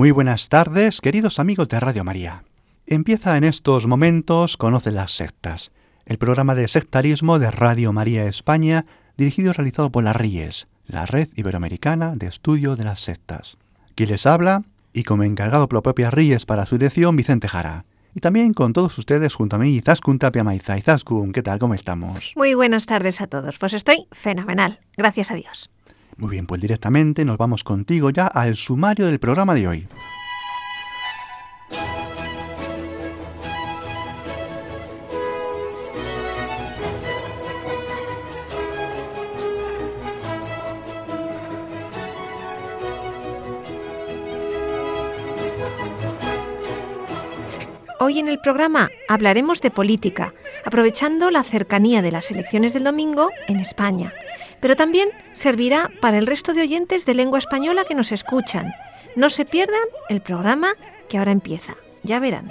Muy 0.00 0.12
buenas 0.12 0.48
tardes, 0.48 1.02
queridos 1.02 1.38
amigos 1.38 1.68
de 1.68 1.78
Radio 1.78 2.04
María. 2.04 2.42
Empieza 2.86 3.36
en 3.36 3.44
estos 3.44 3.86
momentos 3.86 4.56
Conoce 4.56 4.92
las 4.92 5.12
sectas, 5.12 5.72
el 6.06 6.16
programa 6.16 6.54
de 6.54 6.68
sectarismo 6.68 7.38
de 7.38 7.50
Radio 7.50 7.92
María 7.92 8.24
España, 8.24 8.86
dirigido 9.18 9.50
y 9.50 9.52
realizado 9.52 9.92
por 9.92 10.02
la 10.02 10.14
RIES, 10.14 10.68
la 10.86 11.04
Red 11.04 11.28
Iberoamericana 11.36 12.14
de 12.16 12.28
Estudio 12.28 12.76
de 12.76 12.84
las 12.84 13.00
Sectas. 13.00 13.58
Aquí 13.92 14.06
les 14.06 14.24
habla, 14.24 14.62
y 14.94 15.02
como 15.02 15.22
encargado 15.22 15.68
por 15.68 15.76
la 15.76 15.82
propia 15.82 16.10
RIES 16.10 16.46
para 16.46 16.64
su 16.64 16.78
dirección, 16.78 17.14
Vicente 17.14 17.46
Jara. 17.46 17.84
Y 18.14 18.20
también 18.20 18.54
con 18.54 18.72
todos 18.72 18.96
ustedes 18.96 19.34
junto 19.34 19.56
a 19.56 19.58
mí, 19.58 19.74
Izaskun 19.74 20.18
Tapia 20.18 20.42
Maiza. 20.42 20.78
Izaskun, 20.78 21.32
¿qué 21.32 21.42
tal? 21.42 21.58
¿Cómo 21.58 21.74
estamos? 21.74 22.32
Muy 22.36 22.54
buenas 22.54 22.86
tardes 22.86 23.20
a 23.20 23.26
todos. 23.26 23.58
Pues 23.58 23.74
estoy 23.74 24.06
fenomenal. 24.12 24.80
Gracias 24.96 25.30
a 25.30 25.34
Dios. 25.34 25.68
Muy 26.20 26.32
bien, 26.32 26.46
pues 26.46 26.60
directamente 26.60 27.24
nos 27.24 27.38
vamos 27.38 27.64
contigo 27.64 28.10
ya 28.10 28.26
al 28.26 28.54
sumario 28.54 29.06
del 29.06 29.18
programa 29.18 29.54
de 29.54 29.66
hoy. 29.66 29.88
Hoy 47.98 48.18
en 48.18 48.28
el 48.28 48.38
programa 48.40 48.90
hablaremos 49.08 49.62
de 49.62 49.70
política, 49.70 50.34
aprovechando 50.66 51.30
la 51.30 51.44
cercanía 51.44 52.02
de 52.02 52.12
las 52.12 52.30
elecciones 52.30 52.74
del 52.74 52.84
domingo 52.84 53.30
en 53.48 53.58
España. 53.58 54.12
Pero 54.60 54.76
también 54.76 55.10
servirá 55.32 55.90
para 56.00 56.18
el 56.18 56.26
resto 56.26 56.52
de 56.54 56.62
oyentes 56.62 57.06
de 57.06 57.14
lengua 57.14 57.38
española 57.38 57.84
que 57.88 57.94
nos 57.94 58.12
escuchan. 58.12 58.74
No 59.16 59.30
se 59.30 59.44
pierdan 59.44 59.80
el 60.08 60.20
programa 60.20 60.68
que 61.08 61.18
ahora 61.18 61.32
empieza. 61.32 61.74
Ya 62.02 62.20
verán. 62.20 62.50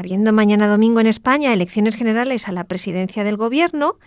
Habiendo 0.00 0.32
mañana 0.32 0.66
domingo 0.66 1.00
en 1.00 1.06
España 1.06 1.52
elecciones 1.52 1.94
generales 1.94 2.48
a 2.48 2.52
la 2.52 2.64
presidencia 2.64 3.22
del 3.22 3.36
gobierno, 3.36 3.98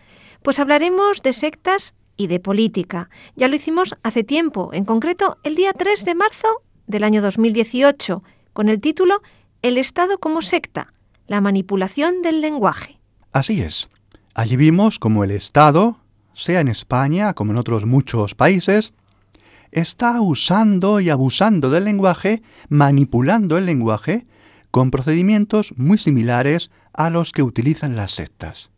pues 0.41 0.57
hablaremos 0.57 1.21
de 1.21 1.33
sectas 1.33 1.93
y 2.17 2.27
de 2.27 2.39
política. 2.39 3.11
Ya 3.35 3.47
lo 3.47 3.55
hicimos 3.55 3.95
hace 4.01 4.23
tiempo, 4.23 4.71
en 4.73 4.85
concreto 4.85 5.37
el 5.43 5.55
día 5.55 5.71
3 5.71 6.03
de 6.03 6.15
marzo 6.15 6.47
del 6.87 7.03
año 7.03 7.21
2018, 7.21 8.23
con 8.53 8.69
el 8.69 8.81
título 8.81 9.21
El 9.61 9.77
Estado 9.77 10.17
como 10.17 10.41
secta, 10.41 10.93
la 11.27 11.41
manipulación 11.41 12.23
del 12.23 12.41
lenguaje. 12.41 12.99
Así 13.31 13.61
es. 13.61 13.87
Allí 14.33 14.55
vimos 14.55 14.97
como 14.97 15.23
el 15.23 15.29
Estado, 15.29 15.99
sea 16.33 16.59
en 16.59 16.69
España 16.69 17.33
como 17.33 17.51
en 17.51 17.59
otros 17.59 17.85
muchos 17.85 18.33
países, 18.33 18.95
está 19.71 20.19
usando 20.21 20.99
y 20.99 21.11
abusando 21.11 21.69
del 21.69 21.85
lenguaje, 21.85 22.41
manipulando 22.69 23.59
el 23.59 23.67
lenguaje, 23.67 24.25
con 24.73 24.89
procedimientos 24.89 25.71
muy 25.77 25.99
similares 25.99 26.71
a 26.93 27.11
los 27.11 27.31
que 27.31 27.43
utilizan 27.43 27.95
las 27.95 28.13
sectas. 28.13 28.71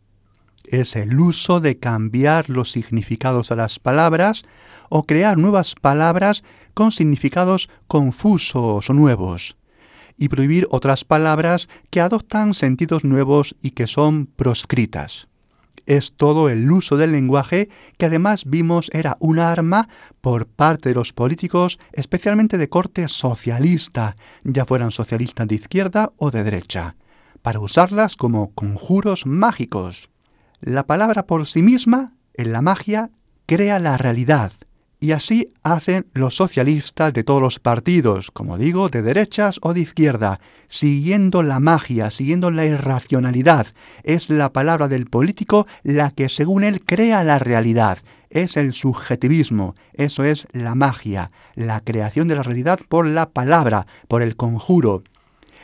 Es 0.64 0.94
el 0.94 1.18
uso 1.18 1.58
de 1.58 1.78
cambiar 1.78 2.50
los 2.50 2.70
significados 2.70 3.50
a 3.50 3.56
las 3.56 3.78
palabras 3.78 4.42
o 4.90 5.04
crear 5.04 5.38
nuevas 5.38 5.74
palabras 5.74 6.44
con 6.74 6.92
significados 6.92 7.70
confusos 7.86 8.90
o 8.90 8.92
nuevos, 8.92 9.56
y 10.18 10.28
prohibir 10.28 10.66
otras 10.70 11.06
palabras 11.06 11.66
que 11.88 12.02
adoptan 12.02 12.52
sentidos 12.52 13.02
nuevos 13.02 13.56
y 13.62 13.70
que 13.70 13.86
son 13.86 14.26
proscritas 14.26 15.28
es 15.86 16.12
todo 16.12 16.48
el 16.48 16.70
uso 16.70 16.96
del 16.96 17.12
lenguaje 17.12 17.68
que 17.96 18.06
además 18.06 18.44
vimos 18.44 18.90
era 18.92 19.16
un 19.20 19.38
arma 19.38 19.88
por 20.20 20.46
parte 20.46 20.90
de 20.90 20.94
los 20.94 21.12
políticos, 21.12 21.78
especialmente 21.92 22.58
de 22.58 22.68
corte 22.68 23.08
socialista, 23.08 24.16
ya 24.44 24.64
fueran 24.64 24.90
socialistas 24.90 25.46
de 25.48 25.54
izquierda 25.54 26.12
o 26.16 26.30
de 26.30 26.44
derecha, 26.44 26.96
para 27.42 27.60
usarlas 27.60 28.16
como 28.16 28.52
conjuros 28.52 29.26
mágicos. 29.26 30.10
La 30.60 30.86
palabra 30.86 31.26
por 31.26 31.46
sí 31.46 31.62
misma, 31.62 32.14
en 32.34 32.52
la 32.52 32.62
magia, 32.62 33.10
crea 33.46 33.78
la 33.78 33.96
realidad, 33.96 34.52
y 34.98 35.12
así 35.12 35.50
hacen 35.62 36.06
los 36.14 36.36
socialistas 36.36 37.12
de 37.12 37.22
todos 37.22 37.42
los 37.42 37.60
partidos, 37.60 38.30
como 38.30 38.56
digo, 38.56 38.88
de 38.88 39.02
derechas 39.02 39.58
o 39.62 39.74
de 39.74 39.80
izquierda, 39.80 40.40
siguiendo 40.68 41.42
la 41.42 41.60
magia, 41.60 42.10
siguiendo 42.10 42.50
la 42.50 42.64
irracionalidad. 42.64 43.66
Es 44.04 44.30
la 44.30 44.52
palabra 44.52 44.88
del 44.88 45.06
político 45.06 45.66
la 45.82 46.10
que 46.10 46.28
según 46.28 46.64
él 46.64 46.82
crea 46.82 47.24
la 47.24 47.38
realidad. 47.38 47.98
Es 48.30 48.56
el 48.56 48.72
subjetivismo, 48.72 49.74
eso 49.92 50.24
es 50.24 50.46
la 50.52 50.74
magia, 50.74 51.30
la 51.54 51.80
creación 51.80 52.26
de 52.26 52.36
la 52.36 52.42
realidad 52.42 52.80
por 52.88 53.06
la 53.06 53.28
palabra, 53.28 53.86
por 54.08 54.22
el 54.22 54.34
conjuro. 54.34 55.02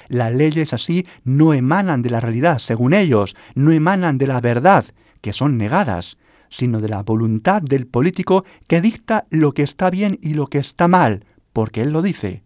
Las 0.09 0.33
leyes 0.33 0.73
así 0.75 1.07
no 1.25 1.55
emanan 1.55 2.03
de 2.03 2.11
la 2.11 2.21
realidad, 2.21 2.59
según 2.59 2.93
ellos, 2.93 3.35
no 3.55 3.73
emanan 3.73 4.19
de 4.19 4.27
la 4.27 4.41
verdad, 4.41 4.85
que 5.23 5.33
son 5.33 5.57
negadas 5.57 6.19
sino 6.53 6.81
de 6.81 6.89
la 6.89 7.03
voluntad 7.03 7.63
del 7.63 7.87
político 7.87 8.45
que 8.69 8.81
dicta 8.81 9.27
lo 9.31 9.53
que 9.53 9.63
está 9.63 9.91
bien 9.91 10.19
y 10.23 10.35
lo 10.35 10.47
que 10.47 10.59
está 10.59 10.87
mal, 10.87 11.25
porque 11.53 11.81
él 11.81 11.91
lo 11.91 12.03
dice. 12.03 12.45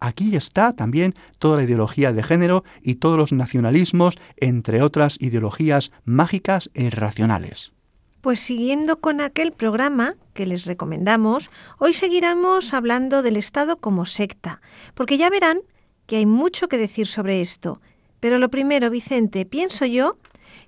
Aquí 0.00 0.36
está 0.36 0.74
también 0.74 1.14
toda 1.38 1.56
la 1.56 1.62
ideología 1.62 2.12
de 2.12 2.22
género 2.22 2.64
y 2.82 2.96
todos 2.96 3.16
los 3.16 3.32
nacionalismos, 3.32 4.18
entre 4.36 4.82
otras 4.82 5.16
ideologías 5.20 5.92
mágicas 6.04 6.68
e 6.74 6.84
irracionales. 6.84 7.72
Pues 8.20 8.40
siguiendo 8.40 9.00
con 9.00 9.20
aquel 9.20 9.52
programa 9.52 10.16
que 10.34 10.46
les 10.46 10.64
recomendamos, 10.64 11.50
hoy 11.78 11.94
seguiremos 11.94 12.74
hablando 12.74 13.22
del 13.22 13.36
Estado 13.36 13.76
como 13.76 14.04
secta, 14.04 14.60
porque 14.94 15.16
ya 15.16 15.30
verán 15.30 15.60
que 16.06 16.16
hay 16.16 16.26
mucho 16.26 16.68
que 16.68 16.76
decir 16.76 17.06
sobre 17.06 17.40
esto. 17.40 17.80
Pero 18.20 18.38
lo 18.38 18.50
primero, 18.50 18.90
Vicente, 18.90 19.46
pienso 19.46 19.86
yo 19.86 20.18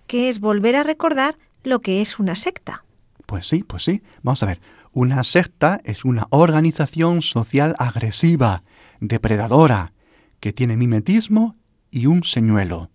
que 0.07 0.29
es 0.29 0.41
volver 0.41 0.77
a 0.77 0.83
recordar 0.83 1.37
lo 1.67 1.81
que 1.81 2.01
es 2.01 2.19
una 2.19 2.37
secta. 2.37 2.85
Pues 3.27 3.49
sí, 3.49 3.65
pues 3.65 3.85
sí. 3.85 4.03
Vamos 4.23 4.43
a 4.43 4.47
ver. 4.47 4.61
Una 4.93 5.25
secta 5.25 5.81
es 5.85 6.05
una 6.05 6.27
organización 6.31 7.23
social 7.23 7.75
agresiva, 7.79 8.63
depredadora, 9.01 9.93
que 10.41 10.53
tiene 10.53 10.77
mimetismo 10.77 11.57
y 11.91 12.07
un 12.07 12.23
señuelo. 12.23 12.91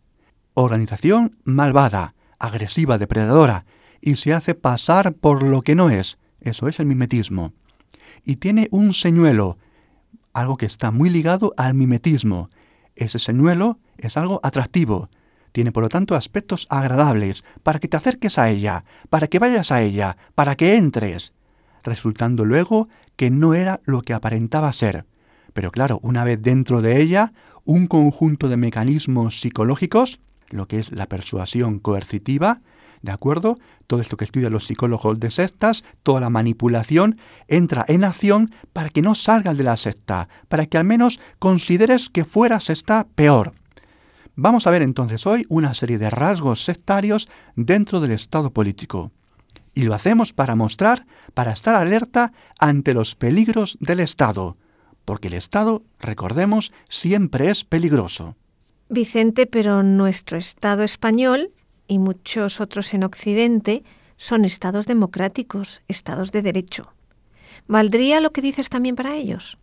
Organización 0.54 1.38
malvada, 1.44 2.16
agresiva, 2.40 2.98
depredadora, 2.98 3.66
y 4.00 4.16
se 4.16 4.34
hace 4.34 4.56
pasar 4.56 5.14
por 5.14 5.44
lo 5.44 5.62
que 5.62 5.76
no 5.76 5.90
es. 5.90 6.18
Eso 6.40 6.68
es 6.68 6.80
el 6.80 6.86
mimetismo. 6.86 7.54
Y 8.24 8.38
tiene 8.38 8.68
un 8.72 8.94
señuelo, 8.94 9.58
algo 10.34 10.58
que 10.58 10.66
está 10.66 10.92
muy 10.92 11.10
ligado 11.10 11.54
al 11.58 11.74
mimetismo. 11.74 12.50
Ese 12.96 13.20
señuelo 13.20 13.80
es 13.98 14.18
algo 14.18 14.40
atractivo, 14.44 15.10
tiene 15.52 15.72
por 15.72 15.84
lo 15.84 15.90
tanto 15.90 16.16
aspectos 16.16 16.68
agradables 16.70 17.44
para 17.64 17.80
que 17.80 17.88
te 17.88 17.98
acerques 17.98 18.38
a 18.38 18.50
ella, 18.50 18.84
para 19.10 19.28
que 19.28 19.40
vayas 19.40 19.72
a 19.72 19.82
ella, 19.82 20.18
para 20.36 20.56
que 20.56 20.76
entres, 20.76 21.34
resultando 21.84 22.46
luego 22.46 22.90
que 23.16 23.30
no 23.30 23.54
era 23.54 23.82
lo 23.84 24.02
que 24.02 24.14
aparentaba 24.14 24.72
ser. 24.74 25.06
Pero 25.54 25.72
claro, 25.72 26.00
una 26.02 26.24
vez 26.24 26.42
dentro 26.42 26.82
de 26.82 27.02
ella, 27.02 27.34
un 27.66 27.88
conjunto 27.88 28.50
de 28.50 28.58
mecanismos 28.58 29.42
psicológicos, 29.42 30.20
lo 30.50 30.68
que 30.68 30.80
es 30.80 30.92
la 30.92 31.08
persuasión 31.08 31.80
coercitiva, 31.80 32.62
¿De 33.02 33.12
acuerdo? 33.12 33.58
Todo 33.88 34.02
esto 34.02 34.16
que 34.16 34.26
estudian 34.26 34.52
los 34.52 34.66
psicólogos 34.66 35.20
de 35.20 35.32
sectas, 35.32 35.84
toda 36.04 36.22
la 36.22 36.30
manipulación, 36.30 37.20
entra 37.48 37.84
en 37.88 38.04
acción 38.04 38.54
para 38.74 38.90
que 38.90 39.02
no 39.02 39.16
salgas 39.16 39.58
de 39.58 39.64
la 39.64 39.76
secta, 39.76 40.30
para 40.48 40.68
que 40.68 40.78
al 40.78 40.84
menos 40.84 41.20
consideres 41.40 42.10
que 42.10 42.26
fuera 42.26 42.60
se 42.60 42.74
está 42.74 43.08
peor. 43.16 43.54
Vamos 44.44 44.66
a 44.66 44.72
ver 44.72 44.82
entonces 44.82 45.28
hoy 45.28 45.46
una 45.50 45.76
serie 45.76 46.00
de 46.00 46.10
rasgos 46.10 46.66
sectarios 46.66 47.30
dentro 47.56 48.00
del 48.00 48.10
Estado 48.10 48.50
político. 48.50 49.12
Y 49.76 49.84
lo 49.84 49.94
hacemos 49.94 50.34
para 50.34 50.56
mostrar, 50.56 51.06
para 51.36 51.52
estar 51.52 51.76
alerta 51.76 52.34
ante 52.60 52.96
los 52.96 53.14
peligros 53.14 53.78
del 53.80 54.00
Estado, 54.00 54.58
porque 55.06 55.28
el 55.28 55.36
Estado, 55.36 55.84
recordemos, 56.00 56.74
siempre 56.90 57.52
es 57.52 57.64
peligroso. 57.66 58.36
Vicente, 58.90 59.46
pero 59.46 59.84
nuestro 59.84 60.40
Estado 60.40 60.82
español 60.82 61.52
y 61.88 62.00
muchos 62.00 62.62
otros 62.62 62.96
en 62.96 63.04
Occidente 63.04 63.84
son 64.18 64.44
estados 64.44 64.88
democráticos, 64.88 65.84
estados 65.88 66.32
de 66.32 66.42
derecho. 66.42 66.92
¿Valdría 67.68 68.20
lo 68.20 68.32
que 68.32 68.42
dices 68.42 68.70
también 68.70 68.96
para 68.96 69.16
ellos? 69.16 69.60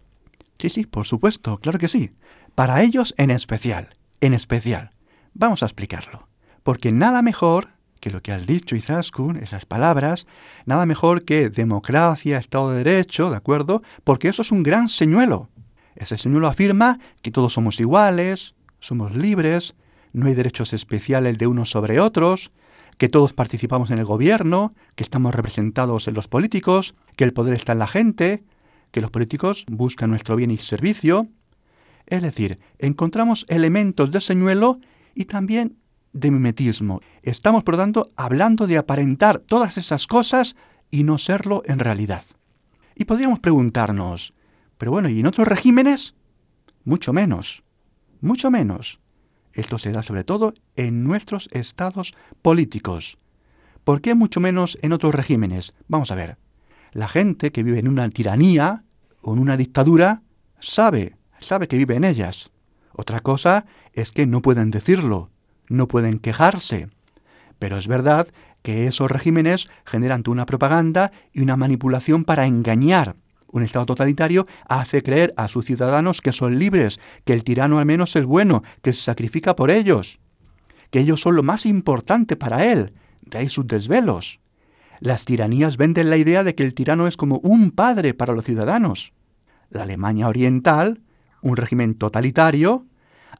Sí, 0.56 0.70
sí, 0.70 0.86
por 0.86 1.04
supuesto, 1.04 1.58
claro 1.58 1.80
que 1.80 1.88
sí. 1.88 2.12
Para 2.54 2.84
ellos 2.84 3.12
en 3.16 3.32
especial, 3.32 3.97
en 4.20 4.34
especial. 4.34 4.90
Vamos 5.34 5.62
a 5.62 5.66
explicarlo. 5.66 6.28
Porque 6.62 6.92
nada 6.92 7.22
mejor 7.22 7.68
que 8.00 8.10
lo 8.10 8.22
que 8.22 8.32
has 8.32 8.46
dicho, 8.46 8.76
Izaskun, 8.76 9.36
esas 9.36 9.66
palabras, 9.66 10.26
nada 10.66 10.86
mejor 10.86 11.24
que 11.24 11.50
democracia, 11.50 12.38
Estado 12.38 12.70
de 12.70 12.84
Derecho, 12.84 13.30
¿de 13.30 13.36
acuerdo? 13.36 13.82
Porque 14.04 14.28
eso 14.28 14.42
es 14.42 14.52
un 14.52 14.62
gran 14.62 14.88
señuelo. 14.88 15.48
Ese 15.96 16.16
señuelo 16.16 16.46
afirma 16.46 17.00
que 17.22 17.30
todos 17.30 17.52
somos 17.52 17.80
iguales, 17.80 18.54
somos 18.78 19.16
libres, 19.16 19.74
no 20.12 20.26
hay 20.26 20.34
derechos 20.34 20.72
especiales 20.72 21.38
de 21.38 21.46
unos 21.46 21.70
sobre 21.70 22.00
otros, 22.00 22.52
que 22.98 23.08
todos 23.08 23.32
participamos 23.32 23.90
en 23.90 23.98
el 23.98 24.04
gobierno, 24.04 24.74
que 24.94 25.04
estamos 25.04 25.34
representados 25.34 26.08
en 26.08 26.14
los 26.14 26.28
políticos, 26.28 26.94
que 27.16 27.24
el 27.24 27.32
poder 27.32 27.54
está 27.54 27.72
en 27.72 27.78
la 27.78 27.86
gente, 27.86 28.44
que 28.90 29.00
los 29.00 29.10
políticos 29.10 29.64
buscan 29.68 30.10
nuestro 30.10 30.36
bien 30.36 30.50
y 30.50 30.56
servicio. 30.56 31.28
Es 32.08 32.22
decir, 32.22 32.58
encontramos 32.78 33.44
elementos 33.48 34.10
de 34.10 34.20
señuelo 34.20 34.80
y 35.14 35.26
también 35.26 35.76
de 36.14 36.30
mimetismo. 36.30 37.00
Estamos, 37.22 37.64
por 37.64 37.74
lo 37.74 37.82
tanto, 37.82 38.08
hablando 38.16 38.66
de 38.66 38.78
aparentar 38.78 39.38
todas 39.38 39.76
esas 39.76 40.06
cosas 40.06 40.56
y 40.90 41.04
no 41.04 41.18
serlo 41.18 41.62
en 41.66 41.78
realidad. 41.78 42.24
Y 42.94 43.04
podríamos 43.04 43.40
preguntarnos, 43.40 44.32
pero 44.78 44.90
bueno, 44.90 45.10
¿y 45.10 45.20
en 45.20 45.26
otros 45.26 45.46
regímenes? 45.46 46.14
Mucho 46.84 47.12
menos, 47.12 47.62
mucho 48.22 48.50
menos. 48.50 49.00
Esto 49.52 49.78
se 49.78 49.92
da 49.92 50.02
sobre 50.02 50.24
todo 50.24 50.54
en 50.76 51.04
nuestros 51.04 51.50
estados 51.52 52.14
políticos. 52.40 53.18
¿Por 53.84 54.00
qué 54.00 54.14
mucho 54.14 54.40
menos 54.40 54.78
en 54.80 54.94
otros 54.94 55.14
regímenes? 55.14 55.74
Vamos 55.88 56.10
a 56.10 56.14
ver. 56.14 56.38
La 56.92 57.06
gente 57.06 57.52
que 57.52 57.62
vive 57.62 57.80
en 57.80 57.88
una 57.88 58.08
tiranía 58.08 58.84
o 59.20 59.34
en 59.34 59.40
una 59.40 59.58
dictadura 59.58 60.22
sabe, 60.58 61.17
sabe 61.40 61.68
que 61.68 61.76
vive 61.76 61.96
en 61.96 62.04
ellas. 62.04 62.50
Otra 62.92 63.20
cosa 63.20 63.66
es 63.92 64.12
que 64.12 64.26
no 64.26 64.42
pueden 64.42 64.70
decirlo, 64.70 65.30
no 65.68 65.88
pueden 65.88 66.18
quejarse. 66.18 66.88
Pero 67.58 67.76
es 67.76 67.88
verdad 67.88 68.28
que 68.62 68.86
esos 68.86 69.10
regímenes 69.10 69.68
generan 69.84 70.22
una 70.26 70.46
propaganda 70.46 71.12
y 71.32 71.40
una 71.40 71.56
manipulación 71.56 72.24
para 72.24 72.46
engañar. 72.46 73.16
Un 73.50 73.62
Estado 73.62 73.86
totalitario 73.86 74.46
hace 74.68 75.02
creer 75.02 75.32
a 75.36 75.48
sus 75.48 75.64
ciudadanos 75.64 76.20
que 76.20 76.32
son 76.32 76.58
libres, 76.58 77.00
que 77.24 77.32
el 77.32 77.44
tirano 77.44 77.78
al 77.78 77.86
menos 77.86 78.14
es 78.16 78.24
bueno, 78.24 78.62
que 78.82 78.92
se 78.92 79.02
sacrifica 79.02 79.56
por 79.56 79.70
ellos, 79.70 80.18
que 80.90 81.00
ellos 81.00 81.20
son 81.20 81.36
lo 81.36 81.42
más 81.42 81.64
importante 81.64 82.36
para 82.36 82.64
él, 82.64 82.92
de 83.22 83.38
ahí 83.38 83.48
sus 83.48 83.66
desvelos. 83.66 84.40
Las 85.00 85.24
tiranías 85.24 85.76
venden 85.76 86.10
la 86.10 86.16
idea 86.16 86.44
de 86.44 86.54
que 86.54 86.64
el 86.64 86.74
tirano 86.74 87.06
es 87.06 87.16
como 87.16 87.38
un 87.38 87.70
padre 87.70 88.12
para 88.12 88.34
los 88.34 88.44
ciudadanos. 88.44 89.12
La 89.70 89.84
Alemania 89.84 90.28
Oriental, 90.28 91.02
un 91.42 91.56
régimen 91.56 91.94
totalitario, 91.94 92.86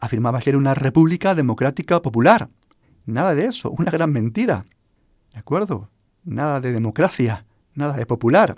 afirmaba 0.01 0.41
ser 0.41 0.57
una 0.57 0.75
república 0.75 1.35
democrática 1.35 2.03
popular. 2.03 2.51
Nada 3.07 3.35
de 3.35 3.47
eso, 3.47 3.71
una 3.71 3.91
gran 3.91 4.13
mentira. 4.13 4.67
¿De 5.33 5.39
acuerdo? 5.39 5.91
Nada 6.25 6.61
de 6.61 6.73
democracia, 6.73 7.47
nada 7.75 7.97
de 7.97 8.07
popular. 8.07 8.57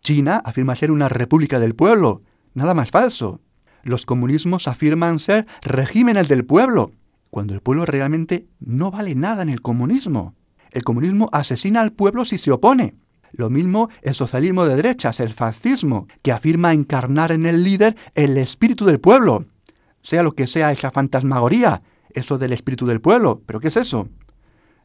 China 0.00 0.40
afirma 0.44 0.76
ser 0.76 0.90
una 0.90 1.08
república 1.08 1.58
del 1.58 1.74
pueblo, 1.74 2.22
nada 2.54 2.74
más 2.74 2.90
falso. 2.90 3.40
Los 3.82 4.04
comunismos 4.04 4.68
afirman 4.68 5.18
ser 5.18 5.46
regímenes 5.62 6.28
del 6.28 6.44
pueblo, 6.44 6.92
cuando 7.30 7.54
el 7.54 7.60
pueblo 7.60 7.86
realmente 7.86 8.48
no 8.58 8.90
vale 8.90 9.14
nada 9.14 9.42
en 9.42 9.48
el 9.48 9.62
comunismo. 9.62 10.34
El 10.72 10.84
comunismo 10.84 11.28
asesina 11.32 11.80
al 11.80 11.92
pueblo 11.92 12.24
si 12.24 12.38
se 12.38 12.50
opone. 12.50 12.96
Lo 13.32 13.50
mismo 13.50 13.88
el 14.02 14.14
socialismo 14.14 14.64
de 14.64 14.76
derechas, 14.76 15.20
el 15.20 15.32
fascismo, 15.32 16.06
que 16.22 16.32
afirma 16.32 16.72
encarnar 16.72 17.32
en 17.32 17.46
el 17.46 17.64
líder 17.64 17.96
el 18.14 18.36
espíritu 18.36 18.86
del 18.86 19.00
pueblo. 19.00 19.46
Sea 20.02 20.22
lo 20.22 20.32
que 20.32 20.46
sea 20.46 20.72
esa 20.72 20.90
fantasmagoría, 20.90 21.82
eso 22.14 22.38
del 22.38 22.52
espíritu 22.52 22.86
del 22.86 23.00
pueblo. 23.00 23.42
¿Pero 23.46 23.60
qué 23.60 23.68
es 23.68 23.76
eso? 23.76 24.08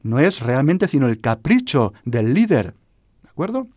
No 0.01 0.19
es 0.19 0.41
realmente 0.41 0.87
sino 0.87 1.07
el 1.07 1.19
capricho 1.19 1.93
del 2.03 2.33
líder. 2.33 2.75
¿De 3.23 3.29
acuerdo? 3.29 3.67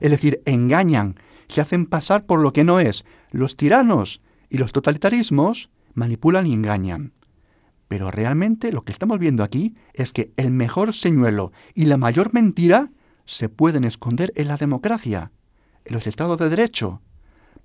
Es 0.00 0.10
decir, 0.10 0.42
engañan, 0.44 1.14
se 1.48 1.60
hacen 1.60 1.86
pasar 1.86 2.26
por 2.26 2.40
lo 2.40 2.52
que 2.52 2.64
no 2.64 2.80
es. 2.80 3.04
Los 3.30 3.56
tiranos 3.56 4.20
y 4.50 4.58
los 4.58 4.72
totalitarismos 4.72 5.70
manipulan 5.94 6.46
y 6.46 6.52
engañan. 6.52 7.12
Pero 7.88 8.10
realmente 8.10 8.72
lo 8.72 8.82
que 8.82 8.92
estamos 8.92 9.18
viendo 9.18 9.44
aquí 9.44 9.74
es 9.94 10.12
que 10.12 10.32
el 10.36 10.50
mejor 10.50 10.92
señuelo 10.94 11.52
y 11.74 11.84
la 11.84 11.98
mayor 11.98 12.32
mentira 12.32 12.90
se 13.24 13.48
pueden 13.48 13.84
esconder 13.84 14.32
en 14.36 14.48
la 14.48 14.56
democracia, 14.56 15.32
en 15.84 15.94
los 15.94 16.06
estados 16.06 16.38
de 16.38 16.48
derecho, 16.48 17.00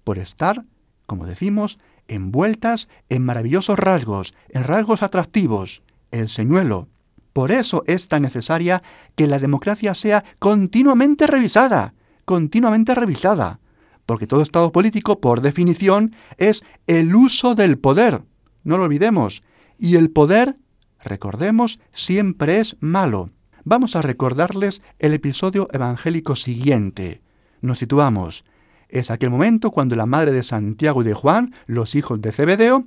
por 0.03 0.17
estar, 0.17 0.65
como 1.05 1.25
decimos, 1.25 1.79
envueltas 2.07 2.87
en 3.09 3.23
maravillosos 3.23 3.77
rasgos, 3.77 4.33
en 4.49 4.63
rasgos 4.63 5.03
atractivos, 5.03 5.83
el 6.11 6.27
señuelo. 6.27 6.87
Por 7.33 7.51
eso 7.51 7.83
es 7.85 8.07
tan 8.07 8.23
necesaria 8.23 8.81
que 9.15 9.27
la 9.27 9.39
democracia 9.39 9.93
sea 9.93 10.23
continuamente 10.39 11.27
revisada, 11.27 11.93
continuamente 12.25 12.95
revisada, 12.95 13.59
porque 14.05 14.25
todo 14.25 14.41
Estado 14.41 14.71
político, 14.71 15.19
por 15.19 15.41
definición, 15.41 16.15
es 16.37 16.63
el 16.87 17.13
uso 17.13 17.53
del 17.53 17.77
poder. 17.77 18.23
No 18.63 18.77
lo 18.77 18.85
olvidemos. 18.85 19.43
Y 19.77 19.97
el 19.97 20.09
poder, 20.09 20.57
recordemos, 21.03 21.79
siempre 21.91 22.59
es 22.59 22.77
malo. 22.79 23.29
Vamos 23.69 23.97
a 23.97 24.01
recordarles 24.01 24.81
el 24.97 25.13
episodio 25.13 25.67
evangélico 25.73 26.37
siguiente. 26.37 27.19
Nos 27.59 27.79
situamos. 27.79 28.45
Es 28.87 29.11
aquel 29.11 29.29
momento 29.29 29.71
cuando 29.71 29.97
la 29.97 30.05
madre 30.05 30.31
de 30.31 30.41
Santiago 30.41 31.01
y 31.01 31.05
de 31.05 31.13
Juan, 31.13 31.53
los 31.65 31.93
hijos 31.93 32.21
de 32.21 32.31
Zebedeo, 32.31 32.85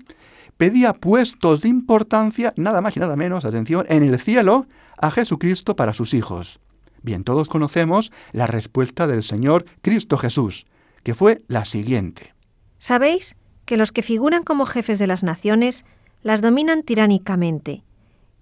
pedía 0.57 0.95
puestos 0.95 1.61
de 1.61 1.69
importancia, 1.69 2.55
nada 2.57 2.81
más 2.81 2.97
y 2.97 3.01
nada 3.01 3.15
menos, 3.15 3.45
atención, 3.45 3.85
en 3.91 4.03
el 4.05 4.19
cielo 4.19 4.69
a 4.97 5.11
Jesucristo 5.11 5.77
para 5.77 5.93
sus 5.93 6.15
hijos. 6.15 6.61
Bien, 7.03 7.25
todos 7.25 7.51
conocemos 7.51 8.11
la 8.33 8.47
respuesta 8.47 9.07
del 9.07 9.23
Señor 9.23 9.67
Cristo 9.83 10.17
Jesús, 10.17 10.65
que 11.03 11.15
fue 11.15 11.43
la 11.47 11.67
siguiente. 11.67 12.33
Sabéis 12.79 13.37
que 13.67 13.77
los 13.77 13.93
que 13.93 14.01
figuran 14.01 14.45
como 14.45 14.65
jefes 14.65 14.99
de 14.99 15.09
las 15.09 15.25
naciones 15.25 15.85
las 16.23 16.41
dominan 16.41 16.85
tiránicamente, 16.85 17.85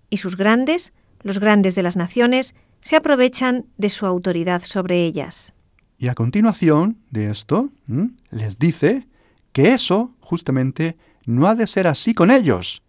y 0.09 0.19
sus 0.19 0.37
grandes, 0.37 0.93
los 1.23 1.41
grandes 1.41 1.75
de 1.75 1.83
las 1.83 1.97
naciones, 1.97 2.55
se 2.81 2.97
aprovechan 2.97 3.67
de 3.77 3.91
su 3.91 4.07
autoridad 4.07 4.63
sobre 4.65 5.05
ellas. 5.05 5.53
Y 5.99 6.09
a 6.09 6.15
continuación 6.15 6.99
de 7.11 7.31
esto, 7.31 7.71
les 8.31 8.59
dice 8.59 9.09
que 9.53 9.73
eso, 9.73 10.15
justamente, 10.21 10.97
no 11.27 11.47
ha 11.47 11.55
de 11.55 11.67
ser 11.67 11.87
así 11.87 12.15
con 12.15 12.31
ellos. 12.31 12.83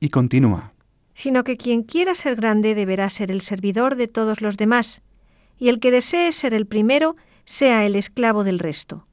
Y 0.00 0.10
continúa 0.10 0.72
sino 1.18 1.42
que 1.42 1.56
quien 1.56 1.82
quiera 1.82 2.14
ser 2.14 2.36
grande 2.36 2.76
deberá 2.76 3.10
ser 3.10 3.32
el 3.32 3.40
servidor 3.40 3.96
de 3.96 4.06
todos 4.06 4.40
los 4.40 4.56
demás, 4.56 5.02
y 5.58 5.68
el 5.68 5.80
que 5.80 5.90
desee 5.90 6.30
ser 6.30 6.54
el 6.54 6.64
primero 6.64 7.16
sea 7.44 7.84
el 7.84 7.96
esclavo 7.96 8.44
del 8.44 8.60
resto. 8.60 9.08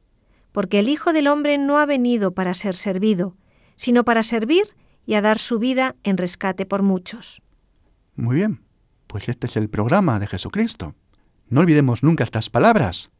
Porque 0.52 0.78
el 0.78 0.88
Hijo 0.88 1.14
del 1.14 1.28
Hombre 1.28 1.58
no 1.58 1.80
ha 1.80 1.88
venido 1.88 2.32
para 2.32 2.54
ser 2.54 2.75
servido, 2.75 3.36
sino 3.75 4.06
para 4.06 4.22
servir 4.22 4.75
y 5.08 5.16
a 5.16 5.22
dar 5.22 5.40
su 5.40 5.58
vida 5.58 5.96
en 6.04 6.18
rescate 6.18 6.68
por 6.68 6.84
muchos. 6.84 7.42
Muy 8.15 8.38
bien, 8.38 8.62
pues 9.07 9.27
este 9.27 9.48
es 9.48 9.57
el 9.57 9.69
programa 9.69 10.19
de 10.19 10.27
Jesucristo. 10.27 10.95
No 11.50 11.60
olvidemos 11.60 12.01
nunca 12.01 12.24
estas 12.24 12.50
palabras. 12.50 13.12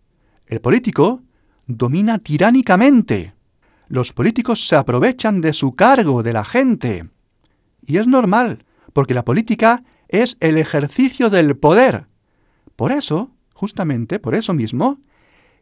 El 0.48 0.62
político 0.62 1.22
domina 1.68 2.18
tiránicamente. 2.20 3.34
Los 3.90 4.14
políticos 4.14 4.68
se 4.68 4.78
aprovechan 4.78 5.42
de 5.42 5.52
su 5.52 5.76
cargo, 5.76 6.24
de 6.24 6.32
la 6.32 6.46
gente. 6.46 7.10
Y 7.86 7.98
es 7.98 8.08
normal, 8.08 8.66
porque 8.94 9.14
la 9.14 9.26
política 9.26 9.84
es 10.08 10.38
el 10.40 10.58
ejercicio 10.58 11.30
del 11.30 11.58
poder. 11.58 12.08
Por 12.78 12.94
eso, 12.94 13.32
justamente 13.54 14.20
por 14.20 14.34
eso 14.34 14.54
mismo, 14.54 15.02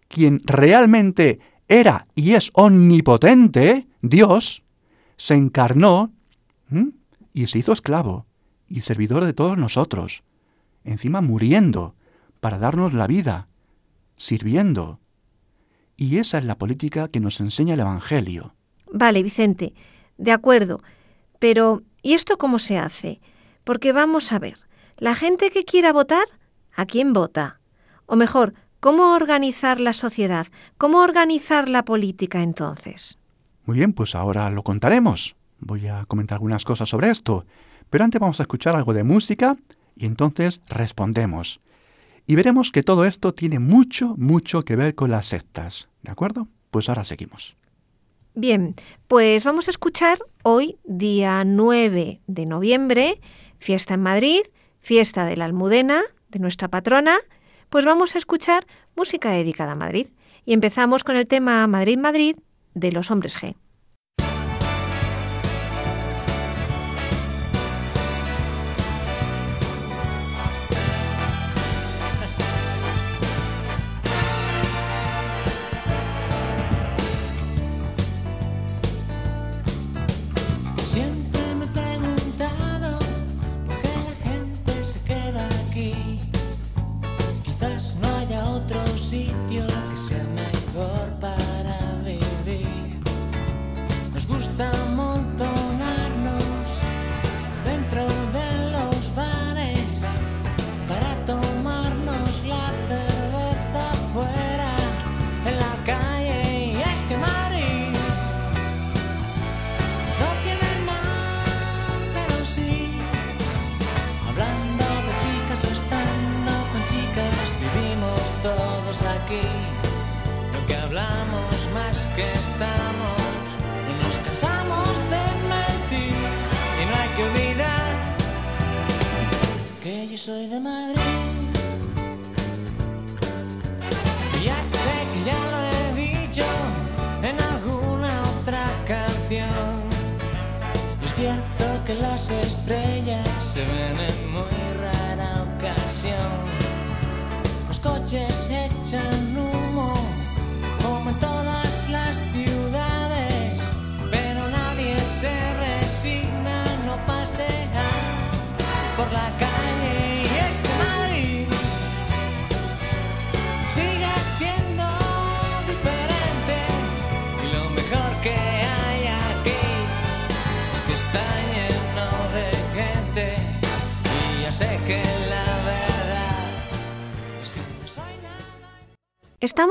quien 0.09 0.43
realmente 0.45 1.39
era 1.67 2.05
y 2.13 2.33
es 2.33 2.51
omnipotente, 2.53 3.87
Dios, 4.03 4.63
se 5.17 5.33
encarnó 5.33 6.13
y 7.33 7.47
se 7.47 7.57
hizo 7.57 7.73
esclavo 7.73 8.27
y 8.73 8.81
servidor 8.81 9.23
de 9.23 9.33
todos 9.33 9.55
nosotros. 9.55 10.23
encima 10.83 11.21
muriendo, 11.21 11.95
para 12.39 12.57
darnos 12.57 12.93
la 12.93 13.07
vida, 13.07 13.47
sirviendo. 14.17 14.99
Y 15.95 16.17
esa 16.17 16.39
es 16.39 16.45
la 16.45 16.57
política 16.57 17.07
que 17.07 17.21
nos 17.21 17.39
enseña 17.39 17.75
el 17.75 17.79
Evangelio. 17.79 18.55
Vale, 18.91 19.21
Vicente, 19.23 19.73
de 20.17 20.31
acuerdo. 20.31 20.81
Pero, 21.39 21.83
¿y 22.01 22.15
esto 22.15 22.37
cómo 22.37 22.57
se 22.57 22.77
hace? 22.79 23.21
Porque 23.63 23.93
vamos 23.93 24.33
a 24.33 24.39
ver, 24.39 24.57
la 24.97 25.15
gente 25.15 25.51
que 25.51 25.63
quiera 25.63 25.93
votar, 25.93 26.25
¿a 26.75 26.85
quién 26.85 27.13
vota? 27.13 27.61
O 28.07 28.15
mejor, 28.15 28.55
¿cómo 28.79 29.13
organizar 29.13 29.79
la 29.79 29.93
sociedad? 29.93 30.47
¿Cómo 30.79 30.99
organizar 30.99 31.69
la 31.69 31.85
política 31.85 32.41
entonces? 32.41 33.19
Muy 33.65 33.77
bien, 33.77 33.93
pues 33.93 34.15
ahora 34.15 34.49
lo 34.49 34.63
contaremos. 34.63 35.35
Voy 35.59 35.87
a 35.87 36.05
comentar 36.05 36.37
algunas 36.37 36.65
cosas 36.65 36.89
sobre 36.89 37.11
esto. 37.11 37.45
Pero 37.89 38.03
antes 38.03 38.19
vamos 38.19 38.39
a 38.39 38.43
escuchar 38.43 38.75
algo 38.75 38.93
de 38.93 39.03
música 39.03 39.57
y 39.95 40.05
entonces 40.05 40.61
respondemos. 40.67 41.61
Y 42.25 42.35
veremos 42.35 42.71
que 42.71 42.83
todo 42.83 43.05
esto 43.05 43.33
tiene 43.33 43.59
mucho, 43.59 44.15
mucho 44.17 44.63
que 44.63 44.75
ver 44.75 44.95
con 44.95 45.11
las 45.11 45.27
sectas. 45.27 45.89
¿De 46.01 46.11
acuerdo? 46.11 46.47
Pues 46.71 46.89
ahora 46.89 47.03
seguimos. 47.03 47.55
Bien, 48.35 48.75
pues 49.07 49.43
vamos 49.43 49.67
a 49.67 49.71
escuchar 49.71 50.19
hoy, 50.41 50.77
día 50.85 51.43
9 51.45 52.21
de 52.25 52.45
noviembre, 52.45 53.21
fiesta 53.59 53.93
en 53.93 54.01
Madrid, 54.01 54.41
fiesta 54.79 55.25
de 55.25 55.37
la 55.37 55.45
Almudena, 55.45 56.01
de 56.29 56.39
nuestra 56.39 56.67
patrona, 56.67 57.15
pues 57.69 57.85
vamos 57.85 58.15
a 58.15 58.17
escuchar 58.17 58.65
música 58.95 59.31
dedicada 59.31 59.73
a 59.73 59.75
Madrid. 59.75 60.07
Y 60.45 60.53
empezamos 60.53 61.03
con 61.03 61.15
el 61.15 61.27
tema 61.27 61.65
Madrid, 61.67 61.97
Madrid 61.97 62.35
de 62.73 62.91
los 62.91 63.11
hombres 63.11 63.37
G. 63.39 63.55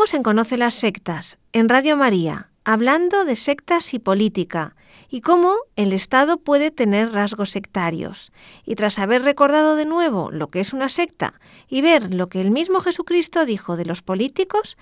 Estamos 0.02 0.14
en 0.18 0.24
Conoce 0.24 0.56
las 0.56 0.74
Sectas, 0.74 1.38
en 1.52 1.68
Radio 1.68 1.96
María, 1.96 2.50
hablando 2.64 3.24
de 3.24 3.36
sectas 3.36 3.94
y 3.94 4.00
política, 4.00 4.74
y 5.08 5.20
cómo 5.20 5.54
el 5.76 5.92
Estado 5.92 6.38
puede 6.38 6.72
tener 6.72 7.12
rasgos 7.12 7.50
sectarios. 7.50 8.32
Y 8.66 8.74
tras 8.74 8.98
haber 8.98 9.22
recordado 9.22 9.76
de 9.76 9.84
nuevo 9.84 10.32
lo 10.32 10.48
que 10.48 10.58
es 10.58 10.72
una 10.72 10.88
secta 10.88 11.34
y 11.68 11.82
ver 11.82 12.12
lo 12.12 12.28
que 12.28 12.40
el 12.40 12.50
mismo 12.50 12.80
Jesucristo 12.80 13.46
dijo 13.46 13.76
de 13.76 13.84
los 13.84 14.02
políticos, 14.02 14.76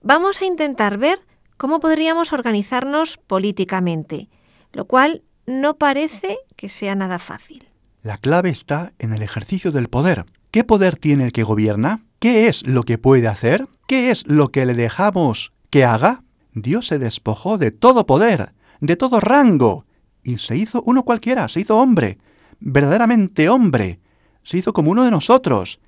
vamos 0.00 0.40
a 0.40 0.46
intentar 0.46 0.96
ver 0.96 1.20
cómo 1.58 1.78
podríamos 1.78 2.32
organizarnos 2.32 3.18
políticamente, 3.18 4.30
lo 4.72 4.86
cual 4.86 5.22
no 5.44 5.76
parece 5.76 6.38
que 6.56 6.70
sea 6.70 6.94
nada 6.94 7.18
fácil. 7.18 7.68
La 8.02 8.16
clave 8.16 8.48
está 8.48 8.94
en 8.98 9.12
el 9.12 9.20
ejercicio 9.20 9.70
del 9.70 9.88
poder. 9.88 10.24
¿Qué 10.50 10.64
poder 10.64 10.96
tiene 10.96 11.24
el 11.24 11.32
que 11.32 11.42
gobierna? 11.42 12.06
¿Qué 12.20 12.48
es 12.48 12.66
lo 12.66 12.84
que 12.84 12.96
puede 12.96 13.28
hacer? 13.28 13.66
¿Qué 13.92 14.10
es 14.10 14.26
lo 14.26 14.48
que 14.48 14.64
le 14.64 14.72
dejamos 14.72 15.52
que 15.68 15.84
haga? 15.84 16.24
Dios 16.54 16.86
se 16.86 16.98
despojó 16.98 17.58
de 17.58 17.72
todo 17.72 18.06
poder, 18.06 18.54
de 18.80 18.96
todo 18.96 19.20
rango, 19.20 19.84
y 20.22 20.38
se 20.38 20.56
hizo 20.56 20.82
uno 20.86 21.02
cualquiera, 21.02 21.46
se 21.48 21.60
hizo 21.60 21.76
hombre, 21.76 22.16
verdaderamente 22.58 23.50
hombre, 23.50 24.00
se 24.44 24.56
hizo 24.56 24.72
como 24.72 24.92
uno 24.92 25.04
de 25.04 25.10
nosotros, 25.10 25.78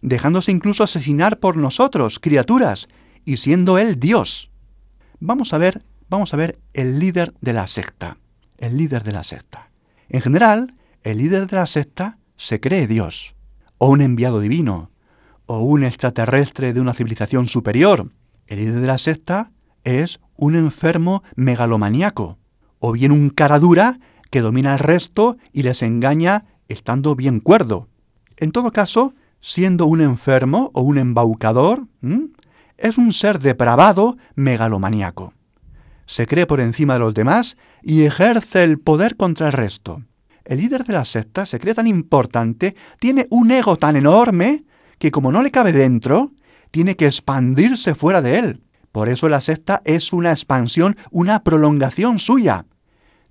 dejándose 0.00 0.50
incluso 0.50 0.82
asesinar 0.82 1.40
por 1.40 1.58
nosotros, 1.58 2.18
criaturas, 2.20 2.88
y 3.26 3.36
siendo 3.36 3.76
él 3.76 4.00
Dios. 4.00 4.50
Vamos 5.20 5.52
a 5.52 5.58
ver, 5.58 5.84
vamos 6.08 6.32
a 6.32 6.38
ver 6.38 6.58
el 6.72 7.00
líder 7.00 7.34
de 7.42 7.52
la 7.52 7.66
secta, 7.66 8.16
el 8.56 8.78
líder 8.78 9.02
de 9.02 9.12
la 9.12 9.24
secta. 9.24 9.70
En 10.08 10.22
general, 10.22 10.74
el 11.02 11.18
líder 11.18 11.48
de 11.48 11.56
la 11.56 11.66
secta 11.66 12.16
se 12.38 12.60
cree 12.60 12.86
Dios, 12.86 13.34
o 13.76 13.90
un 13.90 14.00
enviado 14.00 14.40
divino, 14.40 14.90
o 15.52 15.60
un 15.64 15.84
extraterrestre 15.84 16.72
de 16.72 16.80
una 16.80 16.94
civilización 16.94 17.46
superior. 17.46 18.10
El 18.46 18.60
líder 18.60 18.80
de 18.80 18.86
la 18.86 18.96
secta 18.96 19.52
es 19.84 20.18
un 20.34 20.56
enfermo 20.56 21.22
megalomaniaco, 21.36 22.38
o 22.78 22.92
bien 22.92 23.12
un 23.12 23.28
cara 23.28 23.58
dura 23.58 24.00
que 24.30 24.40
domina 24.40 24.72
al 24.72 24.78
resto 24.78 25.36
y 25.52 25.62
les 25.62 25.82
engaña 25.82 26.46
estando 26.68 27.14
bien 27.16 27.38
cuerdo. 27.38 27.88
En 28.38 28.50
todo 28.50 28.72
caso, 28.72 29.12
siendo 29.42 29.84
un 29.84 30.00
enfermo 30.00 30.70
o 30.72 30.80
un 30.80 30.96
embaucador, 30.96 31.86
es 32.78 32.96
un 32.96 33.12
ser 33.12 33.38
depravado 33.38 34.16
megalomaniaco. 34.34 35.34
Se 36.06 36.26
cree 36.26 36.46
por 36.46 36.60
encima 36.60 36.94
de 36.94 37.00
los 37.00 37.12
demás 37.12 37.58
y 37.82 38.04
ejerce 38.04 38.64
el 38.64 38.78
poder 38.78 39.16
contra 39.16 39.48
el 39.48 39.52
resto. 39.52 40.02
El 40.46 40.58
líder 40.58 40.84
de 40.84 40.94
la 40.94 41.04
secta 41.04 41.44
se 41.44 41.60
cree 41.60 41.74
tan 41.74 41.86
importante, 41.86 42.74
tiene 42.98 43.26
un 43.28 43.50
ego 43.50 43.76
tan 43.76 43.96
enorme, 43.96 44.64
que 45.02 45.10
como 45.10 45.32
no 45.32 45.42
le 45.42 45.50
cabe 45.50 45.72
dentro, 45.72 46.30
tiene 46.70 46.94
que 46.94 47.06
expandirse 47.06 47.96
fuera 47.96 48.22
de 48.22 48.38
él. 48.38 48.62
Por 48.92 49.08
eso 49.08 49.28
la 49.28 49.40
secta 49.40 49.82
es 49.84 50.12
una 50.12 50.30
expansión, 50.30 50.96
una 51.10 51.42
prolongación 51.42 52.20
suya. 52.20 52.66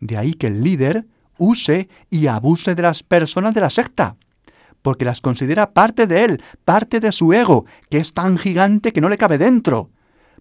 De 0.01 0.17
ahí 0.17 0.33
que 0.33 0.47
el 0.47 0.65
líder 0.65 1.05
use 1.37 1.87
y 2.09 2.27
abuse 2.27 2.75
de 2.75 2.81
las 2.81 3.03
personas 3.03 3.53
de 3.53 3.61
la 3.61 3.69
secta, 3.69 4.17
porque 4.81 5.05
las 5.05 5.21
considera 5.21 5.71
parte 5.71 6.07
de 6.07 6.25
él, 6.25 6.43
parte 6.65 6.99
de 6.99 7.13
su 7.13 7.31
ego, 7.31 7.65
que 7.89 7.99
es 7.99 8.13
tan 8.13 8.37
gigante 8.37 8.91
que 8.91 8.99
no 8.99 9.07
le 9.07 9.17
cabe 9.17 9.37
dentro. 9.37 9.91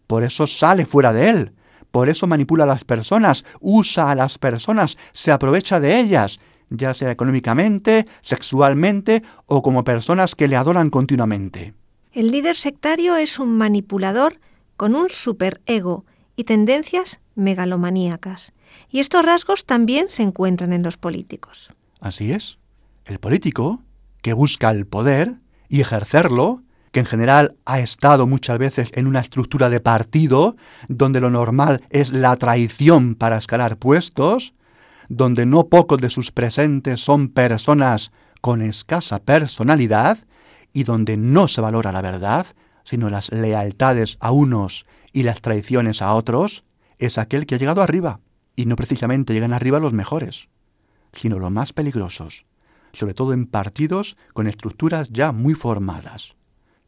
Por 0.09 0.25
eso 0.25 0.49
sale 0.49 0.85
fuera 0.85 1.13
de 1.13 1.31
él, 1.31 1.53
por 1.93 2.09
eso 2.09 2.27
manipula 2.27 2.65
a 2.65 2.67
las 2.67 2.83
personas, 2.83 3.45
usa 3.61 4.11
a 4.11 4.17
las 4.17 4.37
personas, 4.37 4.99
se 5.13 5.31
aprovecha 5.31 5.79
de 5.79 6.01
ellas, 6.01 6.41
ya 6.71 6.95
sea 6.95 7.11
económicamente, 7.11 8.07
sexualmente 8.23 9.23
o 9.47 9.63
como 9.63 9.85
personas 9.85 10.35
que 10.35 10.49
le 10.49 10.57
adoran 10.57 10.91
continuamente. 10.91 11.75
El 12.13 12.31
líder 12.31 12.57
sectario 12.57 13.17
es 13.17 13.39
un 13.39 13.57
manipulador 13.57 14.41
con 14.77 14.95
un 14.95 15.11
superego 15.11 16.05
y 16.37 16.45
tendencias 16.45 17.21
megalomaníacas. 17.35 18.53
Y 18.89 19.01
estos 19.01 19.25
rasgos 19.25 19.67
también 19.67 20.09
se 20.09 20.23
encuentran 20.23 20.73
en 20.73 20.83
los 20.83 20.97
políticos. 20.97 21.71
Así 22.01 22.33
es. 22.33 22.59
El 23.05 23.19
político, 23.19 23.83
que 24.23 24.33
busca 24.33 24.71
el 24.71 24.87
poder, 24.87 25.35
y 25.69 25.81
ejercerlo, 25.81 26.63
que 26.93 27.01
en 27.01 27.07
general 27.07 27.57
ha 27.65 27.81
estado 27.81 28.27
muchas 28.27 28.59
veces 28.59 28.91
en 28.95 29.07
una 29.07 29.21
estructura 29.21 29.69
de 29.69 29.81
partido, 29.81 30.57
donde 30.89 31.21
lo 31.21 31.31
normal 31.31 31.83
es 31.91 32.13
la 32.13 32.35
traición 32.37 33.15
para 33.15 33.39
escalar 33.39 33.77
puestos, 33.77 34.55
donde 35.11 35.45
no 35.45 35.67
pocos 35.67 36.01
de 36.01 36.09
sus 36.09 36.31
presentes 36.31 37.01
son 37.01 37.29
personas 37.29 38.13
con 38.41 38.63
escasa 38.63 39.19
personalidad 39.19 40.19
y 40.73 40.85
donde 40.85 41.17
no 41.17 41.49
se 41.49 41.61
valora 41.61 41.91
la 41.91 42.01
verdad, 42.01 42.47
sino 42.85 43.11
las 43.11 43.33
lealtades 43.33 44.17
a 44.21 44.31
unos 44.31 44.87
y 45.13 45.25
las 45.25 45.41
traiciones 45.43 46.01
a 46.01 46.15
otros, 46.15 46.65
es 46.99 47.19
aquel 47.19 47.47
que 47.47 47.57
ha 47.57 47.59
llegado 47.59 47.83
arriba. 47.83 48.21
Y 48.55 48.67
no 48.67 48.77
precisamente 48.77 49.33
llegan 49.35 49.53
arriba 49.53 49.81
los 49.81 49.93
mejores, 49.93 50.49
sino 51.13 51.41
los 51.41 51.51
más 51.51 51.73
peligrosos, 51.73 52.47
sobre 52.93 53.13
todo 53.13 53.33
en 53.33 53.47
partidos 53.47 54.17
con 54.33 54.47
estructuras 54.47 55.09
ya 55.11 55.33
muy 55.33 55.55
formadas. 55.55 56.37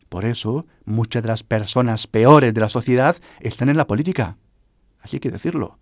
Por 0.09 0.25
eso, 0.27 0.67
muchas 0.85 1.25
de 1.25 1.29
las 1.29 1.43
personas 1.43 2.07
peores 2.07 2.55
de 2.55 2.61
la 2.61 2.69
sociedad 2.69 3.17
están 3.41 3.69
en 3.69 3.77
la 3.77 3.89
política. 3.89 4.37
Así 5.01 5.19
que 5.19 5.33
decirlo. 5.33 5.82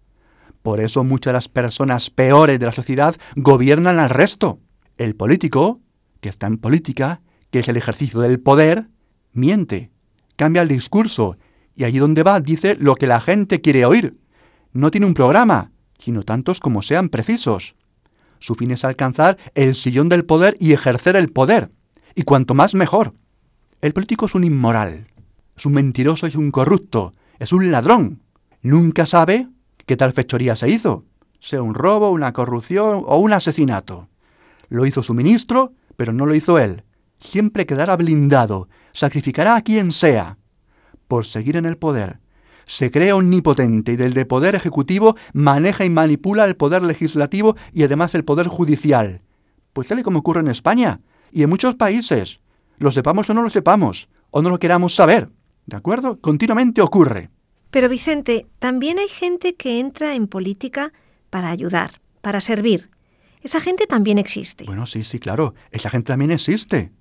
Por 0.63 0.81
eso 0.81 1.05
muchas 1.05 1.33
de 1.33 1.35
las 1.35 1.49
personas 1.49 2.11
peores 2.11 2.59
de 2.59 2.67
la 2.67 2.73
sociedad 2.73 3.17
gobiernan 3.37 3.99
al 3.99 4.11
resto. 4.11 4.61
El 4.97 5.17
político, 5.17 5.81
que 6.21 6.29
está 6.29 6.47
en 6.47 6.59
política, 6.59 7.23
que 7.51 7.61
es 7.61 7.69
el 7.69 7.77
ejercicio 7.77 8.21
del 8.21 8.41
poder, 8.41 8.89
miente, 9.33 9.91
cambia 10.37 10.63
el 10.63 10.69
discurso 10.69 11.37
y 11.75 11.85
allí 11.85 11.99
donde 11.99 12.23
va 12.23 12.41
dice 12.41 12.77
lo 12.77 12.95
que 12.95 13.07
la 13.07 13.21
gente 13.21 13.61
quiere 13.61 13.87
oír. 13.87 14.19
No 14.73 14.91
tiene 14.91 15.07
un 15.07 15.15
programa, 15.15 15.73
sino 15.99 16.25
tantos 16.25 16.61
como 16.61 16.83
sean 16.83 17.09
precisos. 17.09 17.75
Su 18.39 18.55
fin 18.55 18.71
es 18.71 18.85
alcanzar 18.85 19.39
el 19.55 19.75
sillón 19.75 20.09
del 20.09 20.25
poder 20.25 20.57
y 20.61 20.73
ejercer 20.73 21.17
el 21.17 21.31
poder. 21.31 21.71
Y 22.15 22.23
cuanto 22.23 22.55
más 22.55 22.75
mejor. 22.75 23.15
El 23.81 23.93
político 23.93 24.27
es 24.27 24.35
un 24.35 24.45
inmoral, 24.45 25.07
es 25.57 25.65
un 25.65 25.73
mentiroso, 25.73 26.27
es 26.27 26.37
un 26.37 26.51
corrupto, 26.51 27.15
es 27.39 27.53
un 27.53 27.71
ladrón. 27.71 28.23
Nunca 28.63 29.07
sabe 29.07 29.49
qué 29.91 29.97
tal 29.97 30.13
fechoría 30.13 30.55
se 30.55 30.69
hizo, 30.71 31.05
sea 31.41 31.63
un 31.63 31.75
robo, 31.75 32.11
una 32.11 32.33
corrupción 32.33 33.03
o 33.05 33.19
un 33.19 33.33
asesinato. 33.33 34.09
Lo 34.69 34.87
hizo 34.87 35.03
su 35.03 35.15
ministro, 35.15 35.73
pero 35.97 36.13
no 36.13 36.27
lo 36.27 36.37
hizo 36.37 36.61
él. 36.61 36.85
Siempre 37.19 37.67
quedará 37.67 37.97
blindado, 37.97 38.69
sacrificará 38.93 39.57
a 39.57 39.63
quien 39.63 39.91
sea, 39.91 40.39
por 41.09 41.27
seguir 41.27 41.57
en 41.57 41.67
el 41.67 41.77
poder. 41.77 42.21
Se 42.67 42.93
cree 42.93 43.13
omnipotente 43.13 43.95
y 43.95 43.97
del 43.97 44.15
de 44.15 44.27
poder 44.27 44.55
ejecutivo 44.55 45.17
maneja 45.33 45.85
y 45.85 45.91
manipula 45.91 46.45
el 46.45 46.55
poder 46.55 46.85
legislativo 46.85 47.57
y 47.73 47.83
además 47.83 48.15
el 48.15 48.25
poder 48.25 48.47
judicial. 48.47 49.23
Pues 49.73 49.89
tal 49.89 49.99
y 49.99 50.05
como 50.05 50.21
ocurre 50.21 50.39
en 50.39 50.51
España 50.51 51.01
y 51.33 51.43
en 51.43 51.51
muchos 51.51 51.75
países 51.75 52.39
lo 52.79 52.93
sepamos 52.93 53.29
o 53.29 53.35
no 53.35 53.43
lo 53.43 53.51
sepamos, 53.51 54.09
o 54.31 54.41
no 54.41 54.51
lo 54.51 54.61
queramos 54.61 54.95
saber. 54.95 55.33
¿De 55.67 55.77
acuerdo? 55.77 56.21
Continuamente 56.21 56.81
ocurre. 56.81 57.31
Pero 57.71 57.89
Vicente, 57.89 58.47
también 58.59 58.99
hay 58.99 59.09
gente 59.09 59.55
que 59.55 59.79
entra 59.79 60.15
en 60.15 60.27
política 60.27 60.93
para 61.31 61.51
ayudar, 61.51 62.01
para 62.21 62.41
servir. 62.41 62.91
Esa 63.43 63.61
gente 63.61 63.87
también 63.87 64.19
existe. 64.19 64.65
Bueno, 64.65 64.87
sí, 64.87 65.05
sí, 65.05 65.19
claro. 65.19 65.55
Esa 65.71 65.91
gente 65.91 66.09
también 66.09 66.31
existe. 66.31 66.93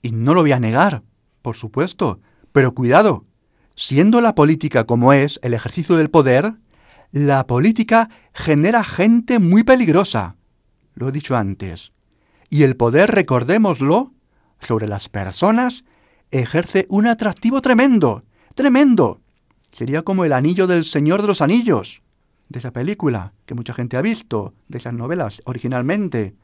Y 0.00 0.12
no 0.12 0.34
lo 0.34 0.42
voy 0.42 0.52
a 0.52 0.60
negar, 0.60 1.02
por 1.42 1.56
supuesto. 1.56 2.20
Pero 2.52 2.72
cuidado, 2.72 3.24
siendo 3.74 4.20
la 4.20 4.34
política 4.34 4.84
como 4.84 5.12
es 5.12 5.38
el 5.42 5.54
ejercicio 5.54 5.96
del 5.96 6.10
poder, 6.10 6.54
la 7.10 7.46
política 7.46 8.08
genera 8.32 8.84
gente 8.84 9.38
muy 9.38 9.64
peligrosa. 9.64 10.36
Lo 10.94 11.08
he 11.08 11.12
dicho 11.12 11.36
antes. 11.36 11.92
Y 12.48 12.62
el 12.62 12.76
poder, 12.76 13.10
recordémoslo, 13.10 14.12
sobre 14.60 14.86
las 14.86 15.08
personas 15.08 15.84
ejerce 16.30 16.86
un 16.88 17.06
atractivo 17.06 17.60
tremendo, 17.60 18.24
tremendo. 18.54 19.21
Sería 19.72 20.02
como 20.02 20.24
el 20.24 20.34
anillo 20.34 20.66
del 20.66 20.84
Señor 20.84 21.22
de 21.22 21.28
los 21.28 21.40
Anillos, 21.40 22.02
de 22.50 22.58
esa 22.58 22.72
película 22.72 23.32
que 23.46 23.54
mucha 23.54 23.72
gente 23.72 23.96
ha 23.96 24.02
visto, 24.02 24.54
de 24.68 24.78
esas 24.78 24.92
novelas 24.92 25.40
originalmente. 25.46 26.36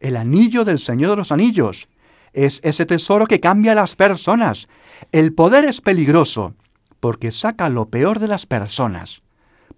El 0.00 0.16
anillo 0.16 0.64
del 0.64 0.80
Señor 0.80 1.10
de 1.10 1.16
los 1.16 1.30
Anillos 1.30 1.88
es 2.32 2.60
ese 2.64 2.84
tesoro 2.84 3.26
que 3.26 3.38
cambia 3.38 3.72
a 3.72 3.76
las 3.76 3.94
personas. 3.94 4.68
El 5.12 5.32
poder 5.32 5.64
es 5.64 5.80
peligroso 5.80 6.54
porque 6.98 7.30
saca 7.30 7.68
lo 7.68 7.90
peor 7.90 8.18
de 8.18 8.26
las 8.26 8.44
personas. 8.44 9.22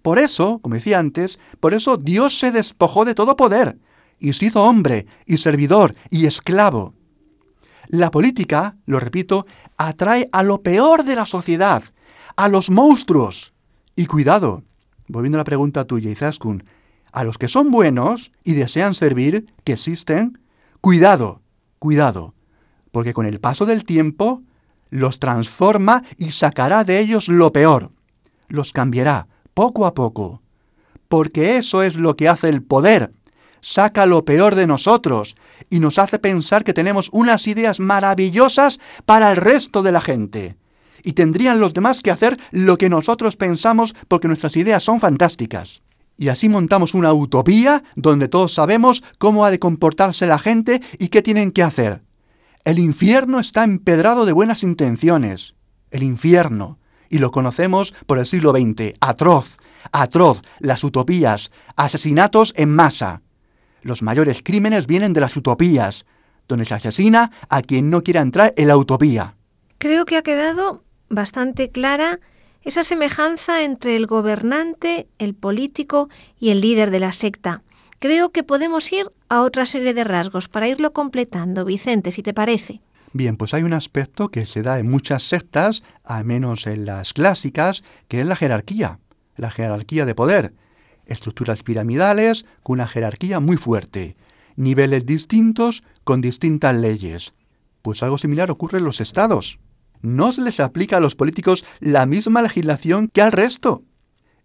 Por 0.01 0.17
eso, 0.17 0.59
como 0.59 0.75
decía 0.75 0.97
antes, 0.97 1.39
por 1.59 1.75
eso 1.75 1.97
Dios 1.97 2.39
se 2.39 2.51
despojó 2.51 3.05
de 3.05 3.13
todo 3.13 3.35
poder 3.35 3.77
y 4.19 4.33
se 4.33 4.45
hizo 4.45 4.63
hombre 4.63 5.05
y 5.27 5.37
servidor 5.37 5.93
y 6.09 6.25
esclavo. 6.25 6.95
La 7.89 8.09
política, 8.09 8.75
lo 8.85 8.99
repito, 8.99 9.45
atrae 9.77 10.29
a 10.31 10.41
lo 10.41 10.63
peor 10.63 11.03
de 11.03 11.15
la 11.15 11.25
sociedad, 11.25 11.83
a 12.37 12.47
los 12.47 12.69
monstruos. 12.69 13.53
Y 13.95 14.05
cuidado, 14.05 14.63
volviendo 15.07 15.37
a 15.37 15.41
la 15.41 15.43
pregunta 15.43 15.85
tuya, 15.85 16.09
Izaskun, 16.09 16.63
a 17.11 17.23
los 17.23 17.37
que 17.37 17.47
son 17.47 17.71
buenos 17.71 18.31
y 18.43 18.53
desean 18.53 18.93
servir, 18.93 19.47
que 19.65 19.73
existen, 19.73 20.39
cuidado, 20.79 21.41
cuidado, 21.79 22.33
porque 22.91 23.13
con 23.13 23.25
el 23.25 23.39
paso 23.39 23.65
del 23.65 23.83
tiempo 23.83 24.43
los 24.89 25.19
transforma 25.19 26.03
y 26.17 26.31
sacará 26.31 26.83
de 26.83 26.99
ellos 26.99 27.27
lo 27.27 27.51
peor. 27.51 27.91
Los 28.47 28.71
cambiará 28.71 29.27
poco 29.53 29.85
a 29.85 29.93
poco. 29.93 30.41
Porque 31.07 31.57
eso 31.57 31.83
es 31.83 31.95
lo 31.95 32.15
que 32.15 32.29
hace 32.29 32.49
el 32.49 32.61
poder, 32.61 33.11
saca 33.61 34.05
lo 34.05 34.25
peor 34.25 34.55
de 34.55 34.67
nosotros 34.67 35.35
y 35.69 35.79
nos 35.79 35.97
hace 35.97 36.19
pensar 36.19 36.63
que 36.63 36.73
tenemos 36.73 37.09
unas 37.11 37.47
ideas 37.47 37.79
maravillosas 37.79 38.79
para 39.05 39.31
el 39.31 39.37
resto 39.37 39.83
de 39.83 39.91
la 39.91 40.01
gente. 40.01 40.57
Y 41.03 41.13
tendrían 41.13 41.59
los 41.59 41.73
demás 41.73 42.01
que 42.01 42.11
hacer 42.11 42.37
lo 42.51 42.77
que 42.77 42.89
nosotros 42.89 43.35
pensamos 43.35 43.95
porque 44.07 44.27
nuestras 44.27 44.57
ideas 44.57 44.83
son 44.83 44.99
fantásticas. 44.99 45.81
Y 46.17 46.29
así 46.29 46.49
montamos 46.49 46.93
una 46.93 47.13
utopía 47.13 47.83
donde 47.95 48.27
todos 48.27 48.53
sabemos 48.53 49.03
cómo 49.19 49.45
ha 49.45 49.51
de 49.51 49.59
comportarse 49.59 50.25
la 50.25 50.39
gente 50.39 50.81
y 50.97 51.09
qué 51.09 51.21
tienen 51.21 51.51
que 51.51 51.63
hacer. 51.63 52.01
El 52.63 52.79
infierno 52.79 53.39
está 53.39 53.63
empedrado 53.63 54.25
de 54.25 54.33
buenas 54.33 54.63
intenciones. 54.63 55.53
El 55.91 56.03
infierno. 56.03 56.79
Y 57.09 57.19
lo 57.19 57.31
conocemos 57.31 57.93
por 58.05 58.19
el 58.19 58.25
siglo 58.25 58.51
XX. 58.51 58.95
Atroz. 58.99 59.57
Atroz. 59.91 60.41
Las 60.59 60.83
utopías. 60.83 61.51
Asesinatos 61.75 62.53
en 62.57 62.69
masa. 62.69 63.21
Los 63.83 64.01
mayores 64.01 64.41
crímenes 64.43 64.87
vienen 64.87 65.13
de 65.13 65.21
las 65.21 65.37
utopías, 65.37 66.05
donde 66.47 66.65
se 66.65 66.73
asesina 66.73 67.31
a 67.47 67.61
quien 67.61 67.89
no 67.89 68.01
quiera 68.01 68.21
entrar 68.21 68.53
en 68.57 68.67
la 68.67 68.75
utopía. 68.75 69.37
Creo 69.77 70.03
que 70.05 70.17
ha 70.17 70.23
quedado 70.23 70.83
bastante 71.09 71.69
clara 71.69 72.19
esa 72.63 72.83
semejanza 72.83 73.63
entre 73.63 73.95
el 73.95 74.07
gobernante, 74.07 75.07
el 75.19 75.33
político 75.33 76.09
y 76.39 76.49
el 76.49 76.61
líder 76.61 76.91
de 76.91 76.99
la 76.99 77.13
secta. 77.13 77.61
Creo 77.99 78.31
que 78.31 78.43
podemos 78.43 78.91
ir 78.91 79.09
a 79.29 79.41
otra 79.41 79.65
serie 79.65 79.93
de 79.93 80.03
rasgos 80.03 80.49
para 80.49 80.67
irlo 80.67 80.93
completando. 80.93 81.65
Vicente, 81.65 82.11
si 82.11 82.23
te 82.23 82.33
parece. 82.33 82.81
Bien, 83.13 83.37
pues 83.37 83.53
hay 83.53 83.63
un 83.63 83.73
aspecto 83.73 84.29
que 84.29 84.45
se 84.45 84.61
da 84.61 84.79
en 84.79 84.89
muchas 84.89 85.23
sectas, 85.23 85.81
al 86.03 86.25
menos 86.25 86.67
en 86.67 86.85
las 86.85 87.13
clásicas, 87.13 87.83
que 88.07 88.19
es 88.19 88.27
la 88.27 88.35
jerarquía, 88.35 88.99
la 89.37 89.49
jerarquía 89.49 90.05
de 90.05 90.13
poder 90.13 90.53
estructuras 91.07 91.63
piramidales 91.63 92.45
con 92.63 92.75
una 92.75 92.87
jerarquía 92.87 93.39
muy 93.39 93.57
fuerte, 93.57 94.15
niveles 94.55 95.05
distintos 95.05 95.83
con 96.03 96.21
distintas 96.21 96.75
leyes. 96.75 97.33
Pues 97.81 98.03
algo 98.03 98.17
similar 98.17 98.51
ocurre 98.51 98.79
en 98.79 98.85
los 98.85 99.01
estados. 99.01 99.59
No 100.01 100.31
se 100.31 100.41
les 100.41 100.59
aplica 100.59 100.97
a 100.97 100.99
los 100.99 101.15
políticos 101.15 101.65
la 101.79 102.05
misma 102.05 102.41
legislación 102.41 103.07
que 103.07 103.21
al 103.21 103.31
resto. 103.31 103.83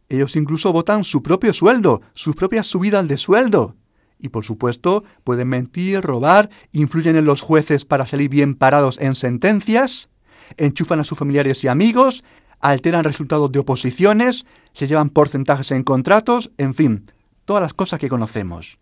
Ellos 0.09 0.37
incluso 0.37 0.73
votan 0.73 1.05
su 1.05 1.23
propio 1.23 1.53
sueldo, 1.53 2.03
sus 2.13 2.37
propias 2.37 2.67
subidas 2.67 3.07
de 3.09 3.17
sueldo. 3.17 3.77
Y 4.19 4.29
por 4.29 4.45
supuesto, 4.45 5.05
pueden 5.25 5.49
mentir, 5.49 6.01
robar, 6.01 6.51
influyen 6.71 7.17
en 7.17 7.25
los 7.25 7.41
jueces 7.41 7.85
para 7.85 8.07
salir 8.07 8.29
bien 8.29 8.55
parados 8.55 9.01
en 9.01 9.15
sentencias, 9.15 10.11
enchufan 10.57 11.01
a 11.01 11.05
sus 11.05 11.19
familiares 11.19 11.65
y 11.65 11.69
amigos, 11.69 12.23
alteran 12.61 13.05
resultados 13.05 13.51
de 13.51 13.59
oposiciones, 13.59 14.47
se 14.73 14.87
llevan 14.87 15.11
porcentajes 15.11 15.71
en 15.73 15.83
contratos, 15.83 16.51
en 16.59 16.75
fin, 16.75 17.05
todas 17.45 17.63
las 17.63 17.75
cosas 17.75 17.99
que 17.99 18.09
conocemos. 18.09 18.79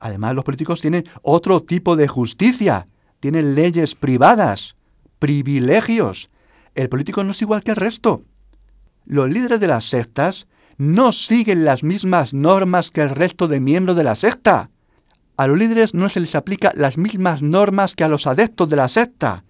Además, 0.00 0.34
los 0.34 0.44
políticos 0.44 0.80
tienen 0.80 1.04
otro 1.22 1.62
tipo 1.62 1.94
de 1.94 2.08
justicia, 2.08 2.88
tienen 3.20 3.54
leyes 3.54 3.94
privadas, 3.94 4.76
privilegios. 5.20 6.30
El 6.74 6.88
político 6.88 7.22
no 7.22 7.30
es 7.30 7.42
igual 7.42 7.62
que 7.62 7.70
el 7.70 7.76
resto. 7.76 8.24
Los 9.04 9.30
líderes 9.30 9.60
de 9.60 9.68
las 9.68 9.84
sectas 9.84 10.48
no 10.76 11.12
siguen 11.12 11.64
las 11.64 11.84
mismas 11.84 12.34
normas 12.34 12.90
que 12.90 13.02
el 13.02 13.10
resto 13.10 13.46
de 13.46 13.60
miembros 13.60 13.96
de 13.96 14.02
la 14.02 14.16
secta. 14.16 14.70
A 15.36 15.46
los 15.46 15.58
líderes 15.58 15.94
no 15.94 16.08
se 16.08 16.20
les 16.20 16.34
aplica 16.34 16.72
las 16.74 16.98
mismas 16.98 17.42
normas 17.42 17.94
que 17.94 18.04
a 18.04 18.08
los 18.08 18.26
adeptos 18.26 18.68
de 18.68 18.76
la 18.76 18.88
secta. 18.88 19.44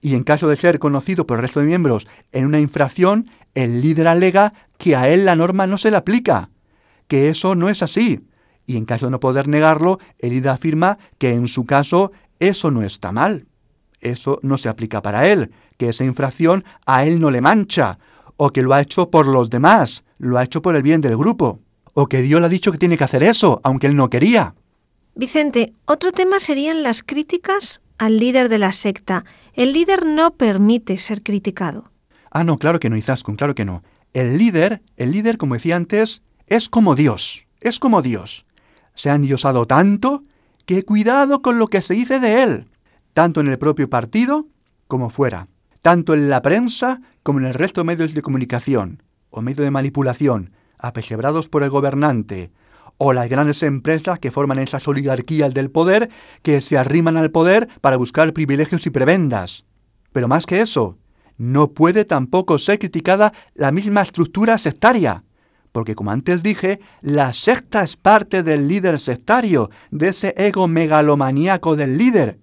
Y 0.00 0.14
en 0.14 0.24
caso 0.24 0.48
de 0.48 0.56
ser 0.56 0.78
conocido 0.78 1.26
por 1.26 1.38
el 1.38 1.42
resto 1.42 1.60
de 1.60 1.66
miembros 1.66 2.08
en 2.32 2.44
una 2.44 2.60
infracción, 2.60 3.30
el 3.54 3.80
líder 3.80 4.08
alega 4.08 4.52
que 4.76 4.96
a 4.96 5.08
él 5.08 5.24
la 5.24 5.36
norma 5.36 5.66
no 5.66 5.78
se 5.78 5.90
le 5.90 5.96
aplica, 5.96 6.50
que 7.06 7.28
eso 7.28 7.54
no 7.54 7.68
es 7.68 7.82
así. 7.82 8.20
Y 8.66 8.76
en 8.76 8.84
caso 8.84 9.06
de 9.06 9.12
no 9.12 9.20
poder 9.20 9.46
negarlo, 9.46 10.00
el 10.18 10.30
líder 10.30 10.50
afirma 10.50 10.98
que 11.18 11.32
en 11.32 11.46
su 11.46 11.64
caso 11.64 12.10
eso 12.40 12.70
no 12.72 12.82
está 12.82 13.12
mal. 13.12 13.46
Eso 14.02 14.38
no 14.42 14.58
se 14.58 14.68
aplica 14.68 15.00
para 15.00 15.28
él, 15.28 15.50
que 15.78 15.88
esa 15.88 16.04
infracción 16.04 16.64
a 16.86 17.06
él 17.06 17.20
no 17.20 17.30
le 17.30 17.40
mancha, 17.40 17.98
o 18.36 18.50
que 18.50 18.62
lo 18.62 18.74
ha 18.74 18.80
hecho 18.80 19.10
por 19.10 19.26
los 19.26 19.50
demás, 19.50 20.04
lo 20.18 20.38
ha 20.38 20.44
hecho 20.44 20.62
por 20.62 20.76
el 20.76 20.82
bien 20.82 21.00
del 21.00 21.16
grupo, 21.16 21.60
o 21.94 22.06
que 22.06 22.22
Dios 22.22 22.40
le 22.40 22.46
ha 22.46 22.50
dicho 22.50 22.72
que 22.72 22.78
tiene 22.78 22.96
que 22.96 23.04
hacer 23.04 23.22
eso, 23.22 23.60
aunque 23.64 23.86
él 23.86 23.96
no 23.96 24.10
quería. 24.10 24.54
Vicente, 25.14 25.74
otro 25.84 26.12
tema 26.12 26.40
serían 26.40 26.82
las 26.82 27.02
críticas 27.02 27.80
al 27.98 28.18
líder 28.18 28.48
de 28.48 28.58
la 28.58 28.72
secta. 28.72 29.24
El 29.52 29.72
líder 29.72 30.06
no 30.06 30.32
permite 30.32 30.96
ser 30.98 31.22
criticado. 31.22 31.90
Ah, 32.30 32.44
no, 32.44 32.58
claro 32.58 32.80
que 32.80 32.88
no, 32.88 32.96
Izaskun, 32.96 33.36
claro 33.36 33.54
que 33.54 33.64
no. 33.64 33.82
El 34.14 34.38
líder, 34.38 34.82
el 34.96 35.12
líder, 35.12 35.36
como 35.36 35.54
decía 35.54 35.76
antes, 35.76 36.22
es 36.46 36.68
como 36.68 36.94
Dios, 36.94 37.46
es 37.60 37.78
como 37.78 38.02
Dios. 38.02 38.46
Se 38.94 39.10
ha 39.10 39.14
endiosado 39.14 39.66
tanto 39.66 40.24
que 40.66 40.82
cuidado 40.82 41.42
con 41.42 41.58
lo 41.58 41.68
que 41.68 41.82
se 41.82 41.94
dice 41.94 42.20
de 42.20 42.42
él, 42.42 42.66
tanto 43.12 43.40
en 43.40 43.48
el 43.48 43.58
propio 43.58 43.88
partido 43.88 44.46
como 44.88 45.10
fuera, 45.10 45.48
tanto 45.82 46.14
en 46.14 46.28
la 46.30 46.42
prensa 46.42 47.00
como 47.22 47.38
en 47.40 47.46
el 47.46 47.54
resto 47.54 47.80
de 47.80 47.86
medios 47.86 48.14
de 48.14 48.22
comunicación 48.22 49.02
o 49.30 49.42
medios 49.42 49.64
de 49.64 49.70
manipulación, 49.70 50.52
apesebrados 50.78 51.48
por 51.48 51.62
el 51.62 51.70
gobernante, 51.70 52.52
o 52.98 53.12
las 53.12 53.28
grandes 53.28 53.62
empresas 53.62 54.18
que 54.18 54.30
forman 54.30 54.58
esas 54.58 54.86
oligarquías 54.86 55.54
del 55.54 55.70
poder 55.70 56.10
que 56.42 56.60
se 56.60 56.78
arriman 56.78 57.16
al 57.16 57.30
poder 57.30 57.68
para 57.80 57.96
buscar 57.96 58.32
privilegios 58.32 58.86
y 58.86 58.90
prebendas. 58.90 59.64
Pero 60.12 60.28
más 60.28 60.46
que 60.46 60.60
eso, 60.60 60.98
no 61.38 61.70
puede 61.70 62.04
tampoco 62.04 62.58
ser 62.58 62.78
criticada 62.78 63.32
la 63.54 63.72
misma 63.72 64.02
estructura 64.02 64.58
sectaria, 64.58 65.24
porque 65.72 65.94
como 65.94 66.10
antes 66.10 66.42
dije, 66.42 66.80
la 67.00 67.32
secta 67.32 67.82
es 67.82 67.96
parte 67.96 68.42
del 68.42 68.68
líder 68.68 69.00
sectario, 69.00 69.70
de 69.90 70.10
ese 70.10 70.34
ego 70.36 70.68
megalomaníaco 70.68 71.76
del 71.76 71.96
líder. 71.96 72.38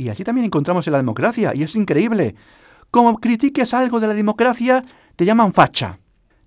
Y 0.00 0.08
así 0.08 0.24
también 0.24 0.46
encontramos 0.46 0.86
en 0.86 0.92
la 0.92 0.98
democracia, 0.98 1.52
y 1.54 1.62
es 1.62 1.76
increíble. 1.76 2.34
Como 2.90 3.18
critiques 3.18 3.74
algo 3.74 4.00
de 4.00 4.06
la 4.06 4.14
democracia, 4.14 4.82
te 5.14 5.26
llaman 5.26 5.52
facha. 5.52 5.98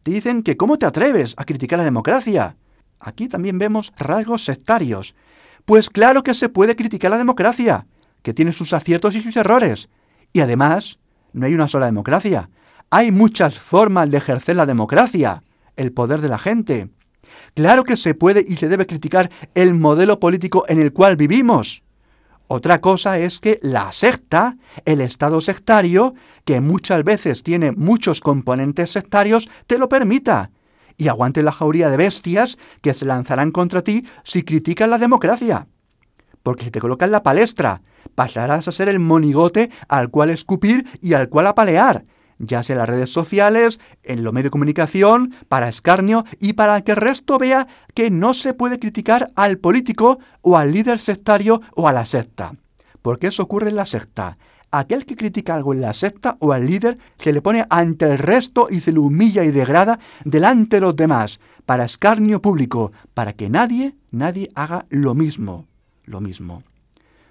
Te 0.01 0.09
dicen 0.09 0.41
que 0.41 0.57
cómo 0.57 0.79
te 0.79 0.87
atreves 0.87 1.35
a 1.37 1.45
criticar 1.45 1.77
la 1.77 1.85
democracia. 1.85 2.57
Aquí 2.99 3.27
también 3.27 3.59
vemos 3.59 3.93
rasgos 3.95 4.43
sectarios. 4.43 5.13
Pues 5.65 5.91
claro 5.91 6.23
que 6.23 6.33
se 6.33 6.49
puede 6.49 6.75
criticar 6.75 7.11
la 7.11 7.19
democracia, 7.19 7.85
que 8.23 8.33
tiene 8.33 8.53
sus 8.53 8.73
aciertos 8.73 9.13
y 9.13 9.21
sus 9.21 9.37
errores. 9.37 9.87
Y 10.33 10.39
además, 10.39 10.97
no 11.31 11.45
hay 11.45 11.53
una 11.53 11.67
sola 11.67 11.85
democracia. 11.85 12.49
Hay 12.89 13.11
muchas 13.11 13.59
formas 13.59 14.09
de 14.09 14.17
ejercer 14.17 14.55
la 14.55 14.65
democracia, 14.65 15.43
el 15.75 15.91
poder 15.91 16.21
de 16.21 16.29
la 16.29 16.39
gente. 16.39 16.89
Claro 17.53 17.83
que 17.83 17.97
se 17.97 18.15
puede 18.15 18.43
y 18.47 18.57
se 18.57 18.67
debe 18.67 18.87
criticar 18.87 19.29
el 19.53 19.75
modelo 19.75 20.19
político 20.19 20.65
en 20.67 20.81
el 20.81 20.91
cual 20.91 21.17
vivimos. 21.17 21.82
Otra 22.47 22.81
cosa 22.81 23.19
es 23.19 23.39
que 23.39 23.59
la 23.61 23.91
secta, 23.91 24.57
el 24.85 25.01
Estado 25.01 25.41
sectario, 25.41 26.13
que 26.45 26.61
muchas 26.61 27.03
veces 27.03 27.41
tiene 27.41 27.71
muchos 27.71 28.21
componentes 28.21 28.91
sectarios, 28.91 29.49
te 29.65 29.77
lo 29.77 29.89
permita 29.89 30.51
y 30.97 31.07
aguante 31.07 31.41
la 31.41 31.51
jauría 31.51 31.89
de 31.89 31.97
bestias 31.97 32.57
que 32.81 32.93
se 32.93 33.05
lanzarán 33.05 33.51
contra 33.51 33.81
ti 33.81 34.05
si 34.23 34.43
criticas 34.43 34.89
la 34.89 34.97
democracia. 34.97 35.67
Porque 36.43 36.65
si 36.65 36.71
te 36.71 36.81
colocan 36.81 37.11
la 37.11 37.23
palestra, 37.23 37.81
pasarás 38.15 38.67
a 38.67 38.71
ser 38.71 38.89
el 38.89 38.99
monigote 38.99 39.71
al 39.87 40.09
cual 40.09 40.29
escupir 40.29 40.85
y 41.01 41.13
al 41.13 41.29
cual 41.29 41.47
apalear, 41.47 42.05
ya 42.39 42.63
sea 42.63 42.75
en 42.75 42.79
las 42.79 42.89
redes 42.89 43.11
sociales, 43.11 43.79
en 44.03 44.23
los 44.23 44.33
medios 44.33 44.45
de 44.45 44.51
comunicación, 44.51 45.33
para 45.47 45.69
escarnio 45.69 46.25
y 46.39 46.53
para 46.53 46.81
que 46.81 46.91
el 46.91 46.97
resto 46.97 47.37
vea 47.37 47.67
que 47.93 48.11
no 48.11 48.33
se 48.33 48.53
puede 48.53 48.77
criticar 48.77 49.31
al 49.35 49.57
político 49.57 50.19
o 50.41 50.57
al 50.57 50.71
líder 50.71 50.99
sectario 50.99 51.61
o 51.75 51.87
a 51.87 51.93
la 51.93 52.05
secta. 52.05 52.53
Porque 53.01 53.27
eso 53.27 53.43
ocurre 53.43 53.69
en 53.69 53.75
la 53.75 53.85
secta 53.85 54.37
aquel 54.73 55.05
que 55.05 55.15
critica 55.15 55.53
algo 55.53 55.73
en 55.73 55.81
la 55.81 55.93
secta 55.93 56.35
o 56.39 56.51
al 56.51 56.65
líder 56.65 56.97
se 57.17 57.31
le 57.31 57.41
pone 57.41 57.65
ante 57.69 58.05
el 58.05 58.17
resto 58.17 58.67
y 58.69 58.79
se 58.79 58.91
le 58.91 58.99
humilla 58.99 59.45
y 59.45 59.51
degrada 59.51 59.99
delante 60.25 60.77
de 60.77 60.81
los 60.81 60.95
demás, 60.95 61.39
para 61.65 61.85
escarnio 61.85 62.41
público, 62.41 62.91
para 63.13 63.33
que 63.33 63.49
nadie, 63.49 63.95
nadie 64.11 64.49
haga 64.55 64.85
lo 64.89 65.13
mismo, 65.13 65.67
lo 66.05 66.19
mismo. 66.19 66.63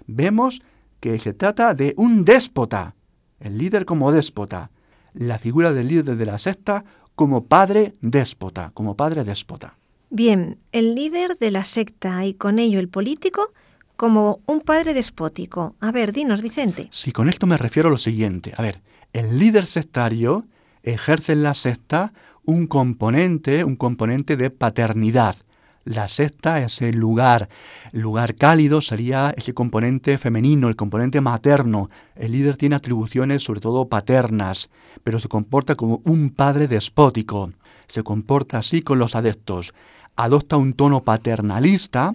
Vemos 0.07 0.61
que 0.99 1.19
se 1.19 1.33
trata 1.33 1.73
de 1.73 1.93
un 1.97 2.23
déspota, 2.23 2.95
el 3.39 3.57
líder 3.57 3.85
como 3.85 4.11
déspota, 4.11 4.71
la 5.13 5.37
figura 5.37 5.71
del 5.71 5.87
líder 5.87 6.15
de 6.15 6.25
la 6.25 6.37
secta 6.37 6.85
como 7.15 7.45
padre 7.45 7.95
déspota, 8.01 8.71
como 8.73 8.95
padre 8.95 9.23
déspota. 9.23 9.77
Bien, 10.09 10.57
el 10.71 10.95
líder 10.95 11.37
de 11.39 11.51
la 11.51 11.63
secta 11.63 12.25
y 12.25 12.33
con 12.33 12.59
ello 12.59 12.79
el 12.79 12.89
político 12.89 13.51
como 13.95 14.41
un 14.45 14.61
padre 14.61 14.93
despótico. 14.93 15.75
A 15.79 15.91
ver, 15.91 16.13
dinos, 16.13 16.41
Vicente. 16.41 16.87
Sí, 16.91 17.11
con 17.11 17.29
esto 17.29 17.47
me 17.47 17.57
refiero 17.57 17.89
a 17.89 17.91
lo 17.91 17.97
siguiente. 17.97 18.53
A 18.57 18.61
ver, 18.61 18.81
el 19.13 19.39
líder 19.39 19.65
sectario 19.65 20.45
ejerce 20.83 21.33
en 21.33 21.43
la 21.43 21.53
secta 21.53 22.13
un 22.43 22.67
componente, 22.67 23.63
un 23.63 23.75
componente 23.75 24.35
de 24.35 24.49
paternidad. 24.49 25.35
La 25.85 26.07
secta 26.07 26.61
es 26.61 26.81
el 26.81 26.95
lugar, 26.95 27.49
lugar 27.91 28.35
cálido 28.35 28.79
sería 28.79 29.33
ese 29.35 29.53
componente 29.53 30.17
femenino, 30.17 30.69
el 30.69 30.77
componente 30.77 31.19
materno. 31.19 31.89
El 32.15 32.31
líder 32.31 32.55
tiene 32.55 32.75
atribuciones 32.75 33.43
sobre 33.43 33.59
todo 33.59 33.89
paternas, 33.89 34.69
pero 35.03 35.19
se 35.19 35.27
comporta 35.27 35.75
como 35.75 36.01
un 36.05 36.29
padre 36.29 36.67
despótico. 36.67 37.51
Se 37.87 38.01
comporta 38.01 38.59
así 38.59 38.81
con 38.81 38.97
los 38.97 39.15
adeptos 39.15 39.73
adopta 40.15 40.57
un 40.57 40.73
tono 40.73 41.03
paternalista, 41.03 42.13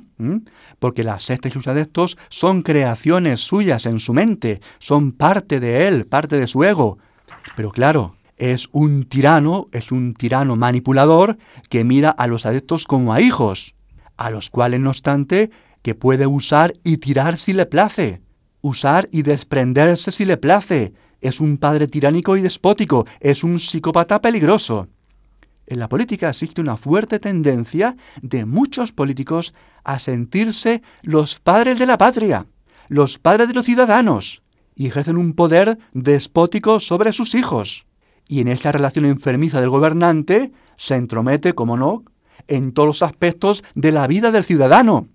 porque 0.78 1.02
las 1.02 1.24
sectas 1.24 1.50
y 1.50 1.54
sus 1.54 1.66
adeptos 1.66 2.16
son 2.28 2.62
creaciones 2.62 3.40
suyas 3.40 3.86
en 3.86 3.98
su 3.98 4.12
mente, 4.12 4.60
son 4.78 5.12
parte 5.12 5.60
de 5.60 5.88
él, 5.88 6.06
parte 6.06 6.38
de 6.38 6.46
su 6.46 6.62
ego. 6.64 6.98
Pero 7.56 7.70
claro, 7.70 8.14
es 8.38 8.68
un 8.72 9.04
tirano, 9.04 9.66
es 9.72 9.92
un 9.92 10.14
tirano 10.14 10.56
manipulador 10.56 11.38
que 11.68 11.84
mira 11.84 12.10
a 12.10 12.26
los 12.26 12.46
adeptos 12.46 12.86
como 12.86 13.12
a 13.12 13.20
hijos, 13.20 13.74
a 14.16 14.30
los 14.30 14.48
cuales, 14.50 14.80
no 14.80 14.90
obstante, 14.90 15.50
que 15.82 15.94
puede 15.94 16.26
usar 16.26 16.74
y 16.84 16.98
tirar 16.98 17.36
si 17.36 17.52
le 17.52 17.66
place, 17.66 18.22
usar 18.60 19.08
y 19.12 19.22
desprenderse 19.22 20.12
si 20.12 20.24
le 20.24 20.36
place. 20.36 20.92
Es 21.20 21.40
un 21.40 21.58
padre 21.58 21.88
tiránico 21.88 22.36
y 22.36 22.42
despótico, 22.42 23.06
es 23.20 23.42
un 23.42 23.58
psicópata 23.58 24.20
peligroso. 24.20 24.88
En 25.66 25.80
la 25.80 25.88
política 25.88 26.30
existe 26.30 26.60
una 26.60 26.76
fuerte 26.76 27.18
tendencia 27.18 27.96
de 28.22 28.44
muchos 28.44 28.92
políticos 28.92 29.52
a 29.84 29.98
sentirse 29.98 30.82
los 31.02 31.40
padres 31.40 31.78
de 31.78 31.86
la 31.86 31.98
patria, 31.98 32.46
los 32.88 33.18
padres 33.18 33.48
de 33.48 33.54
los 33.54 33.66
ciudadanos, 33.66 34.42
y 34.74 34.86
ejercen 34.86 35.16
un 35.16 35.34
poder 35.34 35.78
despótico 35.92 36.80
sobre 36.80 37.12
sus 37.12 37.34
hijos. 37.34 37.87
Y 38.28 38.40
en 38.40 38.48
esta 38.48 38.70
relación 38.70 39.06
enfermiza 39.06 39.60
del 39.60 39.70
gobernante 39.70 40.52
se 40.76 40.94
entromete, 40.94 41.54
como 41.54 41.76
no, 41.78 42.04
en 42.46 42.72
todos 42.72 42.86
los 42.86 43.02
aspectos 43.02 43.64
de 43.74 43.90
la 43.90 44.06
vida 44.06 44.30
del 44.30 44.44
ciudadano, 44.44 45.08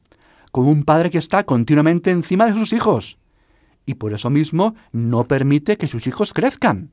como 0.52 0.71
un 0.71 0.84
padre 0.84 1.12
que 1.12 1.19
está 1.19 1.43
continuamente 1.43 2.12
encima 2.12 2.47
de 2.47 2.54
sus 2.54 2.73
hijos. 2.73 3.17
Y 3.86 3.95
por 3.95 4.13
eso 4.13 4.30
mismo 4.30 4.76
no 4.91 5.26
permite 5.26 5.78
que 5.78 5.88
sus 5.88 6.08
hijos 6.08 6.34
crezcan. 6.34 6.91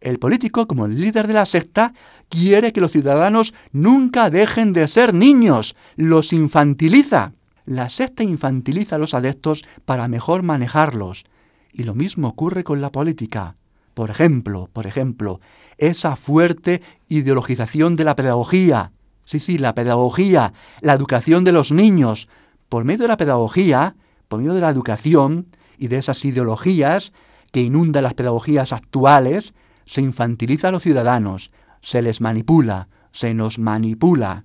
El 0.00 0.18
político, 0.18 0.66
como 0.66 0.86
el 0.86 1.00
líder 1.00 1.26
de 1.26 1.34
la 1.34 1.46
secta, 1.46 1.92
quiere 2.28 2.72
que 2.72 2.80
los 2.80 2.92
ciudadanos 2.92 3.52
nunca 3.72 4.30
dejen 4.30 4.72
de 4.72 4.88
ser 4.88 5.12
niños, 5.12 5.76
los 5.96 6.32
infantiliza. 6.32 7.32
La 7.66 7.88
secta 7.90 8.22
infantiliza 8.22 8.96
a 8.96 8.98
los 8.98 9.14
adeptos 9.14 9.64
para 9.84 10.08
mejor 10.08 10.42
manejarlos. 10.42 11.24
Y 11.72 11.82
lo 11.82 11.94
mismo 11.94 12.28
ocurre 12.28 12.64
con 12.64 12.80
la 12.80 12.90
política. 12.90 13.56
Por 13.94 14.10
ejemplo, 14.10 14.68
por 14.72 14.86
ejemplo, 14.86 15.40
esa 15.78 16.16
fuerte 16.16 16.82
ideologización 17.08 17.96
de 17.96 18.04
la 18.04 18.16
pedagogía. 18.16 18.92
Sí, 19.24 19.38
sí, 19.38 19.58
la 19.58 19.74
pedagogía, 19.74 20.52
la 20.80 20.94
educación 20.94 21.44
de 21.44 21.52
los 21.52 21.72
niños. 21.72 22.28
Por 22.68 22.84
medio 22.84 23.02
de 23.02 23.08
la 23.08 23.16
pedagogía, 23.16 23.96
por 24.28 24.38
medio 24.38 24.54
de 24.54 24.60
la 24.60 24.70
educación 24.70 25.46
y 25.78 25.88
de 25.88 25.98
esas 25.98 26.24
ideologías 26.24 27.12
que 27.52 27.60
inundan 27.60 28.04
las 28.04 28.14
pedagogías 28.14 28.72
actuales, 28.72 29.54
se 29.84 30.02
infantiliza 30.02 30.68
a 30.68 30.70
los 30.70 30.82
ciudadanos, 30.82 31.50
se 31.82 32.02
les 32.02 32.20
manipula, 32.20 32.88
se 33.10 33.34
nos 33.34 33.58
manipula. 33.58 34.44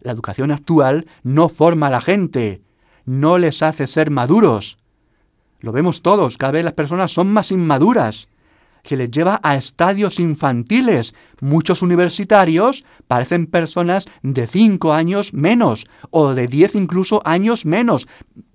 La 0.00 0.12
educación 0.12 0.50
actual 0.50 1.06
no 1.22 1.50
forma 1.50 1.88
a 1.88 1.90
la 1.90 2.00
gente, 2.00 2.62
no 3.04 3.36
les 3.36 3.62
hace 3.62 3.86
ser 3.86 4.10
maduros. 4.10 4.78
Lo 5.60 5.72
vemos 5.72 6.00
todos, 6.00 6.38
cada 6.38 6.52
vez 6.52 6.64
las 6.64 6.72
personas 6.72 7.10
son 7.10 7.30
más 7.30 7.52
inmaduras. 7.52 8.28
Se 8.82 8.96
les 8.96 9.10
lleva 9.10 9.40
a 9.42 9.56
estadios 9.56 10.20
infantiles. 10.20 11.14
Muchos 11.40 11.82
universitarios 11.82 12.84
parecen 13.06 13.46
personas 13.46 14.06
de 14.22 14.46
5 14.46 14.92
años 14.92 15.32
menos 15.32 15.86
o 16.10 16.34
de 16.34 16.46
10 16.46 16.74
incluso 16.76 17.20
años 17.24 17.66
menos. 17.66 18.08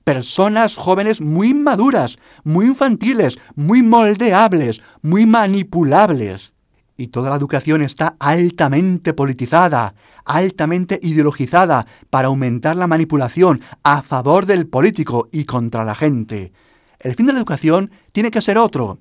Personas 0.03 0.75
jóvenes 0.75 1.21
muy 1.21 1.49
inmaduras, 1.49 2.17
muy 2.43 2.65
infantiles, 2.67 3.39
muy 3.55 3.81
moldeables, 3.81 4.81
muy 5.01 5.25
manipulables. 5.25 6.53
Y 6.97 7.07
toda 7.07 7.29
la 7.29 7.35
educación 7.35 7.81
está 7.81 8.15
altamente 8.19 9.13
politizada, 9.13 9.95
altamente 10.23 10.99
ideologizada 11.03 11.85
para 12.09 12.27
aumentar 12.27 12.77
la 12.77 12.87
manipulación 12.87 13.61
a 13.83 14.01
favor 14.01 14.45
del 14.45 14.67
político 14.67 15.27
y 15.31 15.43
contra 15.43 15.83
la 15.83 15.93
gente. 15.93 16.53
El 16.99 17.15
fin 17.15 17.25
de 17.25 17.33
la 17.33 17.39
educación 17.39 17.91
tiene 18.13 18.31
que 18.31 18.41
ser 18.41 18.57
otro. 18.57 18.99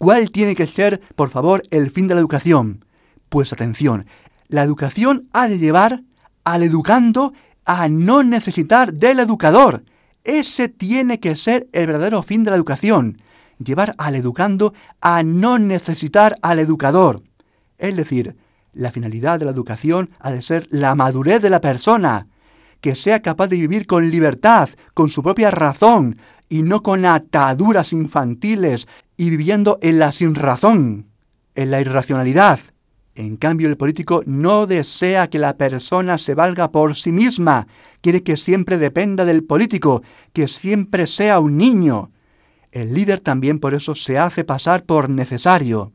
¿Cuál 0.00 0.30
tiene 0.30 0.54
que 0.56 0.66
ser, 0.66 0.98
por 1.14 1.28
favor, 1.28 1.62
el 1.70 1.90
fin 1.90 2.08
de 2.08 2.14
la 2.14 2.22
educación? 2.22 2.86
Pues 3.28 3.52
atención, 3.52 4.06
la 4.48 4.62
educación 4.62 5.28
ha 5.34 5.46
de 5.46 5.58
llevar 5.58 6.04
al 6.42 6.62
educando 6.62 7.34
a 7.66 7.86
no 7.90 8.22
necesitar 8.22 8.94
del 8.94 9.18
educador. 9.18 9.84
Ese 10.24 10.70
tiene 10.70 11.20
que 11.20 11.36
ser 11.36 11.68
el 11.72 11.86
verdadero 11.86 12.22
fin 12.22 12.44
de 12.44 12.50
la 12.50 12.56
educación. 12.56 13.20
Llevar 13.62 13.94
al 13.98 14.14
educando 14.14 14.72
a 15.02 15.22
no 15.22 15.58
necesitar 15.58 16.34
al 16.40 16.60
educador. 16.60 17.22
Es 17.76 17.94
decir, 17.94 18.38
la 18.72 18.92
finalidad 18.92 19.38
de 19.38 19.44
la 19.44 19.50
educación 19.50 20.12
ha 20.18 20.32
de 20.32 20.40
ser 20.40 20.66
la 20.70 20.94
madurez 20.94 21.42
de 21.42 21.50
la 21.50 21.60
persona, 21.60 22.26
que 22.80 22.94
sea 22.94 23.20
capaz 23.20 23.48
de 23.48 23.56
vivir 23.56 23.86
con 23.86 24.10
libertad, 24.10 24.70
con 24.94 25.10
su 25.10 25.22
propia 25.22 25.50
razón, 25.50 26.16
y 26.50 26.62
no 26.62 26.82
con 26.82 27.06
ataduras 27.06 27.94
infantiles 27.94 28.86
y 29.16 29.30
viviendo 29.30 29.78
en 29.80 30.00
la 30.00 30.12
sinrazón, 30.12 31.06
en 31.54 31.70
la 31.70 31.80
irracionalidad. 31.80 32.58
En 33.14 33.36
cambio, 33.36 33.68
el 33.68 33.76
político 33.76 34.22
no 34.26 34.66
desea 34.66 35.28
que 35.28 35.38
la 35.38 35.56
persona 35.56 36.18
se 36.18 36.34
valga 36.34 36.72
por 36.72 36.96
sí 36.96 37.12
misma, 37.12 37.68
quiere 38.00 38.22
que 38.22 38.36
siempre 38.36 38.78
dependa 38.78 39.24
del 39.24 39.44
político, 39.44 40.02
que 40.32 40.48
siempre 40.48 41.06
sea 41.06 41.38
un 41.38 41.56
niño. 41.56 42.10
El 42.72 42.94
líder 42.94 43.20
también 43.20 43.60
por 43.60 43.74
eso 43.74 43.94
se 43.94 44.18
hace 44.18 44.44
pasar 44.44 44.84
por 44.84 45.08
necesario. 45.08 45.92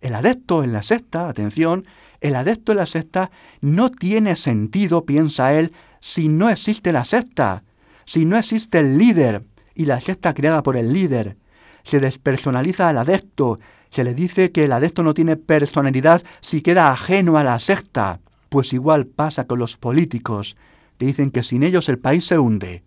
El 0.00 0.14
adepto 0.14 0.62
en 0.62 0.74
la 0.74 0.82
secta, 0.82 1.28
atención, 1.28 1.86
el 2.20 2.36
adepto 2.36 2.72
en 2.72 2.78
la 2.78 2.86
secta 2.86 3.30
no 3.62 3.90
tiene 3.90 4.36
sentido, 4.36 5.06
piensa 5.06 5.54
él, 5.54 5.72
si 6.00 6.28
no 6.28 6.50
existe 6.50 6.92
la 6.92 7.04
secta, 7.04 7.64
si 8.04 8.26
no 8.26 8.36
existe 8.36 8.78
el 8.78 8.98
líder 8.98 9.42
y 9.76 9.84
la 9.84 10.00
secta 10.00 10.34
creada 10.34 10.62
por 10.62 10.76
el 10.76 10.92
líder. 10.92 11.36
Se 11.84 12.00
despersonaliza 12.00 12.88
al 12.88 12.98
adepto, 12.98 13.60
se 13.90 14.04
le 14.04 14.14
dice 14.14 14.50
que 14.50 14.64
el 14.64 14.72
adepto 14.72 15.02
no 15.02 15.14
tiene 15.14 15.36
personalidad 15.36 16.22
si 16.40 16.62
queda 16.62 16.90
ajeno 16.90 17.36
a 17.36 17.44
la 17.44 17.58
secta. 17.58 18.20
Pues 18.48 18.72
igual 18.72 19.06
pasa 19.06 19.46
con 19.46 19.58
los 19.58 19.76
políticos. 19.76 20.56
Te 20.96 21.06
dicen 21.06 21.30
que 21.30 21.42
sin 21.42 21.62
ellos 21.62 21.88
el 21.88 21.98
país 21.98 22.24
se 22.26 22.38
hunde, 22.38 22.82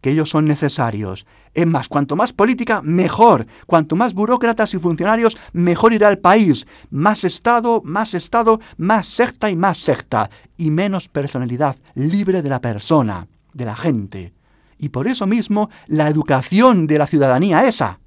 que 0.00 0.10
ellos 0.10 0.28
son 0.28 0.44
necesarios. 0.44 1.26
Es 1.54 1.66
más, 1.66 1.88
cuanto 1.88 2.16
más 2.16 2.32
política, 2.32 2.82
mejor. 2.82 3.46
Cuanto 3.66 3.96
más 3.96 4.12
burócratas 4.12 4.74
y 4.74 4.78
funcionarios, 4.78 5.36
mejor 5.52 5.92
irá 5.92 6.08
el 6.08 6.18
país. 6.18 6.66
Más 6.90 7.24
Estado, 7.24 7.80
más 7.84 8.12
Estado, 8.12 8.60
más 8.76 9.06
secta 9.06 9.50
y 9.50 9.56
más 9.56 9.78
secta. 9.78 10.30
Y 10.56 10.70
menos 10.70 11.08
personalidad 11.08 11.76
libre 11.94 12.42
de 12.42 12.48
la 12.48 12.60
persona, 12.60 13.28
de 13.52 13.64
la 13.64 13.76
gente. 13.76 14.32
Y 14.78 14.90
por 14.90 15.06
eso 15.06 15.26
mismo 15.26 15.70
la 15.86 16.08
educación 16.08 16.86
de 16.86 16.98
la 16.98 17.06
ciudadanía 17.06 17.66
esa, 17.66 18.00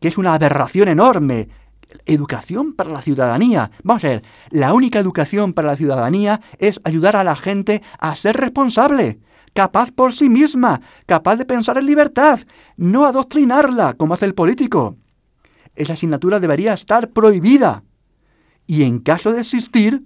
que 0.00 0.08
es 0.08 0.18
una 0.18 0.34
aberración 0.34 0.88
enorme, 0.88 1.48
educación 2.06 2.72
para 2.74 2.90
la 2.90 3.02
ciudadanía. 3.02 3.70
Vamos 3.82 4.04
a 4.04 4.08
ver, 4.08 4.22
la 4.50 4.74
única 4.74 4.98
educación 4.98 5.52
para 5.52 5.68
la 5.68 5.76
ciudadanía 5.76 6.40
es 6.58 6.80
ayudar 6.84 7.16
a 7.16 7.24
la 7.24 7.36
gente 7.36 7.82
a 7.98 8.14
ser 8.16 8.36
responsable, 8.36 9.20
capaz 9.54 9.90
por 9.90 10.12
sí 10.12 10.28
misma, 10.28 10.80
capaz 11.06 11.36
de 11.36 11.44
pensar 11.44 11.78
en 11.78 11.86
libertad, 11.86 12.40
no 12.76 13.06
adoctrinarla 13.06 13.94
como 13.94 14.14
hace 14.14 14.26
el 14.26 14.34
político. 14.34 14.96
Esa 15.74 15.94
asignatura 15.94 16.40
debería 16.40 16.74
estar 16.74 17.10
prohibida. 17.10 17.82
Y 18.66 18.82
en 18.82 18.98
caso 18.98 19.32
de 19.32 19.40
existir, 19.40 20.04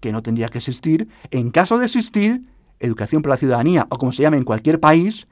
que 0.00 0.12
no 0.12 0.22
tendría 0.22 0.48
que 0.48 0.58
existir, 0.58 1.08
en 1.30 1.50
caso 1.50 1.78
de 1.78 1.86
existir, 1.86 2.42
educación 2.80 3.22
para 3.22 3.34
la 3.34 3.38
ciudadanía, 3.38 3.86
o 3.90 3.98
como 3.98 4.12
se 4.12 4.22
llama 4.22 4.36
en 4.36 4.44
cualquier 4.44 4.80
país, 4.80 5.26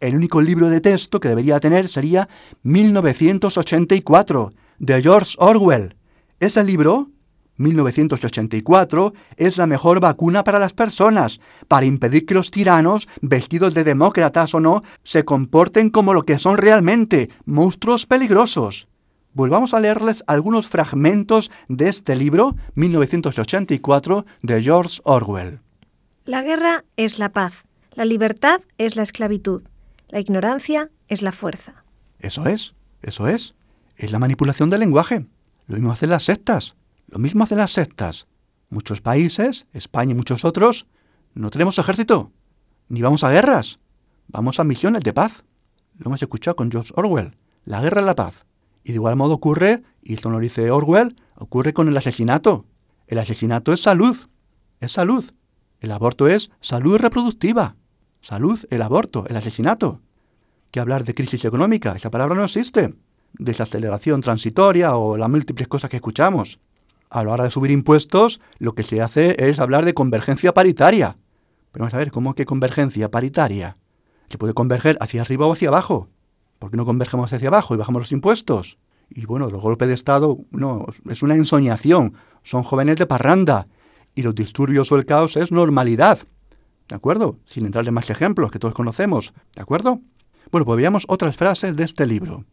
el 0.00 0.16
único 0.16 0.40
libro 0.40 0.68
de 0.68 0.80
texto 0.80 1.20
que 1.20 1.28
debería 1.28 1.60
tener 1.60 1.88
sería 1.88 2.28
1984, 2.62 4.52
de 4.78 5.02
George 5.02 5.34
Orwell. 5.38 5.96
Ese 6.40 6.62
libro, 6.62 7.08
1984, 7.56 9.12
es 9.36 9.56
la 9.56 9.66
mejor 9.66 10.00
vacuna 10.00 10.44
para 10.44 10.58
las 10.58 10.72
personas, 10.72 11.40
para 11.66 11.86
impedir 11.86 12.26
que 12.26 12.34
los 12.34 12.50
tiranos, 12.50 13.08
vestidos 13.20 13.74
de 13.74 13.84
demócratas 13.84 14.54
o 14.54 14.60
no, 14.60 14.82
se 15.02 15.24
comporten 15.24 15.90
como 15.90 16.14
lo 16.14 16.22
que 16.22 16.38
son 16.38 16.56
realmente, 16.56 17.30
monstruos 17.44 18.06
peligrosos. 18.06 18.86
Volvamos 19.32 19.74
a 19.74 19.80
leerles 19.80 20.24
algunos 20.26 20.68
fragmentos 20.68 21.50
de 21.68 21.88
este 21.88 22.16
libro, 22.16 22.56
1984, 22.74 24.24
de 24.42 24.62
George 24.62 25.00
Orwell. 25.04 25.60
La 26.24 26.42
guerra 26.42 26.84
es 26.96 27.18
la 27.18 27.30
paz, 27.30 27.64
la 27.92 28.04
libertad 28.04 28.60
es 28.78 28.96
la 28.96 29.02
esclavitud, 29.02 29.62
la 30.08 30.20
ignorancia 30.20 30.90
es 31.08 31.22
la 31.22 31.32
fuerza. 31.32 31.84
Eso 32.18 32.46
es, 32.46 32.74
eso 33.02 33.28
es. 33.28 33.54
Es 33.96 34.12
la 34.12 34.18
manipulación 34.18 34.70
del 34.70 34.80
lenguaje. 34.80 35.26
Lo 35.66 35.76
mismo 35.76 35.92
hacen 35.92 36.10
las 36.10 36.24
sectas. 36.24 36.76
Lo 37.08 37.18
mismo 37.18 37.44
hacen 37.44 37.58
las 37.58 37.72
sectas. 37.72 38.26
Muchos 38.70 39.00
países, 39.00 39.66
España 39.72 40.12
y 40.12 40.14
muchos 40.14 40.44
otros, 40.44 40.86
no 41.34 41.50
tenemos 41.50 41.78
ejército. 41.78 42.32
Ni 42.88 43.02
vamos 43.02 43.24
a 43.24 43.30
guerras. 43.30 43.80
Vamos 44.28 44.60
a 44.60 44.64
misiones 44.64 45.02
de 45.02 45.12
paz. 45.12 45.44
Lo 45.96 46.06
hemos 46.06 46.22
escuchado 46.22 46.56
con 46.56 46.70
George 46.70 46.92
Orwell. 46.96 47.36
La 47.64 47.80
guerra 47.80 48.00
es 48.00 48.06
la 48.06 48.14
paz. 48.14 48.46
Y 48.84 48.92
de 48.92 48.96
igual 48.96 49.16
modo 49.16 49.34
ocurre, 49.34 49.82
y 50.02 50.14
esto 50.14 50.30
no 50.30 50.36
lo 50.36 50.40
dice 50.40 50.70
Orwell, 50.70 51.16
ocurre 51.34 51.74
con 51.74 51.88
el 51.88 51.96
asesinato. 51.96 52.64
El 53.06 53.18
asesinato 53.18 53.72
es 53.72 53.82
salud. 53.82 54.16
Es 54.80 54.92
salud. 54.92 55.30
El 55.80 55.90
aborto 55.90 56.28
es 56.28 56.50
salud 56.60 56.96
reproductiva. 56.96 57.76
Salud, 58.28 58.62
el 58.68 58.82
aborto, 58.82 59.24
el 59.26 59.36
asesinato. 59.36 60.02
¿Qué 60.70 60.80
hablar 60.80 61.02
de 61.04 61.14
crisis 61.14 61.46
económica? 61.46 61.94
Esa 61.96 62.10
palabra 62.10 62.34
no 62.34 62.44
existe 62.44 62.92
desaceleración 63.32 64.20
transitoria 64.20 64.96
o 64.96 65.16
las 65.16 65.30
múltiples 65.30 65.66
cosas 65.66 65.88
que 65.88 65.96
escuchamos. 65.96 66.60
A 67.08 67.24
la 67.24 67.32
hora 67.32 67.44
de 67.44 67.50
subir 67.50 67.70
impuestos, 67.70 68.42
lo 68.58 68.74
que 68.74 68.82
se 68.82 69.00
hace 69.00 69.34
es 69.48 69.58
hablar 69.60 69.86
de 69.86 69.94
convergencia 69.94 70.52
paritaria. 70.52 71.16
Pero 71.72 71.84
vamos 71.84 71.94
a 71.94 71.96
ver, 71.96 72.10
¿cómo 72.10 72.34
que 72.34 72.44
convergencia 72.44 73.10
paritaria? 73.10 73.78
¿Se 74.28 74.36
puede 74.36 74.52
converger 74.52 74.98
hacia 75.00 75.22
arriba 75.22 75.46
o 75.46 75.54
hacia 75.54 75.70
abajo? 75.70 76.10
¿Por 76.58 76.70
qué 76.70 76.76
no 76.76 76.84
convergemos 76.84 77.32
hacia 77.32 77.48
abajo 77.48 77.72
y 77.72 77.78
bajamos 77.78 78.02
los 78.02 78.12
impuestos? 78.12 78.76
Y 79.08 79.24
bueno, 79.24 79.48
los 79.48 79.62
golpes 79.62 79.88
de 79.88 79.94
Estado, 79.94 80.36
no, 80.50 80.84
es 81.08 81.22
una 81.22 81.34
ensoñación. 81.34 82.12
Son 82.42 82.62
jóvenes 82.62 82.96
de 82.96 83.06
parranda. 83.06 83.68
Y 84.14 84.20
los 84.20 84.34
disturbios 84.34 84.92
o 84.92 84.96
el 84.96 85.06
caos 85.06 85.38
es 85.38 85.50
normalidad. 85.50 86.18
¿De 86.88 86.96
acuerdo? 86.96 87.38
Sin 87.44 87.66
entrarle 87.66 87.90
más 87.90 88.10
ejemplos 88.10 88.50
que 88.50 88.58
todos 88.58 88.74
conocemos. 88.74 89.32
¿De 89.54 89.62
acuerdo? 89.62 90.00
Bueno, 90.50 90.64
pues 90.64 90.76
veamos 90.76 91.04
otras 91.08 91.36
frases 91.36 91.76
de 91.76 91.84
este 91.84 92.06
libro. 92.06 92.44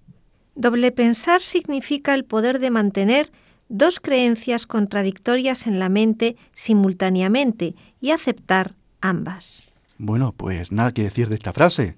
Doble 0.56 0.92
pensar 0.92 1.42
significa 1.42 2.14
el 2.14 2.26
poder 2.26 2.60
de 2.60 2.72
mantener 2.72 3.32
dos 3.70 4.00
creencias 4.00 4.68
contradictorias 4.68 5.68
en 5.68 5.80
la 5.80 5.90
mente 5.90 6.36
simultáneamente 6.54 7.76
y 8.00 8.12
aceptar 8.12 8.76
ambas. 9.02 9.64
Bueno, 9.98 10.34
pues 10.34 10.72
nada 10.72 10.94
que 10.94 11.04
decir 11.04 11.30
de 11.30 11.36
esta 11.36 11.54
frase. 11.54 11.98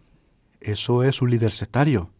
Eso 0.62 1.04
es 1.04 1.21
un 1.21 1.32
líder 1.32 1.52
sectario. 1.52 2.12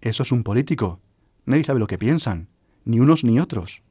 Eso 0.00 0.22
es 0.22 0.32
un 0.32 0.42
político. 0.42 1.00
Nadie 1.44 1.64
sabe 1.64 1.80
lo 1.80 1.86
que 1.86 1.98
piensan, 1.98 2.48
ni 2.84 3.00
unos 3.00 3.24
ni 3.24 3.40
otros. 3.40 3.82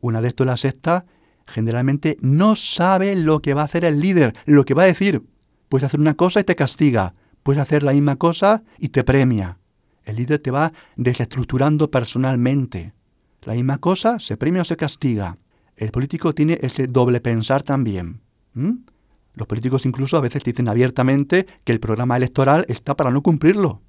Un 0.00 0.16
adepto 0.16 0.44
de 0.44 0.50
la 0.50 0.56
secta 0.56 1.06
generalmente 1.46 2.16
no 2.20 2.56
sabe 2.56 3.16
lo 3.16 3.40
que 3.40 3.54
va 3.54 3.62
a 3.62 3.66
hacer 3.66 3.84
el 3.84 4.00
líder, 4.00 4.34
lo 4.46 4.64
que 4.64 4.74
va 4.74 4.84
a 4.84 4.86
decir. 4.86 5.22
Puedes 5.68 5.86
hacer 5.86 6.00
una 6.00 6.14
cosa 6.14 6.40
y 6.40 6.44
te 6.44 6.56
castiga, 6.56 7.14
puedes 7.42 7.60
hacer 7.60 7.82
la 7.82 7.92
misma 7.92 8.16
cosa 8.16 8.62
y 8.78 8.88
te 8.88 9.04
premia. 9.04 9.58
El 10.04 10.16
líder 10.16 10.40
te 10.40 10.50
va 10.50 10.72
desestructurando 10.96 11.90
personalmente. 11.90 12.92
La 13.42 13.54
misma 13.54 13.78
cosa, 13.78 14.20
se 14.20 14.36
premia 14.36 14.62
o 14.62 14.64
se 14.64 14.76
castiga. 14.76 15.38
El 15.76 15.90
político 15.90 16.34
tiene 16.34 16.58
ese 16.62 16.86
doble 16.86 17.20
pensar 17.20 17.62
también. 17.62 18.20
Los 19.34 19.46
políticos 19.46 19.86
incluso 19.86 20.16
a 20.16 20.20
veces 20.20 20.44
dicen 20.44 20.68
abiertamente 20.68 21.46
que 21.64 21.72
el 21.72 21.80
programa 21.80 22.16
electoral 22.16 22.64
está 22.68 22.94
para 22.94 23.10
no 23.10 23.22
cumplirlo. 23.22 23.80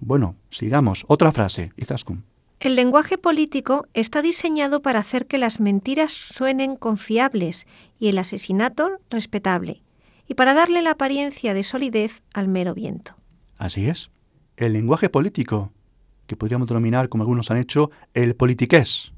Bueno, 0.00 0.36
sigamos. 0.50 1.04
Otra 1.08 1.32
frase, 1.32 1.72
Izaskun. 1.76 2.24
El 2.60 2.76
lenguaje 2.76 3.18
político 3.18 3.86
está 3.94 4.22
diseñado 4.22 4.80
para 4.80 5.00
hacer 5.00 5.26
que 5.26 5.38
las 5.38 5.60
mentiras 5.60 6.12
suenen 6.12 6.76
confiables 6.76 7.66
y 7.98 8.08
el 8.08 8.18
asesinato 8.18 8.98
respetable, 9.10 9.82
y 10.26 10.34
para 10.34 10.54
darle 10.54 10.80
la 10.82 10.92
apariencia 10.92 11.52
de 11.52 11.64
solidez 11.64 12.22
al 12.32 12.48
mero 12.48 12.74
viento. 12.74 13.16
Así 13.58 13.86
es 13.86 14.10
el 14.56 14.72
lenguaje 14.72 15.08
político, 15.08 15.72
que 16.26 16.36
podríamos 16.36 16.68
denominar, 16.68 17.08
como 17.08 17.22
algunos 17.24 17.50
han 17.50 17.56
hecho, 17.56 17.90
el 18.14 18.36
politiqués, 18.36 19.12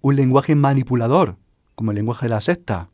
un 0.00 0.16
lenguaje 0.16 0.54
manipulador, 0.54 1.38
como 1.74 1.90
el 1.90 1.96
lenguaje 1.96 2.26
de 2.26 2.30
la 2.30 2.40
secta. 2.40 2.90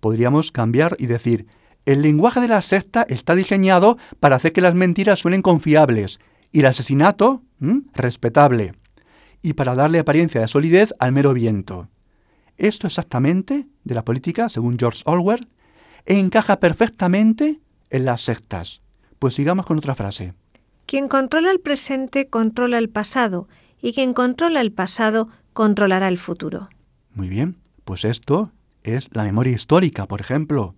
Podríamos 0.00 0.52
cambiar 0.52 0.96
y 0.98 1.06
decir, 1.06 1.46
el 1.84 2.02
lenguaje 2.02 2.40
de 2.40 2.48
la 2.48 2.62
secta 2.62 3.04
está 3.08 3.34
diseñado 3.34 3.98
para 4.20 4.36
hacer 4.36 4.52
que 4.52 4.60
las 4.60 4.74
mentiras 4.74 5.18
suenen 5.18 5.42
confiables 5.42 6.20
y 6.52 6.60
el 6.60 6.66
asesinato 6.66 7.42
respetable, 7.92 8.72
y 9.42 9.54
para 9.54 9.74
darle 9.74 9.98
apariencia 9.98 10.40
de 10.40 10.48
solidez 10.48 10.94
al 10.98 11.12
mero 11.12 11.34
viento. 11.34 11.88
Esto 12.56 12.86
exactamente, 12.86 13.66
de 13.84 13.94
la 13.94 14.04
política, 14.04 14.48
según 14.48 14.78
George 14.78 15.02
Orwell, 15.04 15.48
encaja 16.06 16.60
perfectamente 16.60 17.60
en 17.90 18.04
las 18.04 18.22
sectas. 18.22 18.82
Pues 19.18 19.34
sigamos 19.34 19.66
con 19.66 19.78
otra 19.78 19.94
frase. 19.94 20.34
Quien 20.86 21.08
controla 21.08 21.50
el 21.50 21.60
presente 21.60 22.28
controla 22.28 22.78
el 22.78 22.88
pasado 22.88 23.48
y 23.80 23.92
quien 23.92 24.14
controla 24.14 24.60
el 24.60 24.72
pasado 24.72 25.28
controlará 25.52 26.08
el 26.08 26.18
futuro. 26.18 26.68
Muy 27.14 27.28
bien, 27.28 27.56
pues 27.84 28.04
esto 28.04 28.52
es 28.82 29.08
la 29.12 29.24
memoria 29.24 29.52
histórica, 29.52 30.06
por 30.06 30.20
ejemplo. 30.20 30.74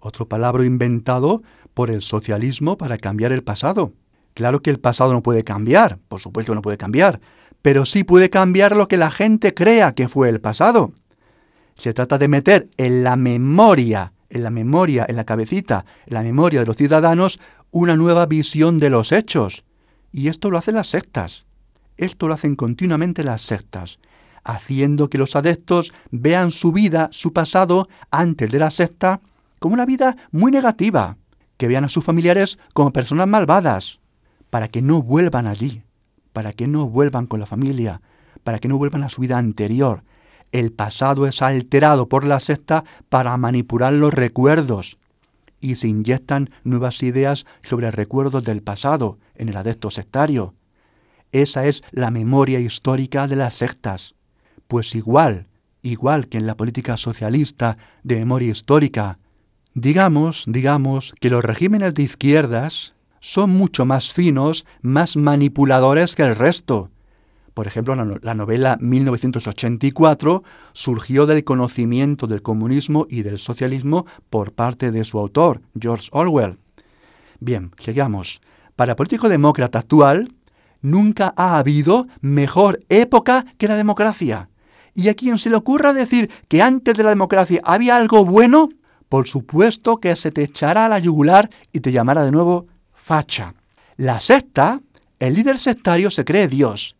Otro 0.00 0.28
palabra 0.28 0.64
inventado 0.64 1.42
por 1.74 1.90
el 1.90 2.00
socialismo 2.00 2.76
para 2.76 2.98
cambiar 2.98 3.32
el 3.32 3.42
pasado. 3.42 3.92
Claro 4.34 4.60
que 4.60 4.70
el 4.70 4.78
pasado 4.78 5.12
no 5.12 5.22
puede 5.22 5.44
cambiar, 5.44 5.98
por 6.08 6.20
supuesto 6.20 6.52
que 6.52 6.56
no 6.56 6.62
puede 6.62 6.76
cambiar, 6.76 7.20
pero 7.66 7.84
sí 7.84 8.04
puede 8.04 8.30
cambiar 8.30 8.76
lo 8.76 8.86
que 8.86 8.96
la 8.96 9.10
gente 9.10 9.52
crea 9.52 9.90
que 9.90 10.06
fue 10.06 10.28
el 10.28 10.40
pasado. 10.40 10.92
Se 11.74 11.92
trata 11.92 12.16
de 12.16 12.28
meter 12.28 12.68
en 12.76 13.02
la 13.02 13.16
memoria, 13.16 14.12
en 14.30 14.44
la 14.44 14.50
memoria, 14.50 15.04
en 15.08 15.16
la 15.16 15.24
cabecita, 15.24 15.84
en 16.06 16.14
la 16.14 16.22
memoria 16.22 16.60
de 16.60 16.66
los 16.66 16.76
ciudadanos, 16.76 17.40
una 17.72 17.96
nueva 17.96 18.26
visión 18.26 18.78
de 18.78 18.88
los 18.88 19.10
hechos. 19.10 19.64
Y 20.12 20.28
esto 20.28 20.48
lo 20.48 20.58
hacen 20.58 20.76
las 20.76 20.86
sectas. 20.86 21.44
Esto 21.96 22.28
lo 22.28 22.34
hacen 22.34 22.54
continuamente 22.54 23.24
las 23.24 23.42
sectas, 23.42 23.98
haciendo 24.44 25.10
que 25.10 25.18
los 25.18 25.34
adeptos 25.34 25.92
vean 26.12 26.52
su 26.52 26.70
vida, 26.70 27.08
su 27.10 27.32
pasado, 27.32 27.88
antes 28.12 28.52
de 28.52 28.60
la 28.60 28.70
secta, 28.70 29.20
como 29.58 29.74
una 29.74 29.86
vida 29.86 30.16
muy 30.30 30.52
negativa, 30.52 31.16
que 31.56 31.66
vean 31.66 31.82
a 31.82 31.88
sus 31.88 32.04
familiares 32.04 32.60
como 32.74 32.92
personas 32.92 33.26
malvadas, 33.26 33.98
para 34.50 34.68
que 34.68 34.82
no 34.82 35.02
vuelvan 35.02 35.48
allí 35.48 35.82
para 36.36 36.52
que 36.52 36.66
no 36.66 36.86
vuelvan 36.86 37.26
con 37.26 37.40
la 37.40 37.46
familia, 37.46 38.02
para 38.44 38.58
que 38.58 38.68
no 38.68 38.76
vuelvan 38.76 39.02
a 39.02 39.08
su 39.08 39.22
vida 39.22 39.38
anterior. 39.38 40.02
El 40.52 40.70
pasado 40.70 41.26
es 41.26 41.40
alterado 41.40 42.10
por 42.10 42.26
la 42.26 42.40
secta 42.40 42.84
para 43.08 43.34
manipular 43.38 43.94
los 43.94 44.12
recuerdos 44.12 44.98
y 45.62 45.76
se 45.76 45.88
inyectan 45.88 46.50
nuevas 46.62 47.02
ideas 47.02 47.46
sobre 47.62 47.90
recuerdos 47.90 48.44
del 48.44 48.62
pasado 48.62 49.18
en 49.34 49.48
el 49.48 49.56
adepto 49.56 49.88
sectario. 49.88 50.52
Esa 51.32 51.64
es 51.64 51.82
la 51.90 52.10
memoria 52.10 52.60
histórica 52.60 53.26
de 53.26 53.36
las 53.36 53.54
sectas. 53.54 54.14
Pues 54.68 54.94
igual, 54.94 55.46
igual 55.80 56.28
que 56.28 56.36
en 56.36 56.46
la 56.46 56.58
política 56.58 56.98
socialista 56.98 57.78
de 58.02 58.16
memoria 58.16 58.50
histórica, 58.50 59.18
digamos, 59.72 60.44
digamos 60.46 61.14
que 61.18 61.30
los 61.30 61.42
regímenes 61.42 61.94
de 61.94 62.02
izquierdas 62.02 62.92
son 63.26 63.50
mucho 63.50 63.84
más 63.84 64.12
finos, 64.12 64.64
más 64.82 65.16
manipuladores 65.16 66.14
que 66.14 66.22
el 66.22 66.36
resto. 66.36 66.90
Por 67.54 67.66
ejemplo, 67.66 67.96
la, 68.22 68.34
novela 68.34 68.78
1984 68.80 70.44
surgió 70.72 71.26
del 71.26 71.42
conocimiento 71.42 72.28
del 72.28 72.42
comunismo 72.42 73.04
y 73.10 73.22
del 73.22 73.40
socialismo 73.40 74.06
por 74.30 74.52
parte 74.52 74.92
de 74.92 75.02
su 75.02 75.18
autor, 75.18 75.60
George 75.76 76.08
Orwell. 76.12 76.58
Bien, 77.40 77.72
sigamos. 77.78 78.40
Para 78.76 78.94
político 78.94 79.28
demócrata 79.28 79.80
actual, 79.80 80.32
nunca 80.80 81.34
ha 81.36 81.58
habido 81.58 82.06
mejor 82.20 82.78
época 82.88 83.44
que 83.58 83.66
la 83.66 83.74
democracia. 83.74 84.50
Y 84.94 85.08
a 85.08 85.14
quien 85.14 85.40
se 85.40 85.50
le 85.50 85.56
ocurra 85.56 85.92
decir 85.92 86.30
que 86.46 86.62
antes 86.62 86.96
de 86.96 87.02
la 87.02 87.10
democracia 87.10 87.60
había 87.64 87.96
algo 87.96 88.24
bueno, 88.24 88.68
por 89.08 89.26
supuesto 89.26 89.96
que 89.96 90.14
se 90.14 90.30
te 90.30 90.44
echará 90.44 90.84
a 90.84 90.88
la 90.88 91.00
yugular 91.00 91.50
y 91.72 91.80
te 91.80 91.90
llamará 91.90 92.24
de 92.24 92.30
nuevo 92.30 92.68
facha. 93.06 93.54
La 93.96 94.18
secta, 94.18 94.80
el 95.20 95.34
líder 95.34 95.60
sectario 95.60 96.10
se 96.10 96.24
cree 96.24 96.48
Dios. 96.48 96.96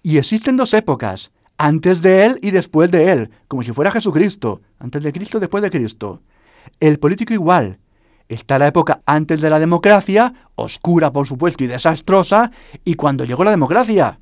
Y 0.00 0.16
existen 0.18 0.56
dos 0.56 0.72
épocas, 0.74 1.32
antes 1.58 2.02
de 2.02 2.24
él 2.24 2.38
y 2.40 2.52
después 2.52 2.88
de 2.92 3.10
él, 3.10 3.30
como 3.48 3.64
si 3.64 3.72
fuera 3.72 3.90
Jesucristo, 3.90 4.60
antes 4.78 5.02
de 5.02 5.12
Cristo, 5.12 5.40
después 5.40 5.60
de 5.60 5.70
Cristo. 5.70 6.22
El 6.78 7.00
político 7.00 7.34
igual. 7.34 7.80
Está 8.28 8.60
la 8.60 8.68
época 8.68 9.02
antes 9.06 9.40
de 9.40 9.50
la 9.50 9.58
democracia, 9.58 10.34
oscura 10.54 11.12
por 11.12 11.26
supuesto 11.26 11.64
y 11.64 11.66
desastrosa, 11.66 12.52
y 12.84 12.94
cuando 12.94 13.24
llegó 13.24 13.42
la 13.42 13.50
democracia, 13.50 14.20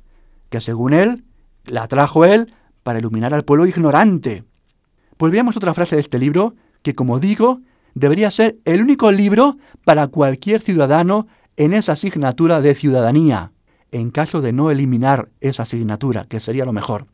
que 0.49 0.59
según 0.59 0.93
él, 0.93 1.25
la 1.65 1.87
trajo 1.87 2.25
él 2.25 2.55
para 2.81 2.97
iluminar 2.97 3.35
al 3.35 3.45
pueblo 3.45 3.67
ignorante. 3.67 4.45
Pues 5.15 5.31
veamos 5.31 5.55
otra 5.55 5.75
frase 5.75 5.95
de 5.95 6.01
este 6.01 6.17
libro, 6.17 6.55
que 6.81 6.95
como 6.95 7.19
digo, 7.19 7.61
debería 7.99 8.31
ser 8.31 8.57
el 8.65 8.81
único 8.81 9.11
libro 9.11 9.57
para 9.83 10.07
cualquier 10.07 10.61
ciudadano 10.61 11.27
en 11.57 11.73
esa 11.73 11.91
asignatura 11.91 12.61
de 12.61 12.73
ciudadanía, 12.73 13.51
en 13.91 14.09
caso 14.09 14.41
de 14.41 14.53
no 14.53 14.71
eliminar 14.71 15.29
esa 15.41 15.63
asignatura, 15.63 16.25
que 16.25 16.39
sería 16.39 16.65
lo 16.65 16.71
mejor. 16.71 17.07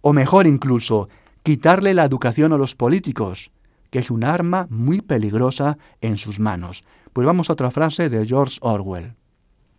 O 0.00 0.12
mejor 0.12 0.48
incluso, 0.48 1.08
quitarle 1.44 1.94
la 1.94 2.04
educación 2.04 2.52
a 2.52 2.58
los 2.58 2.74
políticos, 2.74 3.52
que 3.90 4.00
es 4.00 4.10
un 4.10 4.24
arma 4.24 4.66
muy 4.68 5.00
peligrosa 5.00 5.78
en 6.00 6.16
sus 6.16 6.40
manos. 6.40 6.84
Pues 7.12 7.24
vamos 7.24 7.48
a 7.48 7.52
otra 7.52 7.70
frase 7.70 8.08
de 8.08 8.26
George 8.26 8.58
Orwell. 8.62 9.14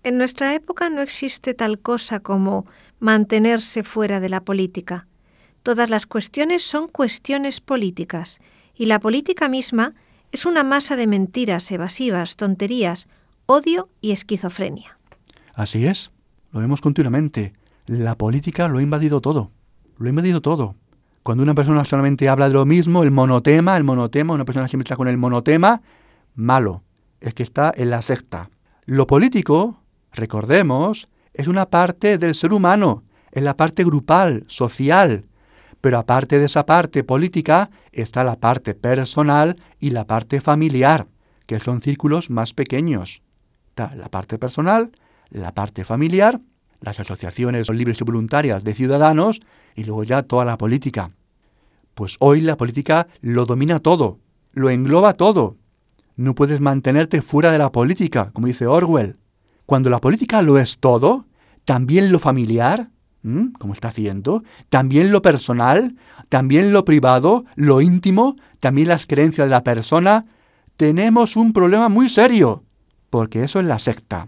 En 0.04 0.18
nuestra 0.18 0.54
época 0.54 0.90
no 0.90 1.02
existe 1.02 1.54
tal 1.54 1.80
cosa 1.80 2.22
como 2.22 2.66
mantenerse 3.00 3.84
fuera 3.84 4.22
de 4.22 4.30
la 4.30 4.42
política. 4.42 5.08
Todas 5.62 5.90
las 5.90 6.06
cuestiones 6.06 6.64
son 6.64 6.88
cuestiones 6.88 7.60
políticas, 7.60 8.40
y 8.76 8.86
la 8.86 9.00
política 9.00 9.50
misma 9.50 9.94
es 10.34 10.48
una 10.48 10.64
masa 10.64 10.96
de 10.96 11.06
mentiras 11.06 11.72
evasivas, 11.72 12.38
tonterías, 12.38 13.08
odio 13.46 13.90
y 14.02 14.12
esquizofrenia. 14.12 14.98
Así 15.54 15.86
es, 15.86 16.12
lo 16.52 16.60
vemos 16.60 16.82
continuamente. 16.82 17.54
La 17.86 18.18
política 18.18 18.68
lo 18.68 18.80
ha 18.80 18.82
invadido 18.82 19.22
todo, 19.22 19.52
lo 19.98 20.08
ha 20.08 20.10
invadido 20.10 20.42
todo. 20.42 20.76
Cuando 21.22 21.44
una 21.44 21.54
persona 21.54 21.86
solamente 21.86 22.30
habla 22.30 22.48
de 22.48 22.56
lo 22.56 22.66
mismo, 22.66 23.04
el 23.04 23.12
monotema, 23.12 23.78
el 23.78 23.84
monotema, 23.84 24.34
una 24.34 24.44
persona 24.44 24.68
siempre 24.68 24.86
está 24.86 24.96
con 24.96 25.08
el 25.08 25.18
monotema, 25.18 25.84
malo, 26.34 26.82
es 27.22 27.36
que 27.36 27.44
está 27.44 27.72
en 27.76 27.92
la 27.92 28.02
secta. 28.02 28.50
Lo 28.86 29.06
político, 29.06 29.84
recordemos, 30.12 31.10
es 31.36 31.48
una 31.48 31.68
parte 31.68 32.18
del 32.18 32.34
ser 32.34 32.54
humano, 32.54 33.04
es 33.32 33.44
la 33.44 33.56
parte 33.56 33.84
grupal, 33.84 34.46
social, 34.48 35.26
pero 35.84 35.98
aparte 35.98 36.40
de 36.40 36.46
esa 36.46 36.66
parte 36.66 37.04
política 37.04 37.70
está 37.92 38.24
la 38.24 38.38
parte 38.38 38.74
personal 38.74 39.58
y 39.82 39.90
la 39.90 40.08
parte 40.08 40.40
familiar, 40.40 41.08
que 41.46 41.60
son 41.60 41.82
círculos 41.82 42.30
más 42.30 42.54
pequeños. 42.54 43.22
Está 43.68 43.94
la 43.94 44.08
parte 44.08 44.38
personal, 44.38 44.94
la 45.30 45.52
parte 45.52 45.84
familiar, 45.84 46.40
las 46.80 47.02
asociaciones 47.02 47.70
libres 47.70 48.00
y 48.00 48.06
voluntarias 48.06 48.64
de 48.64 48.76
ciudadanos 48.76 49.42
y 49.76 49.84
luego 49.84 50.06
ya 50.06 50.24
toda 50.24 50.46
la 50.46 50.58
política. 50.58 51.12
Pues 51.96 52.16
hoy 52.22 52.40
la 52.40 52.56
política 52.56 53.10
lo 53.20 53.44
domina 53.44 53.80
todo, 53.80 54.20
lo 54.54 54.70
engloba 54.70 55.12
todo. 55.16 55.58
No 56.16 56.34
puedes 56.34 56.62
mantenerte 56.62 57.22
fuera 57.22 57.52
de 57.52 57.58
la 57.58 57.74
política, 57.74 58.32
como 58.32 58.48
dice 58.48 58.68
Orwell. 58.68 59.18
Cuando 59.66 59.90
la 59.90 60.00
política 60.00 60.44
lo 60.44 60.58
es 60.58 60.78
todo, 60.78 61.26
también 61.66 62.10
lo 62.14 62.20
familiar, 62.20 62.90
como 63.58 63.74
está 63.74 63.88
haciendo, 63.88 64.44
también 64.70 65.12
lo 65.12 65.22
personal, 65.22 65.96
también 66.30 66.74
lo 66.74 66.84
privado, 66.84 67.46
lo 67.56 67.80
íntimo, 67.82 68.36
también 68.60 68.90
las 68.90 69.06
creencias 69.06 69.48
de 69.48 69.52
la 69.52 69.64
persona, 69.64 70.26
tenemos 70.78 71.36
un 71.36 71.54
problema 71.54 71.88
muy 71.90 72.10
serio, 72.10 72.64
porque 73.10 73.44
eso 73.44 73.60
es 73.60 73.66
la 73.66 73.80
secta, 73.80 74.28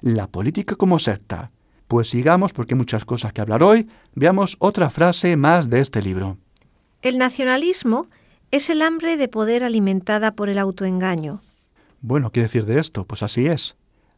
la 0.00 0.26
política 0.26 0.74
como 0.74 0.98
secta. 0.98 1.50
Pues 1.86 2.08
sigamos, 2.08 2.52
porque 2.52 2.74
hay 2.74 2.78
muchas 2.78 3.04
cosas 3.04 3.32
que 3.32 3.42
hablar 3.42 3.62
hoy, 3.62 3.86
veamos 4.14 4.56
otra 4.58 4.90
frase 4.90 5.36
más 5.36 5.68
de 5.68 5.80
este 5.80 6.02
libro. 6.02 6.38
El 7.02 7.18
nacionalismo 7.18 8.08
es 8.50 8.70
el 8.70 8.82
hambre 8.82 9.16
de 9.16 9.28
poder 9.28 9.62
alimentada 9.62 10.34
por 10.34 10.48
el 10.48 10.58
autoengaño. 10.58 11.40
Bueno, 12.00 12.32
¿qué 12.32 12.40
decir 12.40 12.64
de 12.64 12.80
esto? 12.80 13.04
Pues 13.04 13.22
así 13.22 13.46
es. 13.46 13.76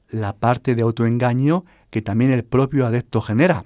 La 0.09 0.37
parte 0.37 0.75
de 0.75 0.83
autoengaño 0.83 1.65
que 1.91 2.01
también 2.03 2.31
el 2.31 2.45
propio 2.45 2.87
adepto 2.87 3.21
genera. 3.21 3.65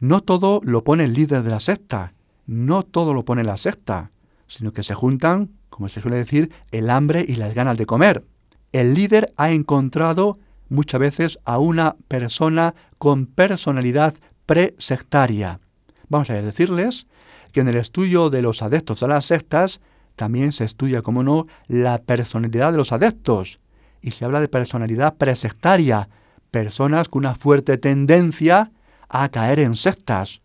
No 0.00 0.22
todo 0.22 0.62
lo 0.64 0.82
pone 0.82 1.04
el 1.04 1.12
líder 1.12 1.42
de 1.42 1.50
la 1.50 1.60
secta, 1.60 2.14
no 2.46 2.82
todo 2.84 3.12
lo 3.12 3.26
pone 3.26 3.44
la 3.44 3.58
secta, 3.58 4.10
sino 4.48 4.72
que 4.72 4.82
se 4.82 4.94
juntan, 4.94 5.50
como 5.68 5.88
se 5.88 6.00
suele 6.00 6.16
decir, 6.16 6.52
el 6.70 6.88
hambre 6.88 7.24
y 7.28 7.36
las 7.36 7.54
ganas 7.54 7.76
de 7.76 7.84
comer. 7.84 8.24
El 8.72 8.94
líder 8.94 9.32
ha 9.36 9.50
encontrado 9.50 10.38
muchas 10.70 11.00
veces 11.00 11.38
a 11.44 11.58
una 11.58 11.96
persona 12.08 12.74
con 12.96 13.26
personalidad 13.26 14.14
presectaria. 14.46 15.60
Vamos 16.08 16.30
a 16.30 16.40
decirles 16.40 17.06
que 17.52 17.60
en 17.60 17.68
el 17.68 17.76
estudio 17.76 18.30
de 18.30 18.40
los 18.40 18.62
adeptos 18.62 19.02
a 19.02 19.08
las 19.08 19.26
sectas 19.26 19.82
también 20.16 20.52
se 20.52 20.64
estudia, 20.64 21.02
como 21.02 21.22
no, 21.22 21.46
la 21.66 21.98
personalidad 21.98 22.72
de 22.72 22.78
los 22.78 22.92
adeptos. 22.92 23.60
Y 24.00 24.12
se 24.12 24.24
habla 24.24 24.40
de 24.40 24.48
personalidad 24.48 25.16
presectaria, 25.16 26.08
personas 26.50 27.08
con 27.08 27.20
una 27.20 27.34
fuerte 27.34 27.76
tendencia 27.76 28.72
a 29.10 29.28
caer 29.28 29.60
en 29.60 29.74
sectas 29.74 30.40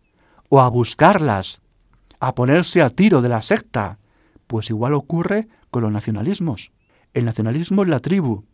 o 0.50 0.60
a 0.60 0.68
buscarlas, 0.68 1.60
a 2.20 2.34
ponerse 2.34 2.82
a 2.82 2.90
tiro 2.90 3.22
de 3.22 3.28
la 3.28 3.40
secta, 3.40 3.98
pues 4.46 4.70
igual 4.70 4.92
ocurre 4.92 5.48
con 5.70 5.82
los 5.82 5.92
nacionalismos. 5.92 6.72
El 7.14 7.24
nacionalismo 7.24 7.82
es 7.82 7.88
la 7.88 8.00
tribu. 8.00 8.44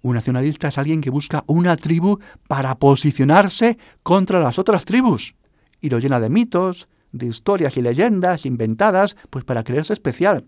Un 0.00 0.14
nacionalista 0.14 0.68
es 0.68 0.78
alguien 0.78 1.00
que 1.00 1.10
busca 1.10 1.44
una 1.46 1.76
tribu 1.76 2.18
para 2.48 2.74
posicionarse 2.76 3.78
contra 4.02 4.40
las 4.40 4.58
otras 4.58 4.84
tribus 4.84 5.34
y 5.80 5.90
lo 5.90 5.98
llena 5.98 6.20
de 6.20 6.30
mitos, 6.30 6.88
de 7.12 7.26
historias 7.26 7.76
y 7.76 7.82
leyendas 7.82 8.46
inventadas, 8.46 9.16
pues 9.30 9.44
para 9.44 9.64
creerse 9.64 9.92
especial. 9.92 10.46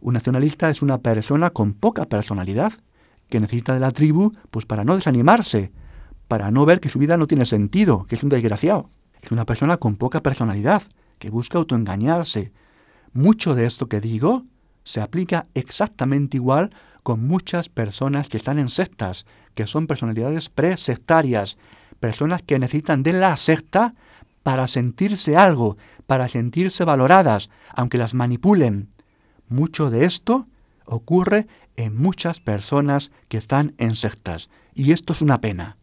Un 0.00 0.14
nacionalista 0.14 0.70
es 0.70 0.82
una 0.82 0.98
persona 0.98 1.50
con 1.50 1.72
poca 1.72 2.04
personalidad, 2.04 2.72
que 3.28 3.40
necesita 3.40 3.74
de 3.74 3.80
la 3.80 3.90
tribu 3.90 4.32
pues 4.50 4.66
para 4.66 4.84
no 4.84 4.94
desanimarse, 4.94 5.72
para 6.28 6.50
no 6.50 6.66
ver 6.66 6.80
que 6.80 6.88
su 6.88 6.98
vida 6.98 7.16
no 7.16 7.26
tiene 7.26 7.44
sentido, 7.44 8.06
que 8.06 8.16
es 8.16 8.22
un 8.22 8.28
desgraciado, 8.28 8.90
es 9.22 9.30
una 9.30 9.46
persona 9.46 9.76
con 9.76 9.96
poca 9.96 10.22
personalidad, 10.22 10.82
que 11.18 11.30
busca 11.30 11.58
autoengañarse. 11.58 12.52
Mucho 13.12 13.54
de 13.54 13.66
esto 13.66 13.88
que 13.88 14.00
digo 14.00 14.44
se 14.82 15.00
aplica 15.00 15.46
exactamente 15.54 16.36
igual 16.36 16.70
con 17.02 17.26
muchas 17.26 17.68
personas 17.68 18.28
que 18.28 18.36
están 18.36 18.58
en 18.58 18.68
sectas, 18.68 19.26
que 19.54 19.66
son 19.66 19.86
personalidades 19.86 20.48
presectarias, 20.48 21.56
personas 21.98 22.42
que 22.42 22.58
necesitan 22.58 23.02
de 23.02 23.12
la 23.12 23.36
secta 23.36 23.94
para 24.42 24.68
sentirse 24.68 25.36
algo, 25.36 25.76
para 26.06 26.28
sentirse 26.28 26.84
valoradas, 26.84 27.50
aunque 27.74 27.98
las 27.98 28.14
manipulen. 28.14 28.88
Mucho 29.48 29.90
de 29.90 30.04
esto 30.04 30.46
ocurre 30.84 31.48
en 31.76 31.96
muchas 31.96 32.40
personas 32.40 33.10
que 33.28 33.38
están 33.38 33.74
en 33.78 33.96
sectas, 33.96 34.50
y 34.74 34.92
esto 34.92 35.12
es 35.12 35.20
una 35.20 35.40
pena. 35.40 35.76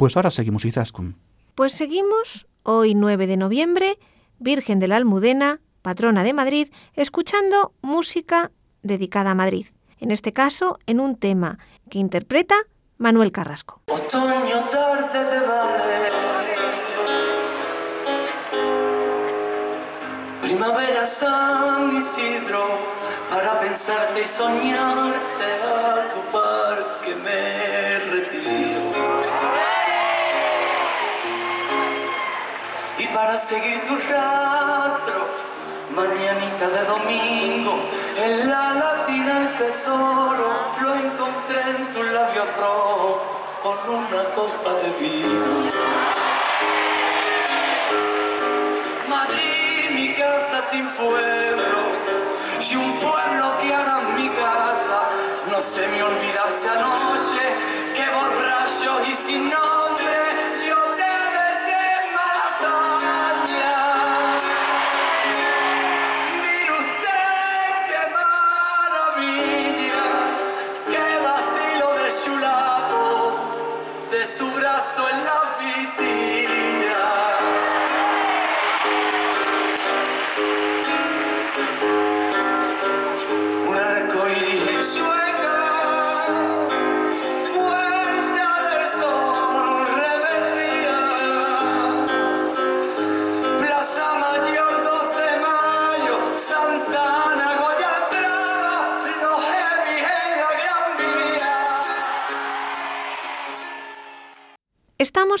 Pues 0.00 0.16
ahora 0.16 0.30
seguimos, 0.30 0.64
Izaskun. 0.64 1.14
Pues 1.54 1.74
seguimos, 1.74 2.46
hoy 2.62 2.94
9 2.94 3.26
de 3.26 3.36
noviembre, 3.36 3.98
Virgen 4.38 4.78
de 4.78 4.88
la 4.88 4.96
Almudena, 4.96 5.60
patrona 5.82 6.24
de 6.24 6.32
Madrid, 6.32 6.68
escuchando 6.94 7.74
música 7.82 8.50
dedicada 8.82 9.32
a 9.32 9.34
Madrid. 9.34 9.66
En 9.98 10.10
este 10.10 10.32
caso, 10.32 10.78
en 10.86 11.00
un 11.00 11.16
tema 11.16 11.58
que 11.90 11.98
interpreta 11.98 12.54
Manuel 12.96 13.30
Carrasco. 13.30 13.82
Otoño 13.88 14.64
tarde 14.70 15.22
de. 15.22 15.40
Primavera 20.40 21.04
San 21.04 21.94
Isidro, 21.94 22.64
para 23.28 23.60
pensarte 23.60 24.22
y 24.22 24.24
soñarte 24.24 25.44
a 25.62 26.08
tu 26.10 26.20
parque 26.32 27.14
me 27.16 27.69
para 33.20 33.36
seguir 33.36 33.82
tu 33.84 33.94
rastro, 34.10 35.28
mañanita 35.94 36.70
de 36.70 36.82
domingo, 36.84 37.78
en 38.16 38.50
la 38.50 38.72
latina 38.72 39.32
el 39.42 39.58
tesoro, 39.58 40.48
lo 40.80 40.94
encontré 40.94 41.60
en 41.68 41.92
tu 41.92 42.02
labio 42.02 42.46
rojo 42.58 43.20
con 43.62 43.76
una 43.98 44.22
copa 44.34 44.72
de 44.80 44.88
vino. 44.98 45.68
Madrid, 49.06 49.90
mi 49.98 50.14
casa 50.14 50.62
sin 50.70 50.86
pueblo, 51.00 51.78
y 52.70 52.74
un 52.74 52.90
pueblo 53.00 53.44
que 53.60 53.74
ahora 53.74 54.00
es 54.02 54.08
mi 54.18 54.28
casa. 54.30 54.98
No 55.50 55.60
se 55.60 55.86
me 55.88 56.02
olvida 56.02 56.42
esa 56.56 56.74
noche 56.86 57.42
que 57.96 58.04
borracho 58.16 59.10
y 59.10 59.14
sin 59.14 59.50
nombre 59.50 59.69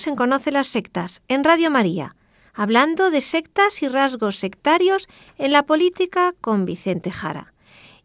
En 0.06 0.16
Conoce 0.16 0.50
las 0.50 0.68
Sectas, 0.68 1.20
en 1.28 1.44
Radio 1.44 1.70
María, 1.70 2.16
hablando 2.54 3.10
de 3.10 3.20
sectas 3.20 3.82
y 3.82 3.88
rasgos 3.88 4.36
sectarios 4.36 5.08
en 5.36 5.52
la 5.52 5.64
política 5.64 6.34
con 6.40 6.64
Vicente 6.64 7.10
Jara. 7.10 7.52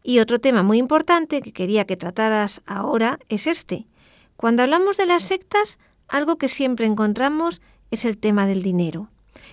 Y 0.04 0.20
otro 0.20 0.39
tema 0.39 0.62
muy 0.62 0.78
importante 0.78 1.41
que 1.41 1.54
quería 1.54 1.86
que 1.86 1.96
trataras 1.96 2.62
ahora 2.66 3.20
es 3.30 3.48
este. 3.48 3.88
Cuando 4.36 4.64
hablamos 4.64 4.98
de 4.98 5.06
las 5.06 5.24
sectas, 5.24 5.80
algo 6.08 6.38
que 6.38 6.50
siempre 6.50 6.86
encontramos 6.86 7.62
es 7.91 8.04
el 8.04 8.18
tema 8.18 8.46
del 8.46 8.62
dinero. 8.62 9.10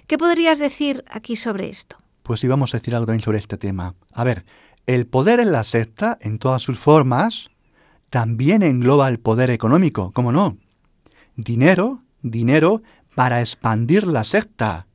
¿Qué 0.07 0.18
podrías 0.18 0.59
decir 0.59 1.05
aquí 1.09 1.36
sobre 1.36 1.68
esto? 1.68 1.97
Pues 2.22 2.40
sí, 2.40 2.49
vamos 2.49 2.74
a 2.74 2.78
decir 2.78 2.95
algo 2.95 3.07
también 3.07 3.24
sobre 3.24 3.38
este 3.38 3.57
tema. 3.57 3.95
A 4.12 4.24
ver, 4.24 4.45
el 4.86 5.07
poder 5.07 5.38
en 5.38 5.53
la 5.53 5.64
secta, 5.64 6.18
en 6.20 6.38
todas 6.38 6.62
sus 6.62 6.78
formas, 6.78 7.51
también 8.11 8.62
engloba 8.62 9.09
el 9.09 9.20
poder 9.20 9.51
económico, 9.51 10.11
¿cómo 10.12 10.32
no? 10.32 10.57
Dinero, 11.36 12.03
dinero 12.22 12.82
para 13.14 13.40
expandir 13.40 14.06
la 14.06 14.24
secta, 14.24 14.86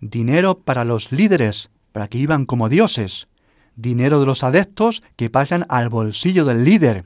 dinero 0.00 0.58
para 0.58 0.84
los 0.84 1.12
líderes, 1.12 1.70
para 1.92 2.08
que 2.08 2.18
vivan 2.18 2.44
como 2.44 2.68
dioses, 2.68 3.28
dinero 3.76 4.20
de 4.20 4.26
los 4.26 4.42
adeptos 4.44 5.02
que 5.16 5.30
pasan 5.30 5.64
al 5.68 5.88
bolsillo 5.88 6.44
del 6.44 6.64
líder, 6.64 7.04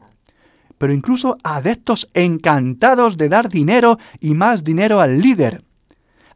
pero 0.78 0.92
incluso 0.92 1.38
adeptos 1.42 2.08
encantados 2.14 3.16
de 3.16 3.28
dar 3.28 3.48
dinero 3.48 3.98
y 4.20 4.34
más 4.34 4.64
dinero 4.64 5.00
al 5.00 5.20
líder. 5.20 5.62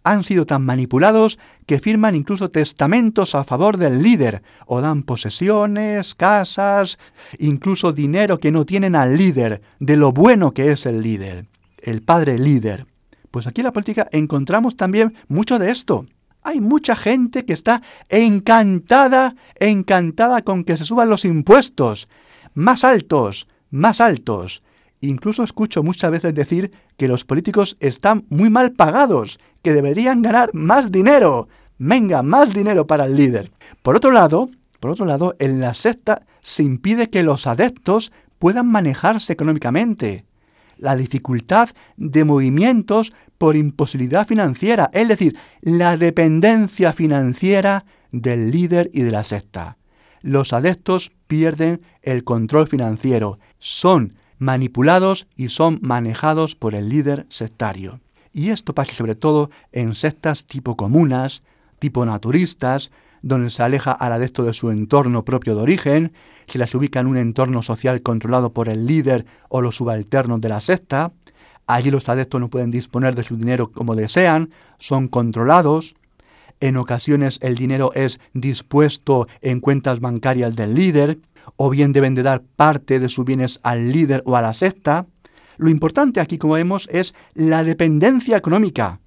Han 0.03 0.25
sido 0.25 0.47
tan 0.47 0.65
manipulados 0.65 1.39
que 1.67 1.79
firman 1.79 2.15
incluso 2.15 2.51
testamentos 2.51 3.35
a 3.35 3.45
favor 3.45 3.77
del 3.77 4.03
líder, 4.03 4.43
o 4.67 4.81
dan 4.81 5.03
posesiones, 5.03 6.15
casas, 6.15 6.99
incluso 7.39 7.93
dinero 7.93 8.39
que 8.39 8.51
no 8.51 8.65
tienen 8.65 8.97
al 8.97 9.19
líder, 9.19 9.61
de 9.79 9.97
lo 9.97 10.13
bueno 10.13 10.53
que 10.53 10.73
es 10.73 10.87
el 10.87 11.03
líder, 11.03 11.49
el 11.83 12.01
padre 12.01 12.39
líder. 12.39 12.87
Pues 13.31 13.47
aquí 13.47 13.61
en 13.61 13.67
la 13.67 13.73
política 13.73 14.09
encontramos 14.13 14.77
también 14.77 15.15
mucho 15.29 15.59
de 15.59 15.71
esto. 15.71 16.07
Hay 16.43 16.61
mucha 16.61 16.97
gente 16.97 17.45
que 17.45 17.53
está 17.53 17.83
encantada, 18.09 19.35
encantada 19.57 20.43
con 20.43 20.65
que 20.65 20.77
se 20.77 20.85
suban 20.85 21.11
los 21.11 21.25
impuestos. 21.25 22.09
Más 22.55 22.83
altos, 22.83 23.47
más 23.71 24.01
altos. 24.01 24.63
Incluso 25.01 25.43
escucho 25.43 25.83
muchas 25.83 26.11
veces 26.11 26.35
decir 26.35 26.73
que 26.97 27.09
los 27.09 27.25
políticos 27.25 27.77
están 27.81 28.27
muy 28.29 28.51
mal 28.51 28.73
pagados, 28.73 29.39
que 29.63 29.73
deberían 29.73 30.23
ganar 30.23 30.51
más 30.53 30.91
dinero. 30.91 31.49
Venga, 31.79 32.23
más 32.23 32.53
dinero 32.53 32.87
para 32.87 33.07
el 33.07 33.17
líder. 33.17 33.51
Por 33.83 33.97
otro 33.97 34.11
lado, 34.11 34.51
por 34.81 34.91
otro 34.91 35.07
lado, 35.07 35.37
en 35.39 35.61
la 35.61 35.75
secta 35.75 36.27
se 36.41 36.63
impide 36.63 37.11
que 37.11 37.23
los 37.23 37.47
adeptos 37.47 38.13
puedan 38.39 38.67
manejarse 38.67 39.33
económicamente. 39.33 40.25
La 40.81 40.97
dificultad 40.97 41.69
de 41.97 42.25
movimientos 42.25 43.13
por 43.37 43.57
imposibilidad 43.57 44.27
financiera, 44.27 44.91
es 44.93 45.09
decir, 45.09 45.37
la 45.61 45.97
dependencia 45.97 46.93
financiera 46.93 47.85
del 48.13 48.51
líder 48.51 48.91
y 48.93 49.03
de 49.03 49.11
la 49.11 49.25
secta. 49.25 49.77
Los 50.23 50.53
adeptos 50.53 51.13
pierden 51.27 51.81
el 52.03 52.25
control 52.25 52.67
financiero, 52.67 53.39
son 53.59 54.15
manipulados 54.39 55.27
y 55.37 55.49
son 55.49 55.79
manejados 55.83 56.57
por 56.57 56.75
el 56.75 56.89
líder 56.89 57.27
sectario. 57.29 58.01
Y 58.33 58.51
esto 58.51 58.75
pasa 58.75 58.95
sobre 58.95 59.15
todo 59.15 59.51
en 59.73 59.95
sectas 59.95 60.47
tipo 60.47 60.77
comunas, 60.77 61.43
tipo 61.79 62.05
naturistas, 62.07 62.91
donde 63.23 63.51
se 63.51 63.63
aleja 63.63 63.93
al 63.93 64.13
adepto 64.13 64.45
de 64.45 64.53
su 64.53 64.71
entorno 64.71 65.25
propio 65.25 65.55
de 65.55 65.63
origen, 65.63 66.13
se 66.47 66.59
las 66.59 66.75
ubica 66.75 67.01
en 67.01 67.07
un 67.07 67.17
entorno 67.17 67.63
social 67.63 68.03
controlado 68.03 68.53
por 68.53 68.69
el 68.69 68.87
líder 68.87 69.27
o 69.49 69.61
los 69.61 69.77
subalternos 69.77 70.41
de 70.41 70.49
la 70.49 70.61
secta, 70.61 71.13
allí 71.67 71.91
los 71.91 72.09
adeptos 72.09 72.41
no 72.41 72.51
pueden 72.51 72.71
disponer 72.71 73.15
de 73.15 73.23
su 73.23 73.37
dinero 73.37 73.71
como 73.71 73.95
desean, 73.95 74.51
son 74.79 75.09
controlados, 75.09 75.95
en 76.61 76.77
ocasiones 76.77 77.39
el 77.41 77.55
dinero 77.55 77.91
es 77.95 78.21
dispuesto 78.35 79.27
en 79.41 79.61
cuentas 79.61 80.01
bancarias 80.01 80.55
del 80.55 80.75
líder, 80.75 81.19
o 81.57 81.71
bien 81.71 81.93
deben 81.93 82.15
de 82.15 82.23
dar 82.23 82.43
parte 82.43 83.01
de 83.01 83.09
sus 83.09 83.25
bienes 83.25 83.61
al 83.63 83.93
líder 83.93 84.23
o 84.27 84.37
a 84.37 84.43
la 84.43 84.53
secta. 84.53 85.07
Lo 85.57 85.71
importante 85.71 86.21
aquí, 86.21 86.39
como 86.39 86.55
vemos, 86.55 86.89
es 86.93 87.15
la 87.35 87.65
dependencia 87.65 88.37
económica. 88.37 89.01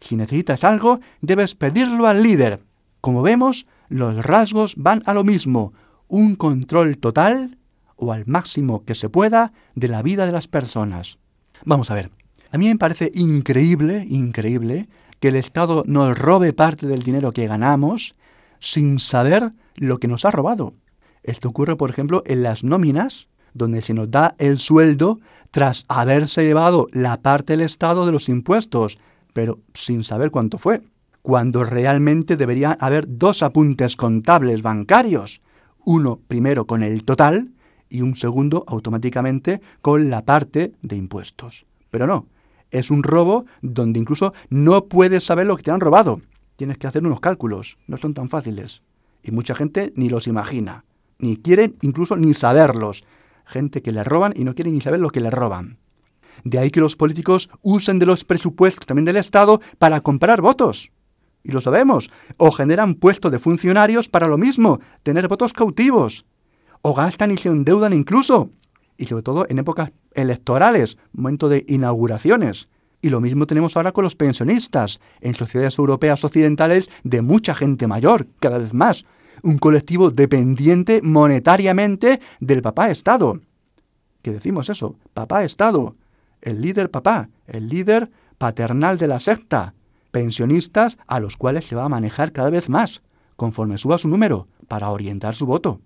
Si 0.00 0.16
necesitas 0.16 0.62
algo, 0.64 1.00
debes 1.20 1.54
pedirlo 1.54 2.06
al 2.06 2.22
líder. 2.22 2.60
Como 3.00 3.22
vemos, 3.22 3.66
los 3.88 4.16
rasgos 4.24 4.74
van 4.76 5.02
a 5.06 5.14
lo 5.14 5.24
mismo, 5.24 5.72
un 6.08 6.36
control 6.36 6.98
total 6.98 7.58
o 7.96 8.12
al 8.12 8.26
máximo 8.26 8.84
que 8.84 8.94
se 8.94 9.08
pueda 9.08 9.52
de 9.74 9.88
la 9.88 10.02
vida 10.02 10.26
de 10.26 10.32
las 10.32 10.48
personas. 10.48 11.18
Vamos 11.64 11.90
a 11.90 11.94
ver, 11.94 12.10
a 12.50 12.58
mí 12.58 12.68
me 12.68 12.76
parece 12.76 13.10
increíble, 13.14 14.06
increíble, 14.08 14.88
que 15.20 15.28
el 15.28 15.36
Estado 15.36 15.84
nos 15.86 16.18
robe 16.18 16.52
parte 16.52 16.86
del 16.86 17.02
dinero 17.02 17.32
que 17.32 17.46
ganamos 17.46 18.14
sin 18.58 18.98
saber 18.98 19.52
lo 19.76 19.98
que 19.98 20.08
nos 20.08 20.24
ha 20.24 20.30
robado. 20.30 20.72
Esto 21.22 21.48
ocurre, 21.48 21.76
por 21.76 21.90
ejemplo, 21.90 22.22
en 22.26 22.42
las 22.42 22.64
nóminas, 22.64 23.28
donde 23.52 23.82
se 23.82 23.94
nos 23.94 24.10
da 24.10 24.34
el 24.38 24.58
sueldo 24.58 25.20
tras 25.50 25.84
haberse 25.88 26.44
llevado 26.44 26.86
la 26.92 27.20
parte 27.20 27.54
del 27.54 27.62
Estado 27.62 28.06
de 28.06 28.12
los 28.12 28.28
impuestos, 28.28 28.98
pero 29.32 29.58
sin 29.74 30.04
saber 30.04 30.30
cuánto 30.30 30.58
fue, 30.58 30.82
cuando 31.22 31.64
realmente 31.64 32.36
debería 32.36 32.72
haber 32.80 33.04
dos 33.06 33.42
apuntes 33.42 33.96
contables 33.96 34.62
bancarios, 34.62 35.42
uno 35.84 36.20
primero 36.26 36.66
con 36.66 36.82
el 36.82 37.04
total 37.04 37.52
y 37.88 38.02
un 38.02 38.16
segundo 38.16 38.64
automáticamente 38.66 39.60
con 39.82 40.10
la 40.10 40.24
parte 40.24 40.72
de 40.82 40.96
impuestos. 40.96 41.66
Pero 41.90 42.06
no, 42.06 42.26
es 42.70 42.90
un 42.90 43.02
robo 43.02 43.46
donde 43.62 43.98
incluso 43.98 44.32
no 44.48 44.86
puedes 44.86 45.24
saber 45.24 45.46
lo 45.46 45.56
que 45.56 45.64
te 45.64 45.70
han 45.70 45.80
robado. 45.80 46.20
Tienes 46.56 46.78
que 46.78 46.86
hacer 46.86 47.04
unos 47.04 47.20
cálculos, 47.20 47.78
no 47.86 47.96
son 47.96 48.14
tan 48.14 48.28
fáciles. 48.28 48.82
Y 49.22 49.32
mucha 49.32 49.54
gente 49.54 49.92
ni 49.96 50.08
los 50.08 50.26
imagina, 50.26 50.84
ni 51.18 51.36
quieren 51.36 51.76
incluso 51.82 52.16
ni 52.16 52.32
saberlos. 52.34 53.04
Gente 53.44 53.82
que 53.82 53.92
le 53.92 54.04
roban 54.04 54.32
y 54.36 54.44
no 54.44 54.54
quiere 54.54 54.70
ni 54.70 54.80
saber 54.80 55.00
lo 55.00 55.10
que 55.10 55.20
le 55.20 55.30
roban. 55.30 55.78
De 56.44 56.58
ahí 56.58 56.70
que 56.70 56.80
los 56.80 56.96
políticos 56.96 57.50
usen 57.62 57.98
de 57.98 58.06
los 58.06 58.24
presupuestos 58.24 58.86
también 58.86 59.04
del 59.04 59.16
Estado 59.16 59.60
para 59.78 60.00
comprar 60.00 60.40
votos. 60.40 60.90
Y 61.42 61.52
lo 61.52 61.60
sabemos. 61.60 62.10
O 62.36 62.50
generan 62.50 62.94
puestos 62.94 63.32
de 63.32 63.38
funcionarios 63.38 64.08
para 64.08 64.28
lo 64.28 64.38
mismo, 64.38 64.80
tener 65.02 65.28
votos 65.28 65.52
cautivos. 65.52 66.24
O 66.82 66.94
gastan 66.94 67.30
y 67.30 67.36
se 67.36 67.48
endeudan 67.48 67.92
incluso. 67.92 68.50
Y 68.96 69.06
sobre 69.06 69.22
todo 69.22 69.46
en 69.48 69.58
épocas 69.58 69.92
electorales, 70.12 70.98
momento 71.12 71.48
de 71.48 71.64
inauguraciones. 71.68 72.68
Y 73.02 73.08
lo 73.08 73.20
mismo 73.20 73.46
tenemos 73.46 73.76
ahora 73.76 73.92
con 73.92 74.04
los 74.04 74.16
pensionistas, 74.16 75.00
en 75.20 75.34
sociedades 75.34 75.78
europeas 75.78 76.22
occidentales 76.22 76.90
de 77.02 77.22
mucha 77.22 77.54
gente 77.54 77.86
mayor, 77.86 78.26
cada 78.40 78.58
vez 78.58 78.74
más. 78.74 79.06
Un 79.42 79.58
colectivo 79.58 80.10
dependiente 80.10 81.00
monetariamente 81.02 82.20
del 82.40 82.60
papá 82.60 82.90
Estado. 82.90 83.40
¿Qué 84.20 84.32
decimos 84.32 84.68
eso? 84.68 84.96
Papá 85.14 85.44
Estado. 85.44 85.96
El 86.42 86.60
líder 86.60 86.90
papá, 86.90 87.30
el 87.46 87.68
líder 87.68 88.10
paternal 88.36 88.98
de 88.98 89.06
la 89.06 89.20
secta. 89.20 89.74
Pensionistas 90.10 90.98
a 91.06 91.20
los 91.20 91.36
cuales 91.36 91.66
se 91.66 91.76
va 91.76 91.84
a 91.84 91.88
manejar 91.88 92.32
cada 92.32 92.50
vez 92.50 92.68
más, 92.68 93.02
conforme 93.36 93.78
suba 93.78 93.98
su 93.98 94.08
número, 94.08 94.48
para 94.68 94.90
orientar 94.90 95.34
su 95.34 95.46
voto 95.46 95.80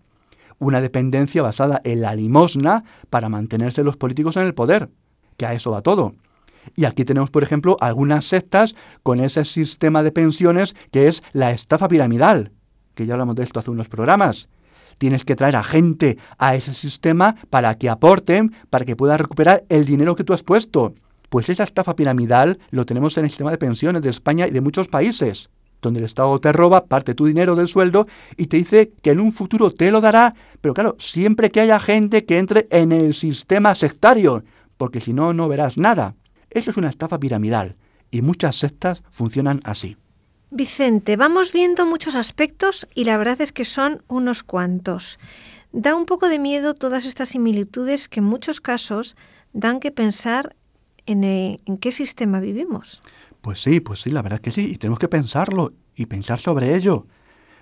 una 0.58 0.80
dependencia 0.80 1.42
basada 1.42 1.80
en 1.84 2.00
la 2.00 2.14
limosna 2.14 2.84
para 3.10 3.28
mantenerse 3.28 3.84
los 3.84 3.96
políticos 3.96 4.36
en 4.36 4.44
el 4.44 4.54
poder, 4.54 4.90
que 5.36 5.46
a 5.46 5.52
eso 5.52 5.70
va 5.70 5.82
todo. 5.82 6.14
Y 6.76 6.86
aquí 6.86 7.04
tenemos, 7.04 7.30
por 7.30 7.42
ejemplo, 7.42 7.76
algunas 7.80 8.24
sectas 8.24 8.74
con 9.02 9.20
ese 9.20 9.44
sistema 9.44 10.02
de 10.02 10.12
pensiones 10.12 10.74
que 10.90 11.08
es 11.08 11.22
la 11.32 11.50
estafa 11.50 11.88
piramidal, 11.88 12.52
que 12.94 13.06
ya 13.06 13.14
hablamos 13.14 13.36
de 13.36 13.44
esto 13.44 13.60
hace 13.60 13.70
unos 13.70 13.88
programas. 13.88 14.48
Tienes 14.96 15.24
que 15.24 15.36
traer 15.36 15.56
a 15.56 15.64
gente 15.64 16.18
a 16.38 16.54
ese 16.54 16.72
sistema 16.72 17.34
para 17.50 17.74
que 17.76 17.90
aporten, 17.90 18.54
para 18.70 18.84
que 18.84 18.96
puedan 18.96 19.18
recuperar 19.18 19.64
el 19.68 19.84
dinero 19.84 20.14
que 20.14 20.24
tú 20.24 20.32
has 20.32 20.42
puesto. 20.42 20.94
Pues 21.28 21.48
esa 21.48 21.64
estafa 21.64 21.96
piramidal 21.96 22.58
lo 22.70 22.86
tenemos 22.86 23.16
en 23.18 23.24
el 23.24 23.30
sistema 23.30 23.50
de 23.50 23.58
pensiones 23.58 24.02
de 24.02 24.10
España 24.10 24.46
y 24.46 24.50
de 24.50 24.60
muchos 24.60 24.88
países 24.88 25.50
donde 25.84 26.00
el 26.00 26.06
Estado 26.06 26.40
te 26.40 26.52
roba 26.52 26.86
parte 26.86 27.12
de 27.12 27.14
tu 27.14 27.26
dinero 27.26 27.54
del 27.54 27.68
sueldo 27.68 28.08
y 28.36 28.46
te 28.46 28.56
dice 28.56 28.92
que 29.02 29.10
en 29.10 29.20
un 29.20 29.32
futuro 29.32 29.70
te 29.70 29.92
lo 29.92 30.00
dará, 30.00 30.34
pero 30.60 30.74
claro, 30.74 30.96
siempre 30.98 31.50
que 31.50 31.60
haya 31.60 31.78
gente 31.78 32.24
que 32.24 32.38
entre 32.38 32.66
en 32.70 32.90
el 32.90 33.14
sistema 33.14 33.74
sectario, 33.74 34.42
porque 34.76 35.00
si 35.00 35.12
no, 35.12 35.32
no 35.32 35.46
verás 35.46 35.78
nada. 35.78 36.16
Eso 36.50 36.70
es 36.70 36.76
una 36.76 36.88
estafa 36.88 37.20
piramidal 37.20 37.76
y 38.10 38.22
muchas 38.22 38.56
sectas 38.56 39.02
funcionan 39.10 39.60
así. 39.64 39.96
Vicente, 40.50 41.16
vamos 41.16 41.52
viendo 41.52 41.84
muchos 41.84 42.14
aspectos 42.14 42.86
y 42.94 43.04
la 43.04 43.16
verdad 43.16 43.40
es 43.40 43.52
que 43.52 43.64
son 43.64 44.02
unos 44.08 44.42
cuantos. 44.42 45.18
Da 45.72 45.96
un 45.96 46.06
poco 46.06 46.28
de 46.28 46.38
miedo 46.38 46.74
todas 46.74 47.04
estas 47.04 47.30
similitudes 47.30 48.08
que 48.08 48.20
en 48.20 48.26
muchos 48.26 48.60
casos 48.60 49.16
dan 49.52 49.80
que 49.80 49.90
pensar 49.90 50.54
en, 51.06 51.24
eh, 51.24 51.60
en 51.66 51.78
qué 51.78 51.92
sistema 51.92 52.40
vivimos. 52.40 53.00
Pues 53.40 53.62
sí, 53.62 53.80
pues 53.80 54.00
sí, 54.00 54.10
la 54.10 54.22
verdad 54.22 54.40
que 54.40 54.50
sí, 54.50 54.72
y 54.72 54.78
tenemos 54.78 54.98
que 54.98 55.08
pensarlo 55.08 55.72
y 55.94 56.06
pensar 56.06 56.38
sobre 56.38 56.74
ello. 56.74 57.06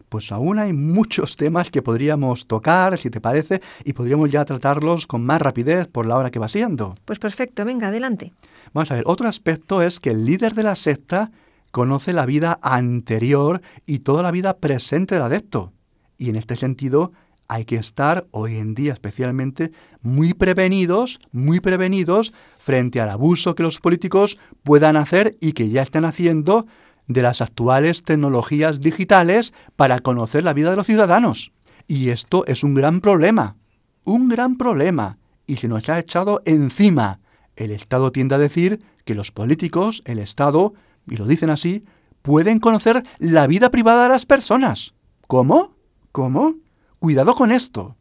Pues 0.09 0.30
aún 0.30 0.59
hay 0.59 0.74
muchos 0.74 1.36
temas 1.36 1.70
que 1.70 1.80
podríamos 1.80 2.47
tocar, 2.47 2.99
si 2.99 3.09
te 3.09 3.20
parece, 3.20 3.62
y 3.82 3.95
podríamos 3.95 4.30
ya 4.30 4.45
tratarlos 4.45 5.07
con 5.07 5.24
más 5.24 5.40
rapidez 5.40 5.88
por 5.88 6.05
la 6.05 6.18
hora 6.18 6.30
que 6.30 6.38
va 6.38 6.49
siendo. 6.49 6.95
Pues 7.07 7.18
perfecto, 7.18 7.64
venga, 7.64 7.88
adelante. 7.88 8.32
Vamos 8.74 8.90
a 8.90 8.97
ver, 8.97 9.05
otro 9.07 9.26
aspecto 9.26 9.82
es 9.82 10.01
que 10.01 10.11
el 10.11 10.26
líder 10.26 10.55
de 10.55 10.64
la 10.64 10.76
secta 10.76 11.32
conoce 11.70 12.12
la 12.12 12.26
vida 12.26 12.59
anterior 12.62 13.62
y 13.86 14.01
toda 14.01 14.22
la 14.22 14.30
vida 14.30 14.59
presente 14.59 15.14
del 15.14 15.24
adepto. 15.24 15.72
Y 16.18 16.28
en 16.28 16.36
este 16.36 16.57
sentido 16.57 17.12
hay 17.49 17.64
que 17.64 17.76
estar 17.76 18.26
hoy 18.30 18.57
en 18.57 18.74
día 18.74 18.93
especialmente 18.93 19.72
muy 20.01 20.34
prevenidos, 20.34 21.18
muy 21.32 21.61
prevenidos 21.61 22.32
frente 22.59 23.01
al 23.01 23.11
abuso 23.11 23.55
que 23.55 23.62
los 23.62 23.80
políticos 23.80 24.38
puedan 24.62 24.97
hacer 24.97 25.36
y 25.40 25.53
que 25.53 25.68
ya 25.68 25.82
están 25.82 26.05
haciendo 26.05 26.66
de 27.09 27.22
las 27.22 27.40
actuales 27.40 28.03
tecnologías 28.03 28.80
digitales 28.80 29.53
para 29.76 30.01
conocer 30.01 30.45
la 30.45 30.53
vida 30.53 30.70
de 30.70 30.76
los 30.76 30.86
ciudadanos. 30.86 31.53
Y 31.86 32.11
esto 32.11 32.45
es 32.47 32.64
un 32.64 32.74
gran 32.74 33.01
problema, 33.01 33.57
un 34.05 34.28
gran 34.28 34.57
problema, 34.57 35.18
y 35.47 35.57
se 35.57 35.68
nos 35.68 35.88
ha 35.88 35.99
echado 35.99 36.40
encima. 36.45 37.20
El 37.57 37.70
Estado 37.70 38.12
tiende 38.12 38.34
a 38.34 38.38
decir 38.38 38.82
que 39.05 39.14
los 39.14 39.32
políticos, 39.32 40.03
el 40.07 40.18
Estado, 40.18 40.74
y 41.07 41.16
lo 41.16 41.26
dicen 41.26 41.51
así, 41.51 41.84
pueden 42.22 42.61
conocer 42.61 43.03
la 43.18 43.47
vida 43.47 43.70
privada 43.70 44.05
de 44.05 44.11
las 44.11 44.26
personas. 44.26 44.95
¿Cómo? 45.26 45.74
¿Cómo? 46.12 46.55
Cuidado 47.03 47.35
con 47.35 47.51
esto, 47.51 47.97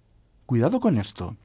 cuidado 0.45 0.80
con 0.80 0.99
esto. 0.99 1.36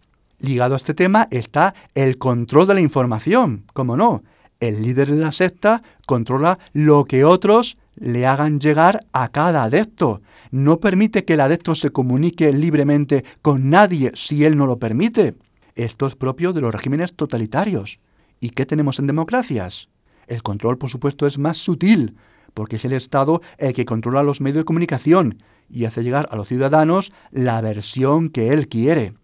Ligado 0.41 0.75
a 0.75 0.77
este 0.77 0.93
tema 0.93 1.27
está 1.31 1.75
el 1.95 2.19
control 2.19 2.67
de 2.67 2.75
la 2.75 2.83
información, 2.83 3.65
como 3.73 3.97
no. 3.97 4.23
El 4.61 4.83
líder 4.83 5.11
de 5.11 5.17
la 5.17 5.33
secta 5.33 5.83
controla 6.07 6.59
lo 6.75 7.07
que 7.07 7.25
otros 7.25 7.79
le 7.95 8.27
hagan 8.27 8.61
llegar 8.61 9.07
a 9.15 9.29
cada 9.31 9.63
adepto. 9.63 10.21
No 10.51 10.81
permite 10.81 11.25
que 11.25 11.33
el 11.33 11.41
adepto 11.41 11.75
se 11.75 11.89
comunique 11.89 12.53
libremente 12.53 13.25
con 13.41 13.71
nadie 13.71 14.13
si 14.15 14.45
él 14.45 14.59
no 14.59 14.67
lo 14.67 14.79
permite. 14.79 15.35
Esto 15.77 16.07
es 16.07 16.15
propio 16.15 16.53
de 16.53 16.61
los 16.61 16.75
regímenes 16.75 17.15
totalitarios. 17.15 18.01
¿Y 18.39 18.51
qué 18.51 18.67
tenemos 18.67 18.99
en 18.99 19.07
democracias? 19.07 19.89
El 20.27 20.43
control, 20.43 20.77
por 20.77 20.91
supuesto, 20.91 21.27
es 21.27 21.39
más 21.39 21.57
sutil, 21.57 22.19
porque 22.53 22.77
es 22.77 22.85
el 22.85 22.93
Estado 22.93 23.41
el 23.57 23.73
que 23.73 23.87
controla 23.87 24.23
los 24.23 24.43
medios 24.43 24.59
de 24.59 24.65
comunicación 24.67 25.39
y 25.69 25.85
hace 25.85 26.03
llegar 26.03 26.29
a 26.31 26.37
los 26.37 26.49
ciudadanos 26.49 27.13
la 27.31 27.61
versión 27.61 28.29
que 28.29 28.53
él 28.53 28.69
quiere. 28.69 29.15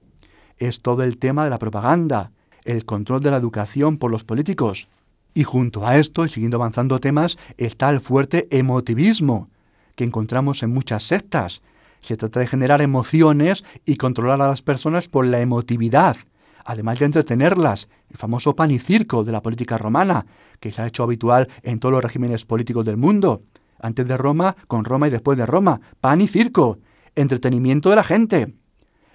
Es 0.56 0.80
todo 0.80 1.02
el 1.02 1.18
tema 1.18 1.44
de 1.44 1.50
la 1.50 1.58
propaganda, 1.58 2.32
el 2.64 2.84
control 2.84 3.20
de 3.20 3.30
la 3.30 3.36
educación 3.36 3.98
por 3.98 4.10
los 4.10 4.24
políticos. 4.24 4.88
Y 5.34 5.44
junto 5.44 5.86
a 5.86 5.96
esto, 5.96 6.26
y 6.26 6.28
siguiendo 6.28 6.58
avanzando 6.58 7.00
temas, 7.00 7.38
está 7.56 7.90
el 7.90 8.00
fuerte 8.00 8.48
emotivismo 8.50 9.48
que 9.96 10.04
encontramos 10.04 10.62
en 10.62 10.70
muchas 10.70 11.04
sectas. 11.04 11.62
Se 12.00 12.16
trata 12.16 12.40
de 12.40 12.46
generar 12.46 12.82
emociones 12.82 13.64
y 13.86 13.96
controlar 13.96 14.40
a 14.42 14.48
las 14.48 14.62
personas 14.62 15.08
por 15.08 15.26
la 15.26 15.40
emotividad, 15.40 16.16
además 16.64 16.98
de 16.98 17.06
entretenerlas, 17.06 17.88
el 18.10 18.16
famoso 18.16 18.54
pan 18.54 18.70
y 18.70 18.78
circo 18.78 19.24
de 19.24 19.32
la 19.32 19.42
política 19.42 19.78
romana, 19.78 20.26
que 20.60 20.72
se 20.72 20.82
ha 20.82 20.86
hecho 20.86 21.02
habitual 21.02 21.48
en 21.62 21.78
todos 21.78 21.92
los 21.92 22.02
regímenes 22.02 22.44
políticos 22.44 22.84
del 22.84 22.96
mundo 22.96 23.42
antes 23.82 24.06
de 24.06 24.16
Roma, 24.16 24.56
con 24.68 24.84
Roma 24.84 25.08
y 25.08 25.10
después 25.10 25.36
de 25.36 25.44
Roma, 25.44 25.80
pan 26.00 26.20
y 26.20 26.28
circo, 26.28 26.78
entretenimiento 27.14 27.90
de 27.90 27.96
la 27.96 28.04
gente, 28.04 28.54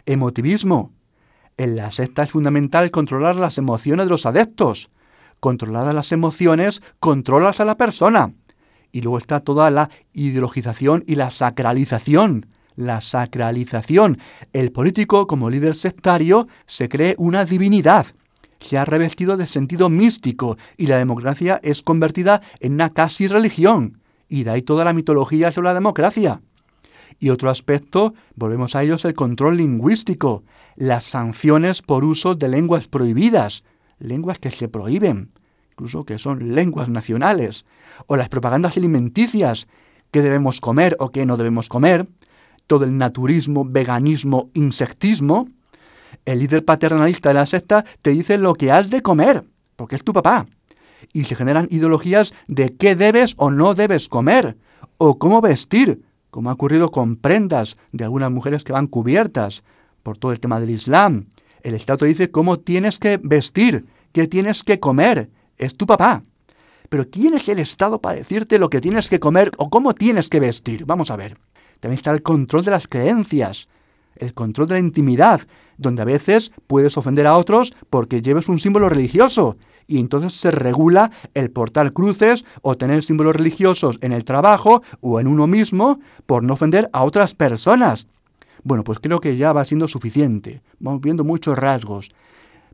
emotivismo. 0.05 0.91
En 1.57 1.75
la 1.75 1.89
secta 1.89 2.23
es 2.23 2.31
fundamental 2.31 2.91
controlar 2.91 3.37
las 3.37 3.57
emociones 3.57 4.05
de 4.05 4.11
los 4.11 4.25
adeptos. 4.27 4.91
Controladas 5.39 5.95
las 5.95 6.11
emociones, 6.11 6.81
controlas 6.99 7.59
a 7.59 7.65
la 7.65 7.77
persona. 7.77 8.33
Y 8.91 9.01
luego 9.01 9.17
está 9.17 9.39
toda 9.39 9.71
la 9.71 9.89
ideologización 10.13 11.03
y 11.07 11.15
la 11.15 11.31
sacralización. 11.31 12.47
La 12.75 13.01
sacralización. 13.01 14.19
El 14.53 14.71
político, 14.71 15.25
como 15.25 15.49
líder 15.49 15.75
sectario, 15.75 16.47
se 16.67 16.89
cree 16.89 17.15
una 17.17 17.43
divinidad. 17.43 18.05
Se 18.59 18.77
ha 18.77 18.85
revestido 18.85 19.35
de 19.35 19.47
sentido 19.47 19.89
místico 19.89 20.57
y 20.77 20.87
la 20.87 20.97
democracia 20.97 21.59
es 21.63 21.81
convertida 21.81 22.41
en 22.59 22.73
una 22.73 22.91
casi 22.91 23.27
religión 23.27 23.99
y 24.27 24.43
de 24.43 24.51
ahí 24.51 24.61
toda 24.61 24.83
la 24.83 24.93
mitología 24.93 25.51
sobre 25.51 25.69
la 25.69 25.73
democracia. 25.73 26.41
Y 27.19 27.29
otro 27.29 27.49
aspecto, 27.49 28.13
volvemos 28.35 28.75
a 28.75 28.83
ellos, 28.83 29.05
el 29.05 29.13
control 29.13 29.57
lingüístico, 29.57 30.43
las 30.75 31.03
sanciones 31.03 31.81
por 31.81 32.03
uso 32.03 32.35
de 32.35 32.47
lenguas 32.47 32.87
prohibidas, 32.87 33.63
lenguas 33.99 34.37
que 34.37 34.51
se 34.51 34.67
prohíben, 34.67 35.31
incluso 35.71 36.05
que 36.05 36.19
son 36.19 36.53
lenguas 36.53 36.89
nacionales, 36.89 37.65
o 38.05 38.15
las 38.17 38.29
propagandas 38.29 38.77
alimenticias, 38.77 39.67
qué 40.11 40.21
debemos 40.21 40.61
comer 40.61 40.95
o 40.99 41.09
qué 41.09 41.25
no 41.25 41.37
debemos 41.37 41.69
comer, 41.69 42.07
todo 42.67 42.83
el 42.83 42.97
naturismo, 42.97 43.65
veganismo, 43.65 44.51
insectismo. 44.53 45.49
El 46.25 46.39
líder 46.39 46.65
paternalista 46.65 47.29
de 47.29 47.35
la 47.35 47.45
secta 47.45 47.83
te 48.01 48.11
dice 48.11 48.37
lo 48.37 48.53
que 48.53 48.71
has 48.71 48.89
de 48.89 49.01
comer, 49.01 49.43
porque 49.75 49.95
es 49.95 50.03
tu 50.03 50.13
papá 50.13 50.45
y 51.13 51.25
se 51.25 51.35
generan 51.35 51.67
ideologías 51.69 52.33
de 52.47 52.69
qué 52.69 52.95
debes 52.95 53.33
o 53.37 53.51
no 53.51 53.73
debes 53.73 54.09
comer, 54.09 54.57
o 54.97 55.17
cómo 55.17 55.41
vestir, 55.41 56.01
como 56.29 56.49
ha 56.49 56.53
ocurrido 56.53 56.91
con 56.91 57.15
prendas 57.15 57.77
de 57.91 58.03
algunas 58.03 58.31
mujeres 58.31 58.63
que 58.63 58.73
van 58.73 58.87
cubiertas 58.87 59.63
por 60.03 60.17
todo 60.17 60.31
el 60.31 60.39
tema 60.39 60.59
del 60.59 60.69
Islam. 60.69 61.27
El 61.61 61.73
Estado 61.73 62.05
dice 62.05 62.31
cómo 62.31 62.59
tienes 62.59 62.99
que 62.99 63.17
vestir, 63.21 63.85
qué 64.11 64.27
tienes 64.27 64.63
que 64.63 64.79
comer. 64.79 65.29
Es 65.57 65.75
tu 65.75 65.85
papá. 65.85 66.23
Pero 66.89 67.09
¿quién 67.09 67.33
es 67.33 67.49
el 67.49 67.59
Estado 67.59 67.99
para 67.99 68.15
decirte 68.15 68.59
lo 68.59 68.69
que 68.69 68.81
tienes 68.81 69.09
que 69.09 69.19
comer 69.19 69.51
o 69.57 69.69
cómo 69.69 69.93
tienes 69.93 70.29
que 70.29 70.39
vestir? 70.39 70.85
Vamos 70.85 71.11
a 71.11 71.17
ver. 71.17 71.37
También 71.79 71.97
está 71.97 72.11
el 72.11 72.23
control 72.23 72.63
de 72.63 72.71
las 72.71 72.87
creencias, 72.87 73.67
el 74.15 74.33
control 74.33 74.67
de 74.67 74.75
la 74.75 74.79
intimidad, 74.79 75.41
donde 75.77 76.01
a 76.01 76.05
veces 76.05 76.51
puedes 76.65 76.97
ofender 76.97 77.27
a 77.27 77.37
otros 77.37 77.73
porque 77.89 78.21
lleves 78.21 78.47
un 78.49 78.59
símbolo 78.59 78.89
religioso. 78.89 79.57
Y 79.87 79.99
entonces 79.99 80.33
se 80.33 80.51
regula 80.51 81.11
el 81.33 81.49
portar 81.49 81.93
cruces 81.93 82.45
o 82.61 82.75
tener 82.75 83.03
símbolos 83.03 83.35
religiosos 83.35 83.97
en 84.01 84.11
el 84.11 84.25
trabajo 84.25 84.83
o 84.99 85.19
en 85.19 85.27
uno 85.27 85.47
mismo 85.47 85.99
por 86.25 86.43
no 86.43 86.53
ofender 86.53 86.89
a 86.93 87.03
otras 87.03 87.33
personas. 87.33 88.07
Bueno, 88.63 88.83
pues 88.83 88.99
creo 88.99 89.21
que 89.21 89.37
ya 89.37 89.53
va 89.53 89.63
siendo 89.63 89.87
suficiente. 89.87 90.61
Vamos 90.79 91.01
viendo 91.01 91.23
muchos 91.23 91.57
rasgos. 91.57 92.11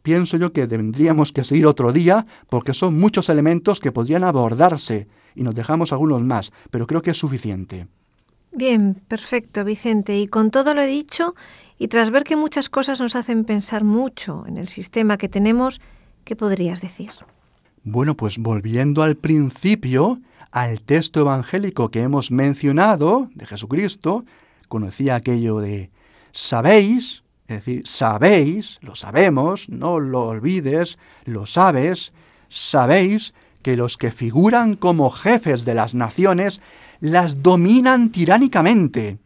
Pienso 0.01 0.37
yo 0.37 0.51
que 0.51 0.67
tendríamos 0.67 1.31
que 1.31 1.43
seguir 1.43 1.67
otro 1.67 1.93
día 1.93 2.25
porque 2.49 2.73
son 2.73 2.99
muchos 2.99 3.29
elementos 3.29 3.79
que 3.79 3.91
podrían 3.91 4.23
abordarse 4.23 5.07
y 5.35 5.43
nos 5.43 5.55
dejamos 5.55 5.93
algunos 5.93 6.23
más, 6.23 6.51
pero 6.71 6.87
creo 6.87 7.01
que 7.01 7.11
es 7.11 7.17
suficiente. 7.17 7.87
Bien, 8.51 9.01
perfecto, 9.07 9.63
Vicente. 9.63 10.19
Y 10.19 10.27
con 10.27 10.51
todo 10.51 10.73
lo 10.73 10.83
dicho, 10.83 11.35
y 11.79 11.87
tras 11.87 12.11
ver 12.11 12.23
que 12.23 12.35
muchas 12.35 12.69
cosas 12.69 12.99
nos 12.99 13.15
hacen 13.15 13.45
pensar 13.45 13.83
mucho 13.83 14.45
en 14.47 14.57
el 14.57 14.67
sistema 14.67 15.17
que 15.17 15.29
tenemos, 15.29 15.81
¿qué 16.23 16.35
podrías 16.35 16.81
decir? 16.81 17.11
Bueno, 17.83 18.15
pues 18.15 18.37
volviendo 18.37 19.03
al 19.03 19.15
principio, 19.15 20.21
al 20.51 20.81
texto 20.81 21.19
evangélico 21.19 21.89
que 21.89 22.01
hemos 22.01 22.31
mencionado 22.31 23.29
de 23.35 23.45
Jesucristo, 23.45 24.23
conocía 24.69 25.15
aquello 25.15 25.59
de 25.59 25.89
sabéis, 26.31 27.23
es 27.47 27.57
decir, 27.57 27.87
sabéis, 27.87 28.79
lo 28.81 28.95
sabemos, 28.95 29.69
no 29.69 29.99
lo 29.99 30.27
olvides, 30.27 30.97
lo 31.25 31.45
sabes, 31.45 32.13
sabéis 32.49 33.33
que 33.61 33.75
los 33.75 33.97
que 33.97 34.11
figuran 34.11 34.75
como 34.75 35.09
jefes 35.09 35.65
de 35.65 35.73
las 35.73 35.93
naciones 35.93 36.61
las 36.99 37.43
dominan 37.43 38.09
tiránicamente, 38.09 39.17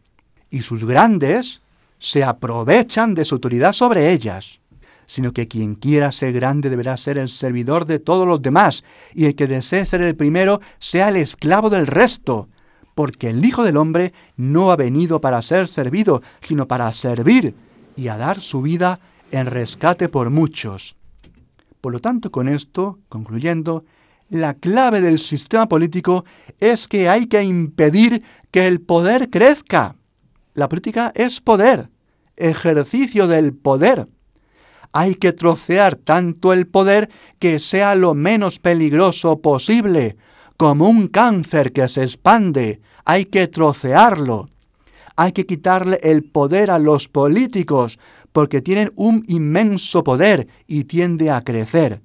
y 0.49 0.61
sus 0.61 0.85
grandes 0.85 1.61
se 1.99 2.23
aprovechan 2.23 3.13
de 3.13 3.25
su 3.25 3.35
autoridad 3.35 3.73
sobre 3.73 4.11
ellas, 4.11 4.59
sino 5.07 5.31
que 5.31 5.47
quien 5.47 5.73
quiera 5.73 6.11
ser 6.11 6.33
grande 6.33 6.69
deberá 6.69 6.95
ser 6.97 7.17
el 7.17 7.29
servidor 7.29 7.85
de 7.85 7.97
todos 7.97 8.27
los 8.27 8.41
demás, 8.41 8.83
y 9.15 9.25
el 9.25 9.35
que 9.35 9.47
desee 9.47 9.85
ser 9.85 10.01
el 10.01 10.15
primero 10.15 10.61
sea 10.77 11.09
el 11.09 11.15
esclavo 11.15 11.71
del 11.71 11.87
resto, 11.87 12.49
porque 12.93 13.29
el 13.29 13.43
Hijo 13.43 13.63
del 13.63 13.77
Hombre 13.77 14.13
no 14.35 14.71
ha 14.71 14.75
venido 14.75 15.19
para 15.21 15.41
ser 15.41 15.67
servido, 15.67 16.21
sino 16.41 16.67
para 16.67 16.91
servir 16.91 17.55
y 17.95 18.09
a 18.09 18.17
dar 18.17 18.41
su 18.41 18.61
vida 18.61 18.99
en 19.31 19.47
rescate 19.47 20.09
por 20.09 20.29
muchos. 20.29 20.95
Por 21.81 21.93
lo 21.93 21.99
tanto, 21.99 22.31
con 22.31 22.47
esto, 22.47 22.99
concluyendo, 23.09 23.85
la 24.29 24.55
clave 24.55 25.01
del 25.01 25.19
sistema 25.19 25.69
político 25.69 26.25
es 26.59 26.87
que 26.87 27.07
hay 27.07 27.27
que 27.27 27.43
impedir 27.43 28.23
que 28.51 28.67
el 28.67 28.81
poder 28.81 29.29
crezca. 29.29 29.95
La 30.53 30.67
política 30.67 31.13
es 31.15 31.39
poder, 31.39 31.89
ejercicio 32.35 33.27
del 33.27 33.53
poder. 33.53 34.07
Hay 34.99 35.13
que 35.13 35.31
trocear 35.31 35.95
tanto 35.95 36.53
el 36.53 36.65
poder 36.65 37.11
que 37.37 37.59
sea 37.59 37.93
lo 37.93 38.15
menos 38.15 38.57
peligroso 38.57 39.43
posible, 39.43 40.17
como 40.57 40.89
un 40.89 41.07
cáncer 41.07 41.71
que 41.71 41.87
se 41.87 42.01
expande. 42.01 42.81
Hay 43.05 43.25
que 43.25 43.45
trocearlo. 43.45 44.49
Hay 45.15 45.33
que 45.33 45.45
quitarle 45.45 45.99
el 46.01 46.23
poder 46.23 46.71
a 46.71 46.79
los 46.79 47.09
políticos, 47.09 47.99
porque 48.31 48.63
tienen 48.63 48.91
un 48.95 49.23
inmenso 49.27 50.03
poder 50.03 50.47
y 50.65 50.85
tiende 50.85 51.29
a 51.29 51.41
crecer 51.41 52.01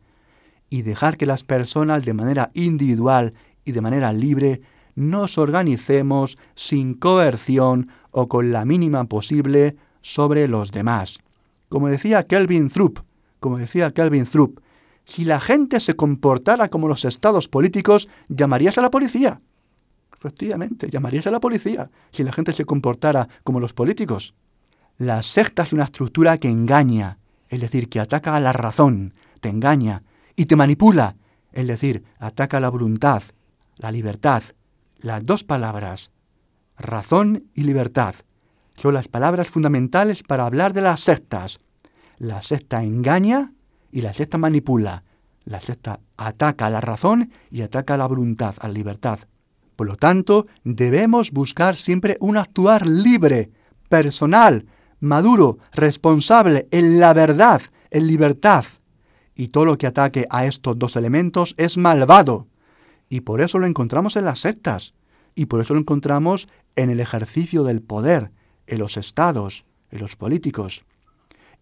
y 0.69 0.83
dejar 0.83 1.17
que 1.17 1.25
las 1.25 1.45
personas 1.45 2.05
de 2.05 2.13
manera 2.13 2.51
individual 2.53 3.33
y 3.65 3.73
de 3.73 3.81
manera 3.81 4.13
libre 4.13 4.61
nos 4.97 5.39
organicemos 5.39 6.37
sin 6.55 6.93
coerción 6.93 7.89
o 8.11 8.29
con 8.29 8.53
la 8.53 8.67
mínima 8.67 9.05
posible 9.05 9.77
sobre 10.03 10.47
los 10.47 10.73
demás. 10.73 11.21
Como 11.73 11.89
decía 11.89 12.27
Kelvin 12.27 12.69
Thrupp, 12.69 12.99
como 13.41 13.57
decía 13.57 13.93
Kelvin 13.93 14.27
si 15.07 15.25
la 15.25 15.41
gente 15.41 15.81
se 15.81 15.97
comportara 15.97 16.69
como 16.69 16.87
los 16.87 17.07
estados 17.07 17.49
políticos, 17.49 18.11
llamarías 18.29 18.77
a 18.77 18.83
la 18.83 18.91
policía. 18.91 19.41
Efectivamente, 20.15 20.91
llamarías 20.91 21.27
a 21.29 21.31
la 21.31 21.41
policía 21.41 21.91
si 22.11 22.25
la 22.25 22.33
gente 22.35 22.53
se 22.53 22.67
comportara 22.67 23.27
como 23.43 23.59
los 23.59 23.73
políticos. 23.73 24.35
La 24.99 25.23
secta 25.23 25.63
es 25.63 25.73
una 25.73 25.85
estructura 25.85 26.37
que 26.37 26.51
engaña, 26.51 27.17
es 27.49 27.63
decir, 27.63 27.89
que 27.89 28.01
ataca 28.01 28.37
a 28.37 28.41
la 28.41 28.53
razón, 28.53 29.15
te 29.41 29.49
engaña, 29.49 30.03
y 30.37 30.45
te 30.45 30.57
manipula, 30.57 31.17
es 31.53 31.67
decir, 31.67 32.05
ataca 32.19 32.61
la 32.61 32.69
voluntad, 32.69 33.23
la 33.79 33.91
libertad. 33.91 34.43
Las 34.99 35.25
dos 35.25 35.43
palabras, 35.43 36.11
razón 36.77 37.45
y 37.55 37.63
libertad, 37.63 38.15
son 38.83 38.95
las 38.95 39.09
palabras 39.09 39.49
fundamentales 39.49 40.23
para 40.23 40.45
hablar 40.45 40.73
de 40.73 40.83
las 40.83 41.01
sectas. 41.01 41.61
La 42.19 42.43
secta 42.43 42.83
engaña 42.83 43.53
y 43.91 44.01
la 44.01 44.13
secta 44.13 44.39
manipula. 44.39 45.05
La 45.45 45.61
secta 45.61 46.01
ataca 46.17 46.67
a 46.67 46.71
la 46.71 46.81
razón 46.81 47.31
y 47.51 47.63
ataca 47.63 47.95
a 47.95 47.97
la 47.97 48.07
voluntad, 48.07 48.55
a 48.61 48.69
la 48.69 48.75
libertad. 48.75 49.21
Por 49.77 49.87
lo 49.87 49.97
tanto, 49.97 50.47
debemos 50.65 51.31
buscar 51.31 51.77
siempre 51.77 52.17
un 52.21 52.37
actuar 52.37 52.87
libre, 52.87 53.51
personal, 53.89 54.67
maduro, 55.01 55.59
responsable, 55.73 56.69
en 56.71 57.01
la 57.01 57.13
verdad, 57.13 57.63
en 57.91 58.07
libertad 58.07 58.65
y 59.35 59.49
todo 59.49 59.65
lo 59.65 59.79
que 59.79 59.87
ataque 59.87 60.27
a 60.31 60.47
estos 60.47 60.79
dos 60.79 60.97
elementos 60.97 61.55
es 61.57 61.77
malvado. 61.77 62.49
Y 63.09 63.21
por 63.21 63.41
eso 63.41 63.59
lo 63.59 63.67
encontramos 63.67 64.17
en 64.17 64.25
las 64.25 64.41
sectas, 64.41 64.95
y 65.35 65.47
por 65.47 65.61
eso 65.61 65.75
lo 65.75 65.81
encontramos 65.81 66.49
en 66.77 66.91
el 66.91 67.01
ejercicio 67.01 67.65
del 67.65 67.83
poder, 67.83 68.31
en 68.67 68.79
los 68.79 68.97
estados, 68.97 69.65
en 69.91 70.01
los 70.01 70.17
políticos. 70.17 70.85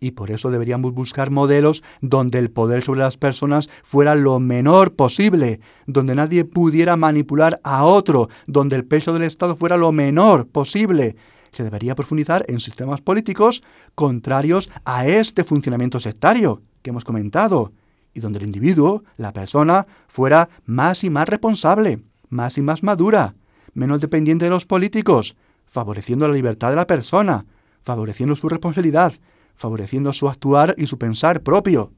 Y 0.01 0.13
por 0.13 0.31
eso 0.31 0.51
deberíamos 0.51 0.95
buscar 0.95 1.31
modelos 1.31 1.83
donde 2.01 2.39
el 2.39 2.51
poder 2.51 2.83
sobre 2.83 3.01
las 3.01 3.19
personas 3.19 3.69
fuera 3.83 4.15
lo 4.15 4.41
menor 4.41 4.95
posible, 4.95 5.61
donde 5.87 6.15
nadie 6.15 6.47
pudiera 6.47 6.97
manipular 6.97 7.61
a 7.65 7.85
otro, 7.85 8.31
donde 8.47 8.77
el 8.77 8.87
peso 8.87 9.13
del 9.13 9.25
Estado 9.25 9.55
fuera 9.55 9.77
lo 9.77 9.93
menor 9.93 10.49
posible. 10.49 11.17
Se 11.53 11.65
debería 11.65 11.95
profundizar 11.95 12.47
en 12.49 12.61
sistemas 12.61 13.03
políticos 13.03 13.63
contrarios 13.95 14.71
a 14.87 15.07
este 15.07 15.45
funcionamiento 15.45 16.01
sectario 16.01 16.63
que 16.81 16.91
hemos 16.91 17.05
comentado, 17.05 17.73
y 18.15 18.21
donde 18.21 18.39
el 18.39 18.47
individuo, 18.47 19.05
la 19.19 19.33
persona, 19.33 19.87
fuera 20.09 20.49
más 20.65 21.05
y 21.05 21.11
más 21.11 21.29
responsable, 21.29 22.01
más 22.31 22.57
y 22.57 22.63
más 22.63 22.83
madura, 22.83 23.35
menos 23.75 24.01
dependiente 24.01 24.47
de 24.47 24.51
los 24.51 24.67
políticos, 24.67 25.37
favoreciendo 25.71 26.27
la 26.27 26.35
libertad 26.35 26.71
de 26.71 26.77
la 26.77 26.87
persona, 26.89 27.47
favoreciendo 27.81 28.35
su 28.35 28.49
responsabilidad, 28.49 29.12
favoreciendo 29.55 30.12
su 30.12 30.29
actuar 30.29 30.75
y 30.77 30.89
su 30.89 30.99
pensar 30.99 31.43
propio. 31.43 31.93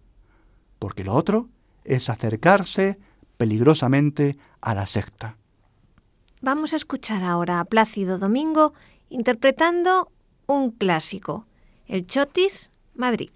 Porque 0.78 1.04
lo 1.04 1.14
otro 1.14 1.48
es 1.82 2.10
acercarse 2.10 2.98
peligrosamente 3.38 4.36
a 4.60 4.74
la 4.74 4.84
secta. 4.84 5.38
Vamos 6.42 6.74
a 6.74 6.76
escuchar 6.76 7.22
ahora 7.22 7.60
a 7.60 7.64
Plácido 7.64 8.18
Domingo 8.18 8.74
interpretando 9.08 10.12
un 10.46 10.72
clásico, 10.72 11.46
el 11.86 12.06
Chotis 12.06 12.72
Madrid. 12.94 13.30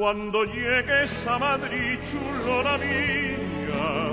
Cuando 0.00 0.44
llegues 0.44 1.26
a 1.26 1.38
Madrid, 1.38 1.98
chulona 2.00 2.78
mía, 2.78 4.12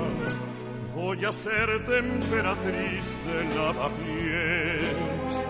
voy 0.94 1.24
a 1.24 1.32
ser 1.32 1.70
emperatriz 1.70 3.06
de 3.26 3.38
lavapiés 3.56 5.46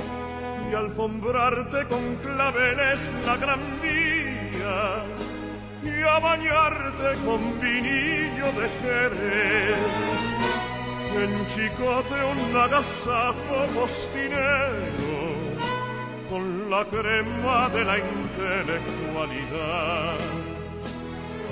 y 0.70 0.74
alfombrarte 0.76 1.88
con 1.88 2.14
claveles 2.22 3.10
la 3.26 3.36
gran 3.36 3.80
vía 3.82 5.02
y 5.82 6.02
a 6.04 6.20
bañarte 6.20 7.20
con 7.26 7.60
vinillo 7.60 8.46
de 8.58 8.68
Jerez. 8.78 10.22
En 11.20 11.46
chicote 11.48 12.14
un 12.14 12.56
agasajo 12.56 13.66
postinero 13.74 15.07
la 16.68 16.84
crema 16.84 17.68
de 17.70 17.84
la 17.84 17.98
intelectualidad 17.98 20.18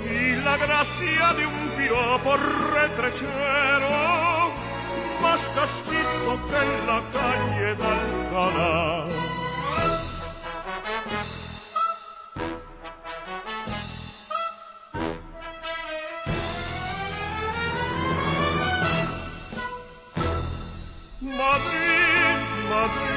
y 0.05 0.35
la 0.43 0.57
gracia 0.57 1.33
de 1.33 1.47
un 1.47 1.69
piropo 1.75 2.37
retrechero, 2.73 4.51
más 5.21 5.49
castizo 5.55 6.39
que 6.49 6.55
en 6.55 6.87
la 6.87 7.01
calle 7.11 7.75
de 7.75 7.87
Alcalá. 7.87 9.07
Madrid, 21.21 22.37
Madrid, 22.69 23.16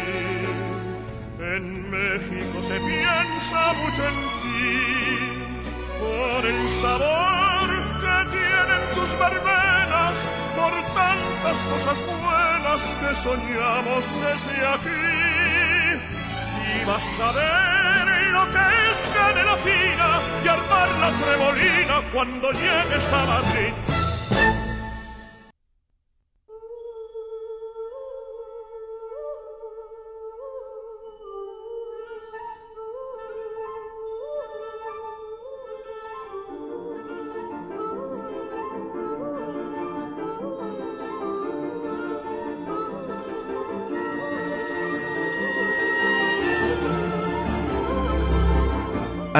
En 1.55 1.91
México 1.91 2.61
se 2.61 2.79
piensa 2.79 3.73
mucho 3.73 4.07
en 4.07 4.19
ti 4.41 4.71
por 5.99 6.45
el 6.45 6.69
sabor 6.79 7.67
que 7.99 8.15
tienen 8.31 8.81
tus 8.95 9.11
verbenas, 9.19 10.15
por 10.55 10.71
tantas 10.95 11.57
cosas 11.71 11.97
buenas 12.07 12.81
que 13.01 13.15
soñamos 13.15 14.03
desde 14.23 14.65
aquí. 14.75 15.03
Y 16.71 16.85
vas 16.85 17.19
a 17.19 17.31
ver 17.33 18.31
lo 18.31 18.45
que 18.53 18.65
es 18.87 18.99
canela 19.13 19.57
fina 19.57 20.09
y 20.45 20.47
armar 20.47 20.89
la 21.01 21.11
tremolina 21.19 22.01
cuando 22.13 22.51
llegues 22.51 23.13
a 23.13 23.25
Madrid. 23.25 23.90